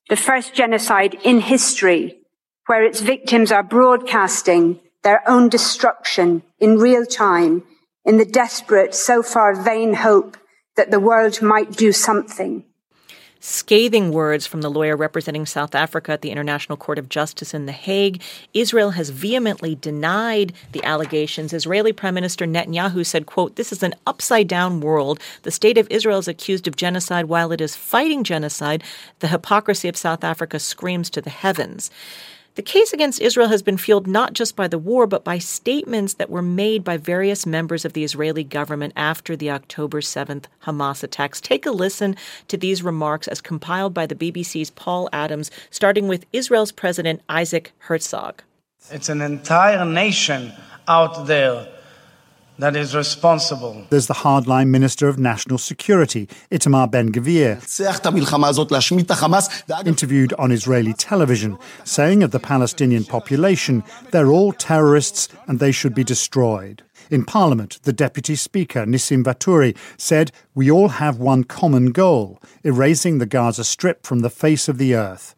[0.08, 2.18] The first genocide in history
[2.66, 7.62] where its victims are broadcasting their own destruction in real time
[8.04, 10.36] in the desperate, so far vain hope
[10.76, 12.64] that the world might do something
[13.40, 17.66] scathing words from the lawyer representing South Africa at the International Court of Justice in
[17.66, 18.22] The Hague.
[18.54, 21.52] Israel has vehemently denied the allegations.
[21.52, 25.20] Israeli Prime Minister Netanyahu said, quote, this is an upside down world.
[25.42, 28.82] The state of Israel is accused of genocide while it is fighting genocide.
[29.20, 31.90] The hypocrisy of South Africa screams to the heavens.
[32.56, 36.14] The case against Israel has been fueled not just by the war, but by statements
[36.14, 41.02] that were made by various members of the Israeli government after the October 7th Hamas
[41.02, 41.38] attacks.
[41.38, 42.16] Take a listen
[42.48, 47.72] to these remarks as compiled by the BBC's Paul Adams, starting with Israel's President Isaac
[47.76, 48.42] Herzog.
[48.90, 50.50] It's an entire nation
[50.88, 51.68] out there
[52.58, 53.86] that is responsible.
[53.90, 57.60] There's the hardline Minister of National Security, Itamar Ben Gvir,
[59.86, 65.94] interviewed on Israeli television, saying of the Palestinian population, they're all terrorists and they should
[65.94, 66.82] be destroyed.
[67.10, 73.18] In Parliament, the Deputy Speaker, Nissim Vaturi, said, We all have one common goal erasing
[73.18, 75.34] the Gaza Strip from the face of the earth.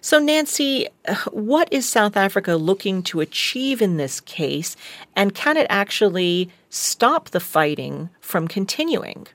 [0.00, 0.88] So, Nancy,
[1.30, 4.76] what is South Africa looking to achieve in this case,
[5.16, 9.26] and can it actually stop the fighting from continuing?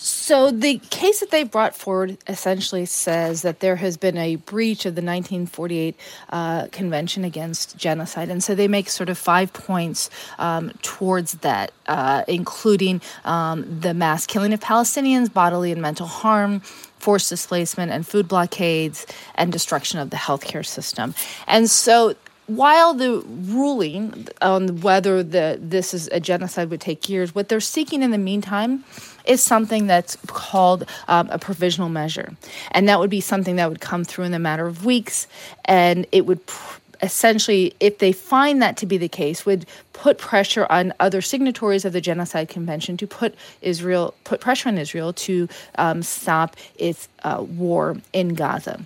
[0.00, 4.86] So the case that they brought forward essentially says that there has been a breach
[4.86, 5.96] of the 1948
[6.30, 11.72] uh, Convention Against Genocide, and so they make sort of five points um, towards that,
[11.88, 16.62] uh, including um, the mass killing of Palestinians, bodily and mental harm,
[16.98, 21.14] forced displacement and food blockades, and destruction of the healthcare system.
[21.46, 22.14] And so
[22.48, 27.60] while the ruling on whether the this is a genocide would take years, what they're
[27.60, 28.84] seeking in the meantime
[29.26, 32.34] is something that's called um, a provisional measure,
[32.70, 35.26] and that would be something that would come through in a matter of weeks,
[35.64, 36.44] and it would.
[36.46, 41.20] Pr- essentially, if they find that to be the case, would put pressure on other
[41.20, 46.56] signatories of the Genocide Convention to put Israel, put pressure on Israel to um, stop
[46.76, 48.84] its uh, war in Gaza.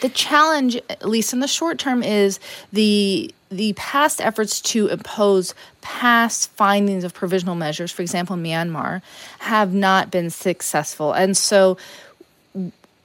[0.00, 2.40] The challenge, at least in the short term, is
[2.72, 9.00] the the past efforts to impose past findings of provisional measures, for example, Myanmar,
[9.38, 11.12] have not been successful.
[11.12, 11.78] And so,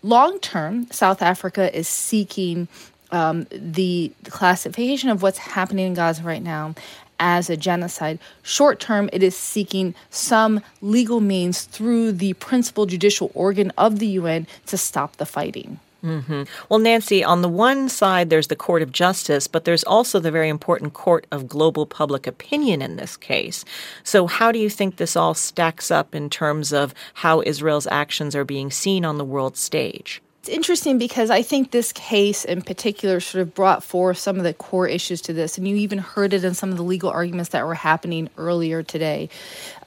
[0.02, 2.68] long term, South Africa is seeking
[3.12, 6.76] um, the classification of what's happening in Gaza right now
[7.20, 8.20] as a genocide.
[8.43, 14.07] Short term, it is seeking some legal means through the principal judicial organ of the
[14.07, 15.80] UN to stop the fighting.
[16.03, 16.43] Mm-hmm.
[16.70, 20.32] Well, Nancy, on the one side, there's the Court of Justice, but there's also the
[20.32, 23.66] very important Court of Global Public Opinion in this case.
[24.03, 28.34] So, how do you think this all stacks up in terms of how Israel's actions
[28.34, 30.22] are being seen on the world stage?
[30.50, 34.54] Interesting because I think this case in particular sort of brought forth some of the
[34.54, 37.52] core issues to this, and you even heard it in some of the legal arguments
[37.52, 39.30] that were happening earlier today.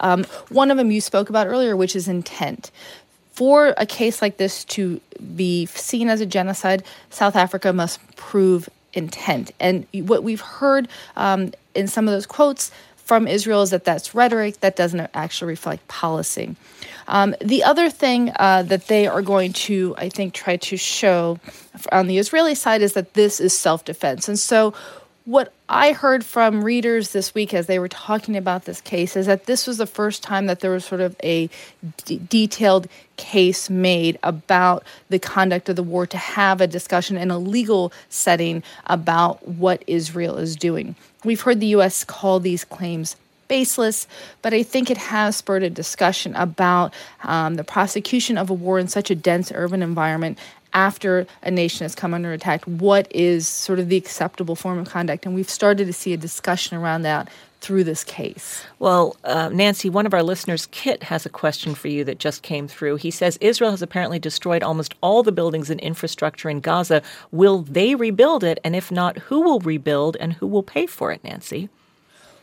[0.00, 2.70] Um, one of them you spoke about earlier, which is intent
[3.32, 5.00] for a case like this to
[5.34, 9.52] be seen as a genocide, South Africa must prove intent.
[9.58, 14.14] And what we've heard um, in some of those quotes from Israel is that that's
[14.14, 16.54] rhetoric that doesn't actually reflect policy.
[17.12, 21.38] Um, the other thing uh, that they are going to, I think, try to show
[21.92, 24.28] on the Israeli side is that this is self defense.
[24.28, 24.72] And so
[25.26, 29.26] what I heard from readers this week as they were talking about this case is
[29.26, 31.50] that this was the first time that there was sort of a
[32.06, 32.88] d- detailed
[33.18, 37.92] case made about the conduct of the war to have a discussion in a legal
[38.08, 40.96] setting about what Israel is doing.
[41.24, 42.04] We've heard the U.S.
[42.04, 43.16] call these claims
[43.52, 44.06] baseless,
[44.40, 48.78] but I think it has spurred a discussion about um, the prosecution of a war
[48.78, 50.38] in such a dense urban environment
[50.72, 54.88] after a nation has come under attack, what is sort of the acceptable form of
[54.88, 55.26] conduct?
[55.26, 57.28] And we've started to see a discussion around that
[57.60, 58.64] through this case.
[58.78, 62.42] Well, uh, Nancy, one of our listeners, Kit, has a question for you that just
[62.42, 62.96] came through.
[62.96, 67.02] He says Israel has apparently destroyed almost all the buildings and infrastructure in Gaza.
[67.32, 68.58] Will they rebuild it?
[68.64, 71.68] And if not, who will rebuild and who will pay for it, Nancy?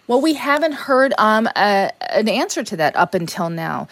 [0.09, 3.87] Well, we haven't heard um, a, an answer to that up until now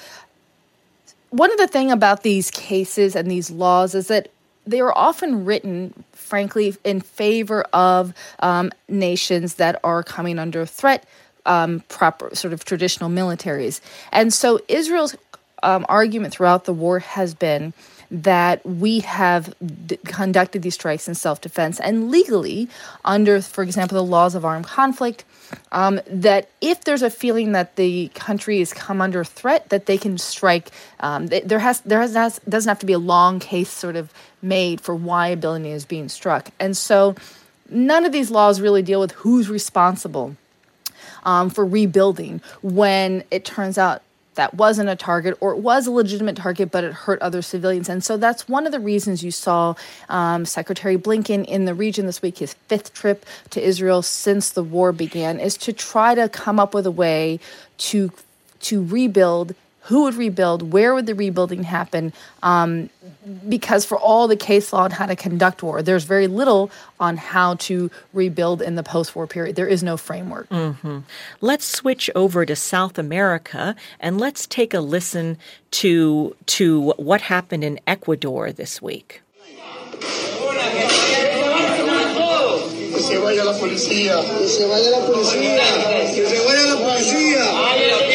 [1.30, 4.30] one of the thing about these cases and these laws is that
[4.65, 11.05] they are often written, frankly, in favor of um, nations that are coming under threat,
[11.45, 13.80] um, proper sort of traditional militaries.
[14.11, 15.15] And so Israel's
[15.63, 17.74] um, argument throughout the war has been
[18.10, 19.53] that we have
[19.86, 22.70] d- conducted these strikes in self defense and legally,
[23.03, 25.26] under, for example, the laws of armed conflict,
[25.72, 29.97] um, that if there's a feeling that the country has come under threat, that they
[29.97, 30.72] can strike.
[30.99, 34.80] Um, there has there has, doesn't have to be a long case sort of made
[34.82, 37.16] for why a building is being struck, and so
[37.70, 40.36] none of these laws really deal with who's responsible
[41.24, 44.01] um, for rebuilding when it turns out
[44.38, 47.89] that wasn't a target or it was a legitimate target, but it hurt other civilians.
[47.89, 49.75] And so that's one of the reasons you saw
[50.09, 54.63] um, Secretary Blinken in the region this week, his fifth trip to Israel since the
[54.63, 57.39] war began, is to try to come up with a way
[57.77, 58.11] to
[58.59, 59.53] to rebuild
[59.88, 62.11] who would rebuild, where would the rebuilding happen,
[62.43, 62.89] um,
[63.47, 66.69] because for all the case law on how to conduct war, there's very little
[66.99, 69.55] on how to rebuild in the post war period.
[69.55, 70.49] There is no framework.
[70.49, 70.99] Mm-hmm.
[71.39, 75.38] Let's switch over to South America and let's take a listen
[75.71, 79.21] to, to what happened in Ecuador this week.
[82.97, 85.61] Que se vaya la policía, que se vaya la policía,
[86.13, 88.07] que se vaya la policía.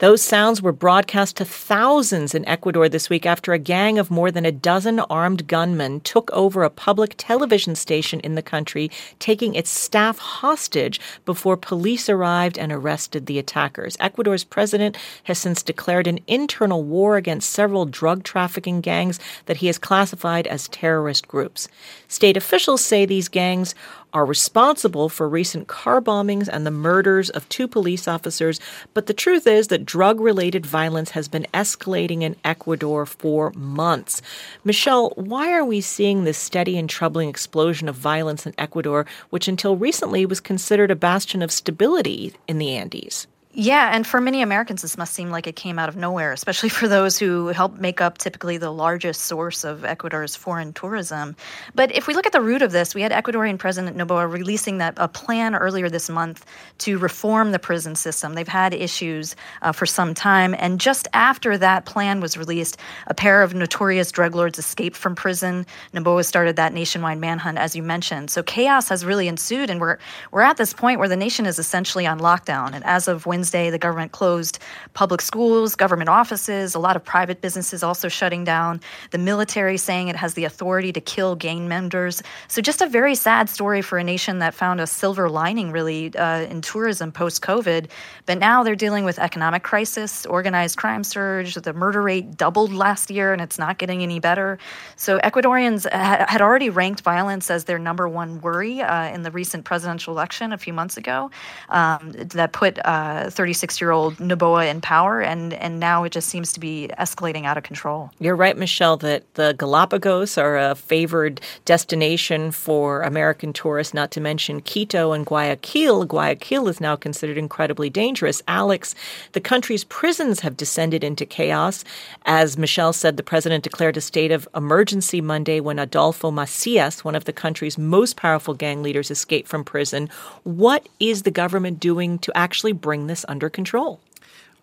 [0.00, 4.30] Those sounds were broadcast to thousands in Ecuador this week after a gang of more
[4.30, 9.54] than a dozen armed gunmen took over a public television station in the country, taking
[9.54, 13.98] its staff hostage before police arrived and arrested the attackers.
[14.00, 19.66] Ecuador's president has since declared an internal war against several drug trafficking gangs that he
[19.66, 21.68] has classified as terrorist groups.
[22.08, 23.74] State officials say these gangs
[24.12, 28.60] are responsible for recent car bombings and the murders of two police officers.
[28.94, 34.22] But the truth is that drug related violence has been escalating in Ecuador for months.
[34.64, 39.48] Michelle, why are we seeing this steady and troubling explosion of violence in Ecuador, which
[39.48, 43.26] until recently was considered a bastion of stability in the Andes?
[43.52, 46.68] Yeah, and for many Americans, this must seem like it came out of nowhere, especially
[46.68, 51.34] for those who help make up typically the largest source of Ecuador's foreign tourism.
[51.74, 54.78] But if we look at the root of this, we had Ecuadorian President Noboa releasing
[54.78, 56.46] that a plan earlier this month
[56.78, 58.34] to reform the prison system.
[58.34, 62.76] They've had issues uh, for some time, and just after that plan was released,
[63.08, 65.66] a pair of notorious drug lords escaped from prison.
[65.92, 68.30] Noboa started that nationwide manhunt, as you mentioned.
[68.30, 69.98] So chaos has really ensued, and we're
[70.30, 72.74] we're at this point where the nation is essentially on lockdown.
[72.74, 74.58] And as of Wednesday Wednesday, the government closed
[74.92, 80.08] public schools, government offices, a lot of private businesses also shutting down, the military saying
[80.08, 82.22] it has the authority to kill gang members.
[82.48, 86.14] So, just a very sad story for a nation that found a silver lining, really,
[86.14, 87.88] uh, in tourism post COVID.
[88.26, 93.10] But now they're dealing with economic crisis, organized crime surge, the murder rate doubled last
[93.10, 94.58] year, and it's not getting any better.
[94.96, 99.30] So, Ecuadorians ha- had already ranked violence as their number one worry uh, in the
[99.30, 101.30] recent presidential election a few months ago
[101.70, 106.28] um, that put uh, 36 year old Noboa in power, and, and now it just
[106.28, 108.10] seems to be escalating out of control.
[108.18, 114.20] You're right, Michelle, that the Galapagos are a favored destination for American tourists, not to
[114.20, 116.04] mention Quito and Guayaquil.
[116.06, 118.42] Guayaquil is now considered incredibly dangerous.
[118.48, 118.94] Alex,
[119.32, 121.84] the country's prisons have descended into chaos.
[122.26, 127.14] As Michelle said, the president declared a state of emergency Monday when Adolfo Macias, one
[127.14, 130.08] of the country's most powerful gang leaders, escaped from prison.
[130.44, 134.00] What is the government doing to actually bring this under control?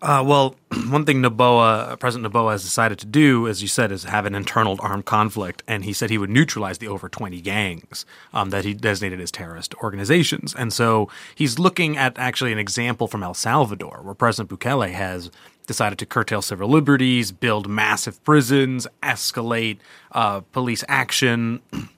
[0.00, 0.54] Uh, well,
[0.88, 4.34] one thing Noboa, President Noboa has decided to do, as you said, is have an
[4.34, 8.64] internal armed conflict, and he said he would neutralize the over 20 gangs um, that
[8.64, 10.54] he designated as terrorist organizations.
[10.54, 15.30] And so he's looking at actually an example from El Salvador, where President Bukele has
[15.66, 19.78] decided to curtail civil liberties, build massive prisons, escalate
[20.12, 21.60] uh, police action.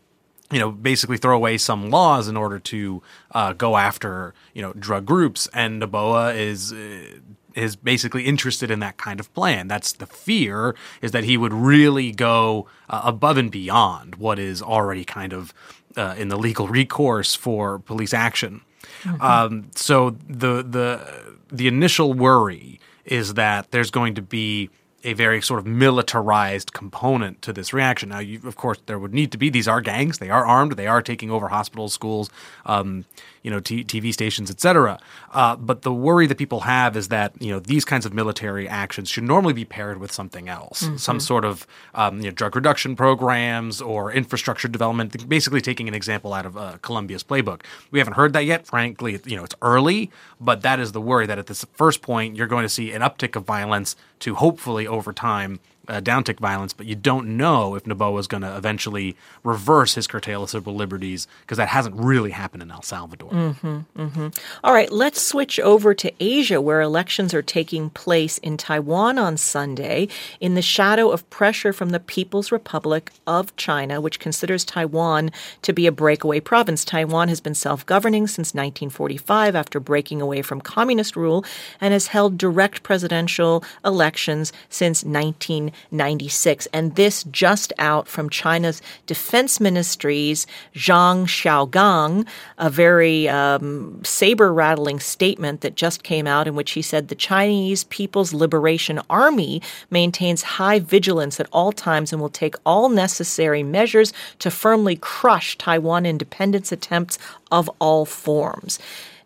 [0.51, 3.03] you know, basically throw away some laws in order to
[3.33, 7.19] uh, go after you know drug groups, and Noboa is uh,
[7.55, 9.69] is basically interested in that kind of plan.
[9.69, 14.63] That's the fear is that he would really go uh, above and beyond what is
[14.63, 15.53] already kind of
[15.97, 18.63] uh, in the legal recourse for police action.
[19.03, 19.23] Mm-hmm.
[19.23, 24.71] Um, so the the the initial worry is that there's going to be
[25.03, 28.11] a very sort of militarized component to this reaction.
[28.11, 29.49] Now, you, of course, there would need to be.
[29.49, 30.19] These are gangs.
[30.19, 30.73] They are armed.
[30.73, 32.31] They are taking over hospitals, schools,
[32.67, 33.05] um,
[33.43, 34.99] you know, t- TV stations, etc.
[35.33, 38.69] Uh, but the worry that people have is that you know these kinds of military
[38.69, 40.97] actions should normally be paired with something else, mm-hmm.
[40.97, 45.29] some sort of um, you know, drug reduction programs or infrastructure development.
[45.29, 47.63] Basically, taking an example out of uh, Colombia's playbook.
[47.91, 48.67] We haven't heard that yet.
[48.67, 50.11] Frankly, you know, it's early,
[50.41, 53.03] but that is the worry that at this first point you're going to see an
[53.03, 55.61] uptick of violence to hopefully over time
[55.91, 60.07] uh, downtick violence, but you don't know if Noboa is going to eventually reverse his
[60.07, 63.31] curtail of civil liberties because that hasn't really happened in El Salvador.
[63.31, 64.29] Mm-hmm, mm-hmm.
[64.63, 69.37] All right, let's switch over to Asia, where elections are taking place in Taiwan on
[69.37, 70.07] Sunday
[70.39, 75.73] in the shadow of pressure from the People's Republic of China, which considers Taiwan to
[75.73, 76.85] be a breakaway province.
[76.85, 81.45] Taiwan has been self governing since 1945 after breaking away from communist rule
[81.81, 85.73] and has held direct presidential elections since 19.
[85.91, 86.67] 96.
[86.73, 92.27] And this just out from China's defense ministry's Zhang Xiaogang,
[92.59, 97.15] a very um, saber rattling statement that just came out in which he said the
[97.15, 103.63] Chinese People's Liberation Army maintains high vigilance at all times and will take all necessary
[103.63, 107.19] measures to firmly crush Taiwan independence attempts
[107.51, 108.79] of all forms.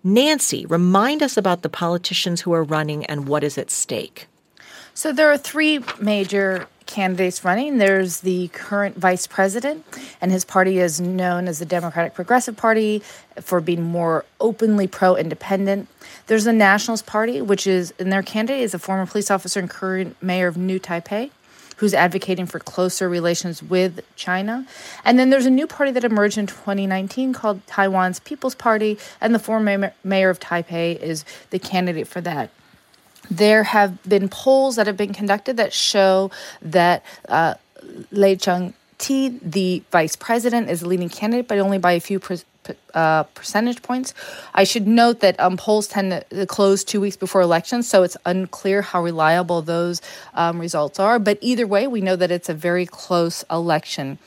[0.03, 4.27] Nancy, remind us about the politicians who are running and what is at stake.
[4.97, 7.79] So there are three major candidates running.
[7.79, 9.85] There's the current vice president,
[10.21, 13.03] and his party is known as the Democratic Progressive Party
[13.41, 15.89] for being more openly pro independent.
[16.29, 19.69] There's the Nationalist Party, which is, and their candidate is a former police officer and
[19.69, 21.33] current mayor of New Taipei.
[21.79, 24.65] Who's advocating for closer relations with China?
[25.05, 29.35] And then there's a new party that emerged in 2019 called Taiwan's People's Party, and
[29.35, 32.51] the former mayor of Taipei is the candidate for that
[33.31, 36.31] there have been polls that have been conducted that show
[36.63, 37.55] that uh,
[38.11, 42.21] Lai Ching-te, the vice president, is the leading candidate, but only by a few
[42.95, 44.15] uh, percentage points.
[44.55, 48.17] I should note that um, polls tend to close two weeks before elections, so it's
[48.25, 50.01] unclear how reliable those
[50.35, 51.19] um, results are.
[51.19, 54.19] But either way, we know that it's a very close election.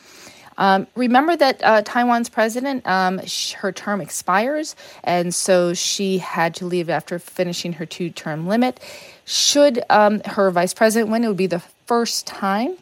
[0.57, 6.55] Um, remember that uh, Taiwan's president, um, sh- her term expires, and so she had
[6.55, 8.79] to leave after finishing her two term limit.
[9.25, 12.77] Should um, her vice president win, it would be the first time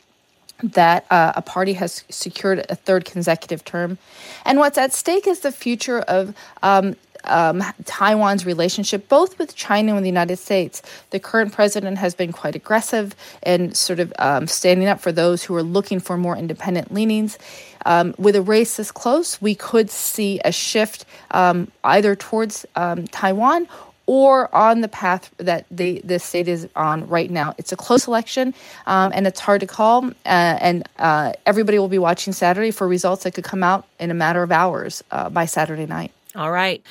[0.63, 3.97] that uh, a party has secured a third consecutive term.
[4.45, 6.33] And what's at stake is the future of
[6.63, 6.95] um,
[7.27, 10.81] um, Taiwan's relationship, both with China and the United States.
[11.09, 15.43] The current president has been quite aggressive and sort of um, standing up for those
[15.43, 17.37] who are looking for more independent leanings.
[17.85, 23.07] Um, with a race this close, we could see a shift um, either towards um,
[23.07, 23.67] Taiwan
[24.07, 27.55] or on the path that the, the state is on right now.
[27.57, 28.53] It's a close election,
[28.85, 30.05] um, and it's hard to call.
[30.07, 34.11] Uh, and uh, everybody will be watching Saturday for results that could come out in
[34.11, 36.11] a matter of hours uh, by Saturday night.
[36.34, 36.82] All right.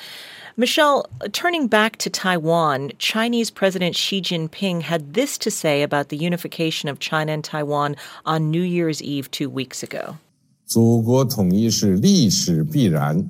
[0.56, 6.18] Michelle, turning back to Taiwan, Chinese President Xi Jinping had this to say about the
[6.18, 7.96] unification of China and Taiwan
[8.26, 10.16] on New Year's Eve two weeks ago.
[10.66, 13.26] 祖国统一是历史必然，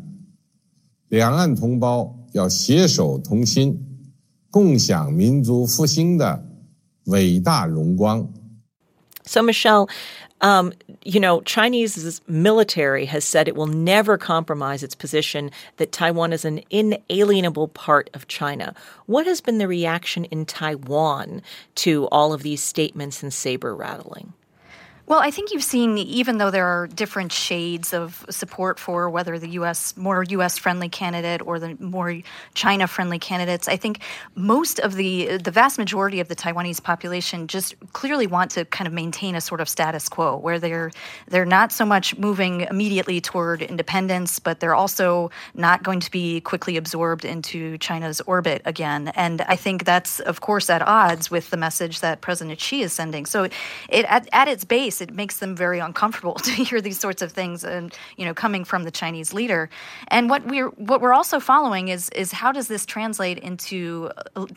[1.09, 3.78] 两岸同胞要携手同心，
[4.51, 6.45] 共享民族复兴的
[7.05, 8.28] 伟大荣光。
[9.24, 9.89] So, Michelle,
[10.41, 10.73] um,
[11.06, 16.44] you know, Chinese military has said it will never compromise its position that Taiwan is
[16.44, 18.73] an inalienable part of China.
[19.06, 21.44] What has been the reaction in Taiwan
[21.76, 24.34] to all of these statements and saber rattling?
[25.07, 29.38] Well, I think you've seen, even though there are different shades of support for whether
[29.38, 29.95] the U.S.
[29.95, 30.57] more U.S.
[30.57, 32.22] friendly candidate or the more
[32.56, 33.99] China friendly candidates, I think
[34.34, 38.88] most of the the vast majority of the Taiwanese population just clearly want to kind
[38.88, 40.90] of maintain a sort of status quo where they're
[41.27, 46.41] they're not so much moving immediately toward independence, but they're also not going to be
[46.41, 49.10] quickly absorbed into China's orbit again.
[49.10, 52.91] And I think that's of course at odds with the message that President Xi is
[52.91, 53.27] sending.
[53.27, 57.22] So, it at, at its base it makes them very uncomfortable to hear these sorts
[57.22, 59.70] of things, and you know, coming from the Chinese leader.
[60.10, 64.10] And what we're what we're also following is is how does this translate into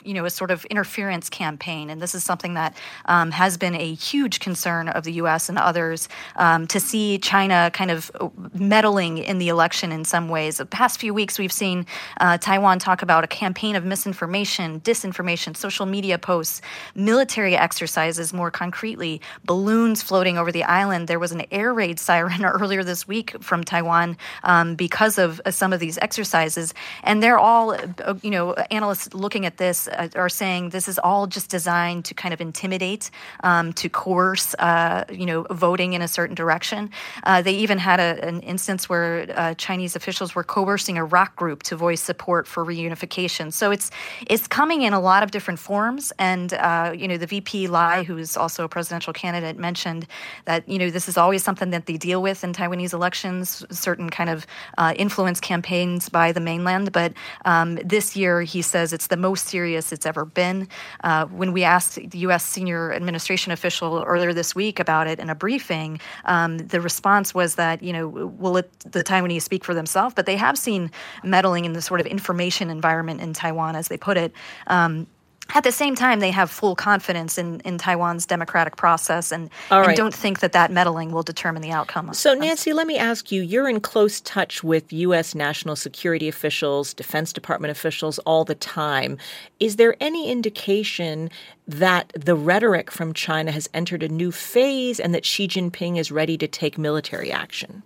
[0.05, 1.91] you know a sort of interference campaign?
[1.91, 5.49] And this is something that um, has been a huge concern of the U.S.
[5.49, 8.11] and others um, to see China kind of
[8.55, 10.59] meddling in the election in some ways.
[10.59, 11.87] The past few weeks, we've seen
[12.21, 16.61] uh, Taiwan talk about a campaign of misinformation, disinformation, social media posts,
[16.95, 21.09] military exercises, more concretely, balloons floating floating over the island.
[21.09, 25.51] There was an air raid siren earlier this week from Taiwan um, because of uh,
[25.51, 26.75] some of these exercises.
[27.03, 30.99] And they're all, uh, you know, analysts looking at this uh, are saying this is
[30.99, 33.11] all just designed to kind of intimidate,
[33.43, 36.91] um, to coerce, uh, you know, voting in a certain direction.
[37.23, 41.37] Uh, they even had a, an instance where uh, Chinese officials were coercing a rock
[41.37, 43.51] group to voice support for reunification.
[43.51, 43.91] So it's
[44.27, 46.13] it's coming in a lot of different forms.
[46.19, 46.53] And
[47.01, 50.07] you know, the VP Lai, who is also a presidential candidate, mentioned
[50.45, 54.11] that you know this is always something that they deal with in Taiwanese elections, certain
[54.11, 54.47] kind of
[54.77, 56.93] uh, influence campaigns by the mainland.
[56.93, 57.13] But
[57.45, 60.69] um, this year, he says it's the most serious it's ever been.
[61.05, 62.45] Uh, when we asked the U.S.
[62.45, 67.57] senior administration official earlier this week about it in a briefing, um, the response was
[67.57, 70.91] that you know will it, the Taiwanese speak for themselves, but they have seen
[71.23, 74.33] meddling in the sort of information environment in Taiwan, as they put it.
[74.67, 75.07] Um,
[75.55, 79.89] at the same time, they have full confidence in, in Taiwan's democratic process and, right.
[79.89, 82.13] and, don't think that that meddling will determine the outcome.
[82.13, 85.35] So, Nancy, let me ask you you're in close touch with U.S.
[85.35, 89.17] national security officials, Defense Department officials all the time.
[89.59, 91.31] Is there any indication
[91.67, 96.13] that the rhetoric from China has entered a new phase and that Xi Jinping is
[96.13, 97.83] ready to take military action?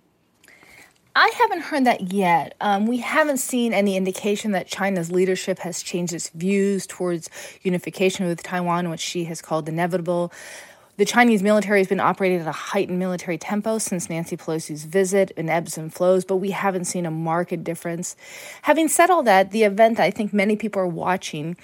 [1.15, 2.55] I haven't heard that yet.
[2.59, 7.29] Um, we haven't seen any indication that China's leadership has changed its views towards
[7.61, 10.33] unification with Taiwan, which she has called inevitable.
[10.97, 15.29] The Chinese military has been operating at a heightened military tempo since Nancy Pelosi's visit
[15.31, 18.15] in ebbs and flows, but we haven't seen a marked difference.
[18.63, 21.57] Having said all that, the event that I think many people are watching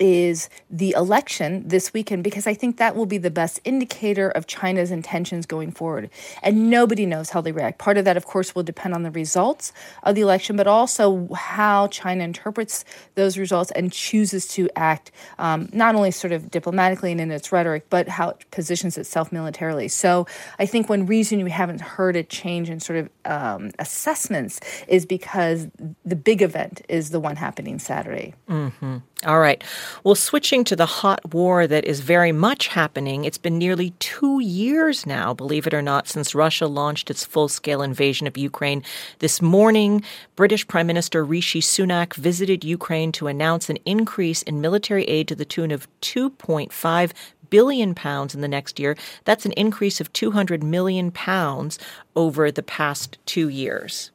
[0.00, 4.46] is the election this weekend because I think that will be the best indicator of
[4.46, 6.10] China's intentions going forward.
[6.42, 7.78] And nobody knows how they react.
[7.78, 9.72] Part of that, of course, will depend on the results
[10.02, 15.68] of the election, but also how China interprets those results and chooses to act um,
[15.72, 19.88] not only sort of diplomatically and in its rhetoric, but how it positions itself militarily.
[19.88, 20.26] So
[20.58, 25.04] I think one reason we haven't heard a change in sort of um, assessments is
[25.04, 25.68] because
[26.04, 28.34] the big event is the one happening Saturday.
[28.48, 28.98] Mm-hmm.
[29.26, 29.62] All right.
[30.04, 34.40] Well, switching to the hot war that is very much happening, it's been nearly two
[34.40, 38.82] years now, believe it or not, since Russia launched its full scale invasion of Ukraine.
[39.18, 40.02] This morning,
[40.36, 45.34] British Prime Minister Rishi Sunak visited Ukraine to announce an increase in military aid to
[45.34, 47.12] the tune of 2.5
[47.50, 48.96] billion pounds in the next year.
[49.24, 51.78] That's an increase of 200 million pounds
[52.16, 54.10] over the past two years.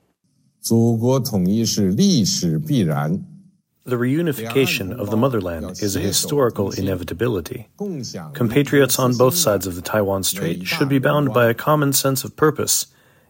[3.86, 7.68] The reunification of the motherland is a historical inevitability.
[8.34, 12.24] Compatriots on both sides of the Taiwan Strait should be bound by a common sense
[12.24, 12.88] of purpose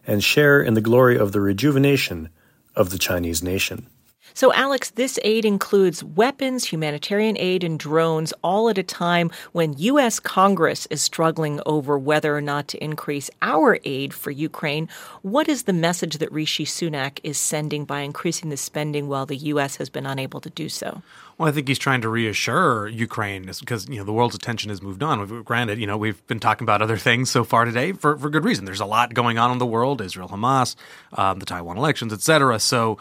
[0.07, 2.29] and share in the glory of the rejuvenation
[2.73, 3.87] of the Chinese nation.
[4.35, 9.77] So, Alex, this aid includes weapons, humanitarian aid, and drones, all at a time when
[9.77, 10.19] U.S.
[10.19, 14.89] Congress is struggling over whether or not to increase our aid for Ukraine.
[15.21, 19.37] What is the message that Rishi Sunak is sending by increasing the spending while the
[19.37, 19.77] U.S.
[19.77, 21.01] has been unable to do so?
[21.37, 24.81] Well, I think he's trying to reassure Ukraine because you know the world's attention has
[24.81, 25.43] moved on.
[25.43, 28.43] Granted, you know we've been talking about other things so far today for, for good
[28.43, 28.65] reason.
[28.65, 30.75] There's a lot going on in the world: Israel, Hamas,
[31.13, 32.59] um, the Taiwan elections, etc.
[32.59, 32.97] So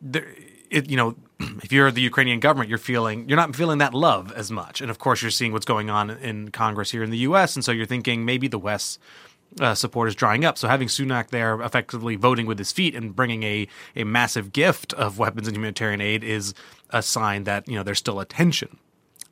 [0.00, 0.26] there,
[0.74, 1.14] it, you know,
[1.62, 4.90] if you're the Ukrainian government, you're feeling you're not feeling that love as much, and
[4.90, 7.72] of course you're seeing what's going on in Congress here in the U.S., and so
[7.72, 8.98] you're thinking maybe the West's
[9.60, 10.58] uh, support is drying up.
[10.58, 14.92] So having Sunak there, effectively voting with his feet and bringing a a massive gift
[14.94, 16.54] of weapons and humanitarian aid is
[16.90, 18.78] a sign that you know there's still attention.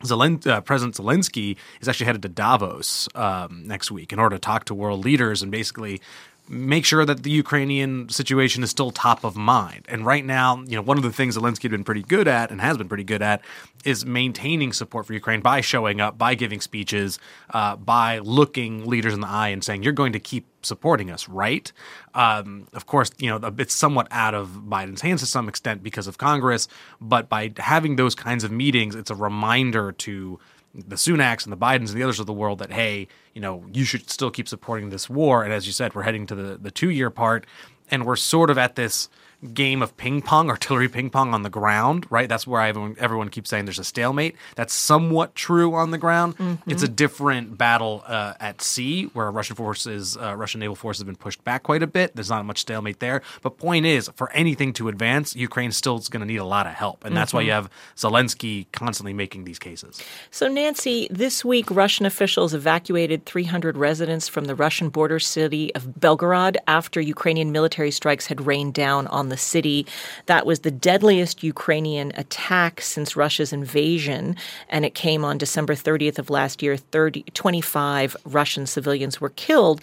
[0.03, 4.41] Zelen- uh, President Zelensky is actually headed to Davos um, next week in order to
[4.41, 6.01] talk to world leaders and basically
[6.49, 9.87] make sure that the Ukrainian situation is still top of mind.
[9.89, 12.51] And right now, you know, one of the things Zelensky had been pretty good at
[12.51, 13.43] and has been pretty good at
[13.85, 17.19] is maintaining support for Ukraine by showing up, by giving speeches,
[17.51, 21.29] uh, by looking leaders in the eye and saying, "You're going to keep supporting us,
[21.29, 21.73] right?"
[22.15, 26.07] Um, of course, you know, it's somewhat out of Biden's hands to some extent because
[26.07, 26.69] of Congress,
[27.01, 30.39] but by having those kinds of meetings, it's a reminder to
[30.75, 33.65] the Sunaks and the Bidens and the others of the world that hey, you know,
[33.73, 35.45] you should still keep supporting this war.
[35.45, 37.47] And as you said, we're heading to the the two year part,
[37.91, 39.09] and we're sort of at this
[39.55, 42.29] game of ping pong, artillery ping pong on the ground, right?
[42.29, 44.37] That's where everyone, everyone keeps saying there's a stalemate.
[44.55, 46.39] That's somewhat true on the ground.
[46.39, 46.71] Mm-hmm.
[46.71, 51.07] It's a different battle uh, at sea where Russian forces, uh, Russian naval forces have
[51.07, 52.15] been pushed back quite a bit.
[52.15, 53.23] There's not much stalemate there.
[53.43, 56.67] But point is, for anything to advance, Ukraine still is going to need a lot
[56.67, 57.05] of help.
[57.05, 57.39] And that's mm-hmm.
[57.39, 60.01] why you have Zelensky constantly making these cases.
[60.31, 65.85] So, Nancy, this week, Russian officials evacuated 300 residents from the Russian border city of
[65.99, 69.85] Belgorod after Ukrainian military strikes had rained down on the city.
[70.27, 74.37] That was the deadliest Ukrainian attack since Russia's invasion,
[74.69, 76.77] and it came on December 30th of last year.
[76.77, 79.81] 30, 25 Russian civilians were killed.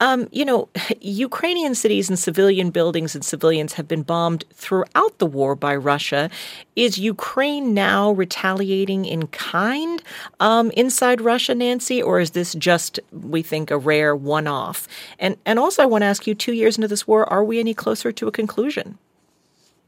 [0.00, 0.68] Um, you know,
[1.00, 6.30] Ukrainian cities and civilian buildings and civilians have been bombed throughout the war by Russia.
[6.74, 10.02] Is Ukraine now retaliating in kind
[10.40, 14.86] um, inside Russia, Nancy, or is this just, we think, a rare one off?
[15.18, 17.58] And, and also, I want to ask you two years into this war, are we
[17.58, 18.98] any closer to a conclusion?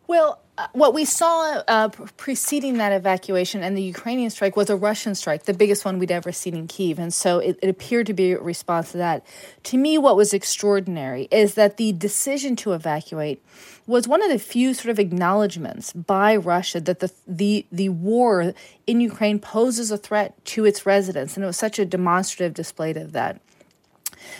[0.08, 4.74] Well, uh, what we saw uh, preceding that evacuation and the Ukrainian strike was a
[4.74, 6.98] Russian strike, the biggest one we'd ever seen in Kiev.
[6.98, 9.24] And so it, it, appeared to be a response to that.
[9.64, 13.44] To me, what was extraordinary is that the decision to evacuate
[13.86, 18.54] was one of the few sort of acknowledgments by Russia that the, the, the war
[18.86, 21.36] in Ukraine poses a threat to its residents.
[21.36, 23.42] And it was such a demonstrative display of that.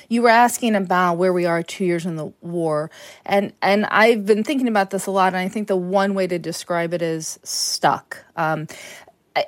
[0.09, 2.90] You were asking about where we are two years in the war,
[3.24, 6.26] and and I've been thinking about this a lot, and I think the one way
[6.26, 8.24] to describe it is stuck.
[8.36, 8.66] Um,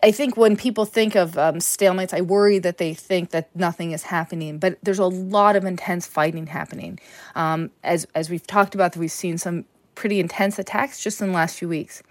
[0.02, 3.92] I think when people think of um, stalemates, I worry that they think that nothing
[3.92, 4.58] is happening.
[4.58, 6.98] But there's a lot of intense fighting happening.
[7.34, 11.34] Um, as as we've talked about, we've seen some pretty intense attacks just in the
[11.34, 12.02] last few weeks.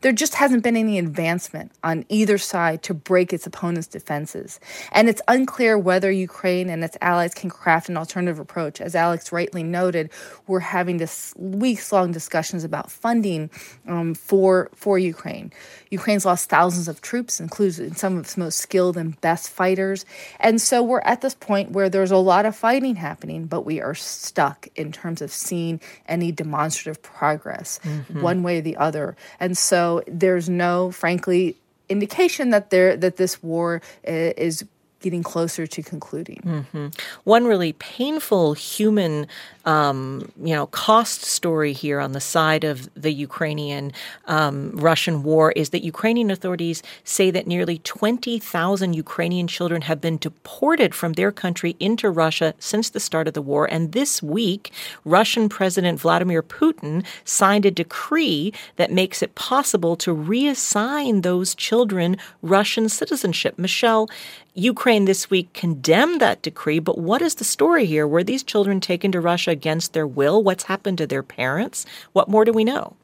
[0.00, 4.60] There just hasn't been any advancement on either side to break its opponent's defenses.
[4.92, 8.80] And it's unclear whether Ukraine and its allies can craft an alternative approach.
[8.80, 10.10] As Alex rightly noted,
[10.46, 13.50] we're having this weeks long discussions about funding
[13.86, 15.52] um, for, for Ukraine.
[15.90, 20.04] Ukraine's lost thousands of troops, including some of its most skilled and best fighters.
[20.40, 23.80] And so we're at this point where there's a lot of fighting happening, but we
[23.80, 28.20] are stuck in terms of seeing any demonstrative progress mm-hmm.
[28.20, 29.16] one way or the other.
[29.40, 31.56] And so there's no, frankly,
[31.88, 34.64] indication that there that this war uh, is
[35.04, 36.40] getting closer to concluding.
[36.44, 36.86] Mm-hmm.
[37.24, 39.26] One really painful human,
[39.66, 43.92] um, you know, cost story here on the side of the Ukrainian
[44.24, 50.16] um, Russian war is that Ukrainian authorities say that nearly 20,000 Ukrainian children have been
[50.16, 53.66] deported from their country into Russia since the start of the war.
[53.70, 54.72] And this week,
[55.04, 62.16] Russian President Vladimir Putin signed a decree that makes it possible to reassign those children
[62.40, 63.58] Russian citizenship.
[63.58, 64.08] Michelle,
[64.54, 68.06] Ukraine this week condemned that decree, but what is the story here?
[68.06, 70.44] Were these children taken to Russia against their will?
[70.44, 71.84] What's happened to their parents?
[72.12, 72.96] What more do we know?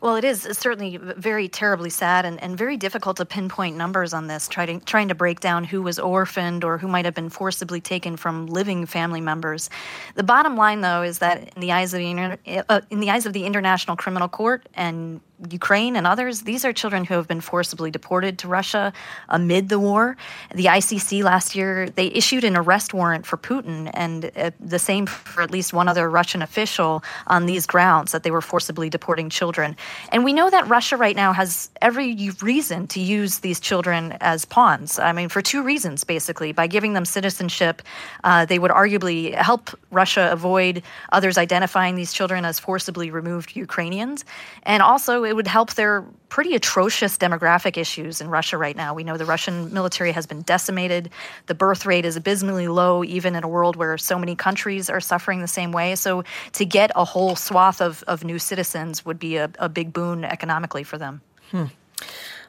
[0.00, 4.26] Well, it is certainly very terribly sad and, and very difficult to pinpoint numbers on
[4.26, 7.80] this, trying, trying to break down who was orphaned or who might have been forcibly
[7.80, 9.70] taken from living family members.
[10.14, 13.26] The bottom line, though, is that in the eyes of the, uh, in the eyes
[13.26, 17.40] of the International Criminal Court and Ukraine and others, these are children who have been
[17.40, 18.92] forcibly deported to Russia
[19.28, 20.16] amid the war.
[20.54, 25.06] The ICC last year, they issued an arrest warrant for Putin and uh, the same
[25.06, 29.28] for at least one other Russian official on these grounds that they were forcibly deporting
[29.28, 29.76] children.
[30.10, 34.44] And we know that Russia right now has every reason to use these children as
[34.44, 34.98] pawns.
[34.98, 36.52] I mean, for two reasons, basically.
[36.52, 37.82] By giving them citizenship,
[38.24, 40.82] uh, they would arguably help Russia avoid
[41.12, 44.24] others identifying these children as forcibly removed Ukrainians.
[44.62, 48.94] And also, it would help their pretty atrocious demographic issues in Russia right now.
[48.94, 51.10] We know the Russian military has been decimated.
[51.46, 55.00] The birth rate is abysmally low, even in a world where so many countries are
[55.00, 55.94] suffering the same way.
[55.94, 59.92] So to get a whole swath of, of new citizens would be a, a big
[59.92, 61.20] boon economically for them.
[61.50, 61.66] Hmm.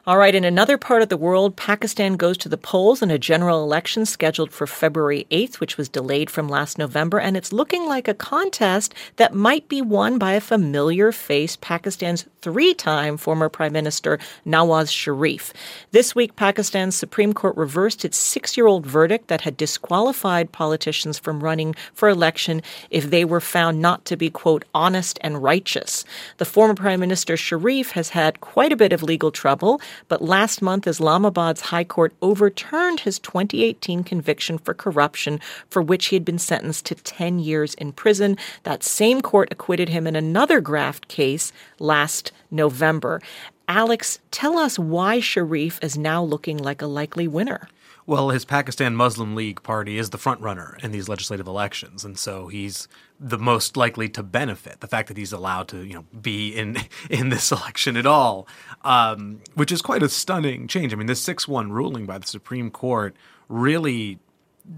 [0.08, 3.18] All right, in another part of the world, Pakistan goes to the polls in a
[3.18, 7.84] general election scheduled for February 8th, which was delayed from last November, and it's looking
[7.84, 13.50] like a contest that might be won by a familiar face, Pakistan's three time former
[13.50, 15.52] Prime Minister Nawaz Sharif.
[15.90, 21.18] This week, Pakistan's Supreme Court reversed its six year old verdict that had disqualified politicians
[21.18, 26.06] from running for election if they were found not to be, quote, honest and righteous.
[26.38, 29.82] The former Prime Minister Sharif has had quite a bit of legal trouble.
[30.06, 36.16] But last month, Islamabad's High Court overturned his 2018 conviction for corruption, for which he
[36.16, 38.36] had been sentenced to 10 years in prison.
[38.62, 43.20] That same court acquitted him in another graft case last November.
[43.68, 47.68] Alex, tell us why Sharif is now looking like a likely winner.
[48.06, 52.18] Well, his Pakistan Muslim League party is the front runner in these legislative elections, and
[52.18, 52.88] so he's
[53.20, 54.80] the most likely to benefit.
[54.80, 56.76] The fact that he's allowed to, you know, be in
[57.10, 58.46] in this election at all,
[58.82, 60.92] um, which is quite a stunning change.
[60.92, 63.16] I mean, this six one ruling by the Supreme Court
[63.48, 64.18] really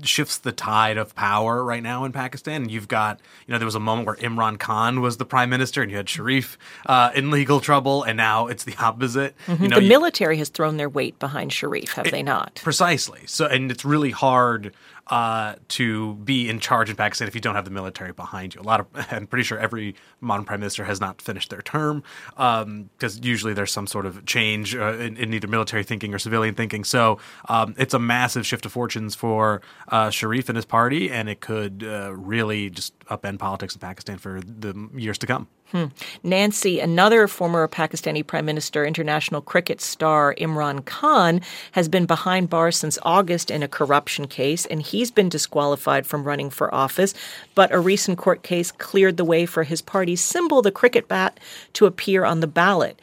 [0.02, 2.62] shifts the tide of power right now in Pakistan.
[2.62, 5.50] And you've got, you know, there was a moment where Imran Khan was the prime
[5.50, 9.34] minister, and you had Sharif uh, in legal trouble, and now it's the opposite.
[9.46, 9.62] Mm-hmm.
[9.62, 12.60] You know, the you, military has thrown their weight behind Sharif, have it, they not?
[12.62, 13.22] Precisely.
[13.26, 14.74] So, and it's really hard
[15.08, 18.60] uh, to be in charge in Pakistan if you don't have the military behind you.
[18.60, 22.02] A lot of, I'm pretty sure every modern prime minister has not finished their term
[22.30, 26.18] because um, usually there's some sort of change uh, in, in, either military thinking or
[26.18, 26.84] civilian thinking.
[26.84, 27.18] So
[27.48, 31.40] um, it's a massive shift of fortunes for uh, Sharif and his party, and it
[31.40, 35.48] could uh, really just upend politics in Pakistan for the years to come.
[35.72, 35.86] Hmm.
[36.24, 41.40] Nancy, another former Pakistani Prime Minister, international cricket star Imran Khan,
[41.72, 46.24] has been behind bars since August in a corruption case, and he's been disqualified from
[46.24, 47.14] running for office.
[47.54, 51.38] But a recent court case cleared the way for his party's symbol, the cricket bat,
[51.74, 53.00] to appear on the ballot.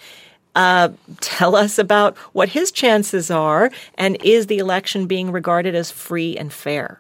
[0.54, 0.90] Uh,
[1.22, 6.36] tell us about what his chances are, and is the election being regarded as free
[6.36, 7.00] and fair?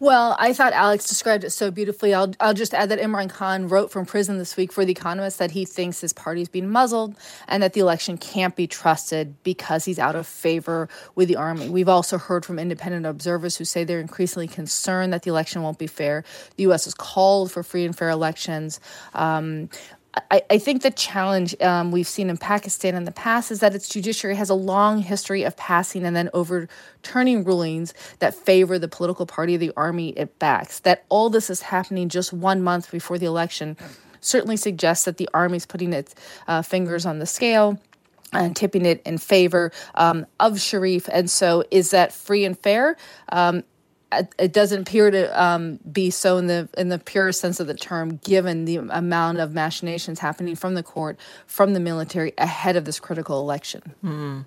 [0.00, 2.12] Well, I thought Alex described it so beautifully.
[2.12, 5.38] I'll, I'll just add that Imran Khan wrote from prison this week for The Economist
[5.38, 7.16] that he thinks his party's being muzzled
[7.46, 11.68] and that the election can't be trusted because he's out of favor with the army.
[11.68, 15.78] We've also heard from independent observers who say they're increasingly concerned that the election won't
[15.78, 16.24] be fair.
[16.56, 16.84] The U.S.
[16.84, 18.80] has called for free and fair elections.
[19.14, 19.70] Um,
[20.30, 23.74] I, I, think the challenge um, we've seen in Pakistan in the past is that
[23.74, 28.88] its judiciary has a long history of passing and then overturning rulings that favor the
[28.88, 30.80] political party of the army it backs.
[30.80, 33.76] That all this is happening just one month before the election
[34.20, 36.14] certainly suggests that the army is putting its
[36.46, 37.78] uh, fingers on the scale
[38.32, 41.08] and tipping it in favor um, of Sharif.
[41.12, 42.96] And so, is that free and fair?
[43.30, 43.64] Um,
[44.38, 47.74] it doesn't appear to um, be so in the in the purest sense of the
[47.74, 52.84] term, given the amount of machinations happening from the court, from the military ahead of
[52.84, 53.94] this critical election.
[54.04, 54.44] Mm.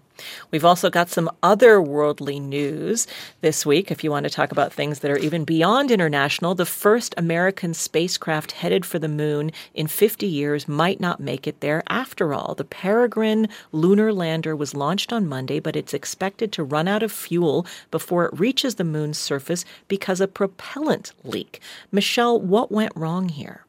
[0.52, 3.08] We've also got some otherworldly news
[3.42, 3.92] this week.
[3.92, 7.74] If you want to talk about things that are even beyond international, the first American
[7.74, 12.56] spacecraft headed for the moon in 50 years might not make it there after all.
[12.56, 17.12] The Peregrine lunar lander was launched on Monday, but it's expected to run out of
[17.12, 21.62] fuel before it reaches the moon's surface because a propellant leak.
[21.92, 23.67] Michelle, what went wrong here?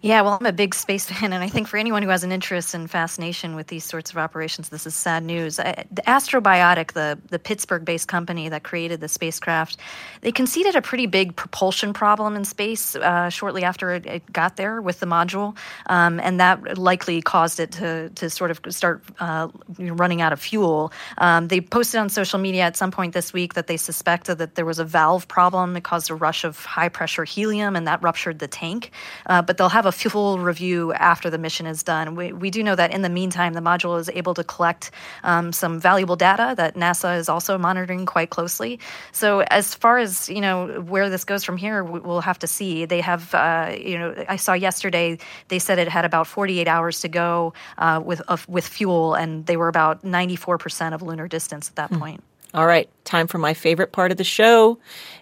[0.00, 2.32] Yeah, well, I'm a big space fan, and I think for anyone who has an
[2.32, 5.56] interest and fascination with these sorts of operations, this is sad news.
[5.56, 9.76] The Astrobotic, the, the Pittsburgh based company that created the spacecraft,
[10.20, 14.56] they conceded a pretty big propulsion problem in space uh, shortly after it, it, got
[14.56, 19.02] there with the module, um, and that likely caused it to, to sort of start
[19.20, 20.92] uh, running out of fuel.
[21.18, 24.54] Um, they posted on social media at some point this week that they suspected that
[24.54, 25.76] there was a valve problem.
[25.76, 28.92] It caused a rush of high pressure helium, and that ruptured the tank.
[29.26, 32.14] Uh, but they'll have a full review after the mission is done.
[32.14, 34.90] We, we do know that in the meantime, the module is able to collect
[35.24, 38.80] um, some valuable data that NASA is also monitoring quite closely.
[39.12, 42.86] So as far as you know where this goes from here, we'll have to see.
[42.86, 45.18] They have, uh, you know, I saw yesterday
[45.48, 49.58] they said it had about 48 hours to go uh, with with fuel, and they
[49.58, 51.98] were about 94 percent of lunar distance at that mm.
[51.98, 52.24] point.
[52.54, 54.78] All right, time for my favorite part of the show.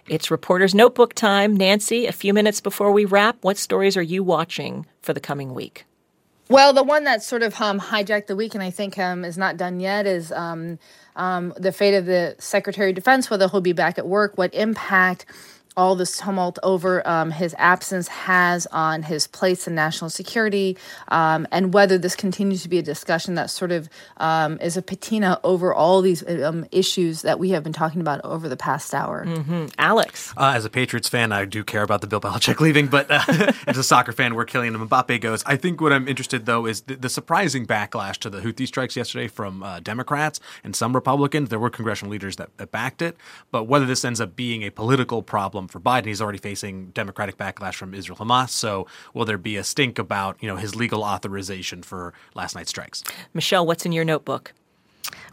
[0.07, 1.57] It's Reporter's Notebook time.
[1.57, 5.53] Nancy, a few minutes before we wrap, what stories are you watching for the coming
[5.53, 5.85] week?
[6.49, 9.37] Well, the one that sort of um, hijacked the week and I think um, is
[9.37, 10.79] not done yet is um,
[11.17, 14.53] um the fate of the Secretary of Defense, whether he'll be back at work, what
[14.55, 15.25] impact
[15.77, 20.75] all this tumult over um, his absence has on his place in national security,
[21.09, 23.87] um, and whether this continues to be a discussion that sort of
[24.17, 28.19] um, is a patina over all these um, issues that we have been talking about
[28.25, 29.25] over the past hour.
[29.25, 29.67] Mm-hmm.
[29.77, 33.09] Alex, uh, as a Patriots fan, I do care about the Bill Belichick leaving, but
[33.11, 33.21] uh,
[33.67, 36.81] as a soccer fan, where Kylian Mbappe goes, I think what I'm interested though is
[36.81, 41.49] the, the surprising backlash to the Houthi strikes yesterday from uh, Democrats and some Republicans.
[41.49, 43.15] There were congressional leaders that, that backed it,
[43.51, 46.05] but whether this ends up being a political problem for Biden.
[46.05, 48.49] He's already facing democratic backlash from Israel Hamas.
[48.49, 52.69] So will there be a stink about you know his legal authorization for last night's
[52.69, 53.03] strikes?
[53.33, 54.53] Michelle, what's in your notebook?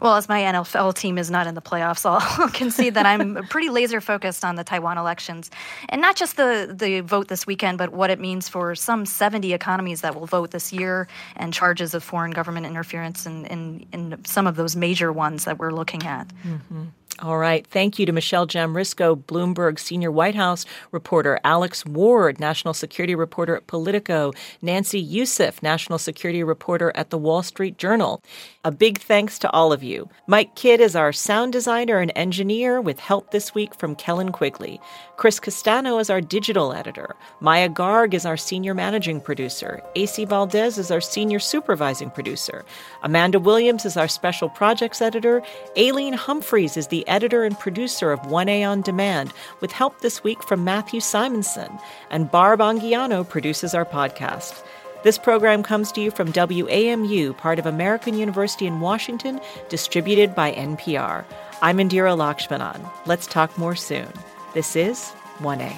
[0.01, 2.05] Well, as my NFL team is not in the playoffs,
[2.39, 5.51] I'll concede that I'm pretty laser focused on the Taiwan elections,
[5.89, 9.53] and not just the the vote this weekend, but what it means for some 70
[9.53, 14.25] economies that will vote this year, and charges of foreign government interference in in, in
[14.25, 16.27] some of those major ones that we're looking at.
[16.45, 16.85] Mm-hmm.
[17.19, 17.65] All right.
[17.65, 23.55] Thank you to Michelle Jamrisko, Bloomberg senior White House reporter, Alex Ward, national security reporter
[23.55, 28.21] at Politico, Nancy Youssef, national security reporter at the Wall Street Journal.
[28.65, 30.09] A big thanks to all of you.
[30.27, 34.81] Mike Kidd is our sound designer and engineer with help this week from Kellen Quigley.
[35.17, 37.15] Chris Castano is our digital editor.
[37.39, 39.81] Maya Garg is our senior managing producer.
[39.95, 42.65] AC Valdez is our senior supervising producer.
[43.01, 45.41] Amanda Williams is our special projects editor.
[45.77, 49.31] Aileen Humphreys is the editor and producer of 1A On Demand,
[49.61, 51.79] with help this week from Matthew Simonson.
[52.09, 54.65] And Barb Anguiano produces our podcast.
[55.03, 59.39] This program comes to you from WAMU, part of American University in Washington,
[59.69, 61.23] distributed by NPR.
[61.61, 62.91] I'm Indira Lakshmanan.
[63.05, 64.11] Let's talk more soon.
[64.55, 65.69] This is 1A.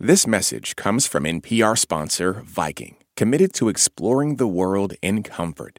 [0.00, 5.78] This message comes from NPR sponsor Viking, committed to exploring the world in comfort.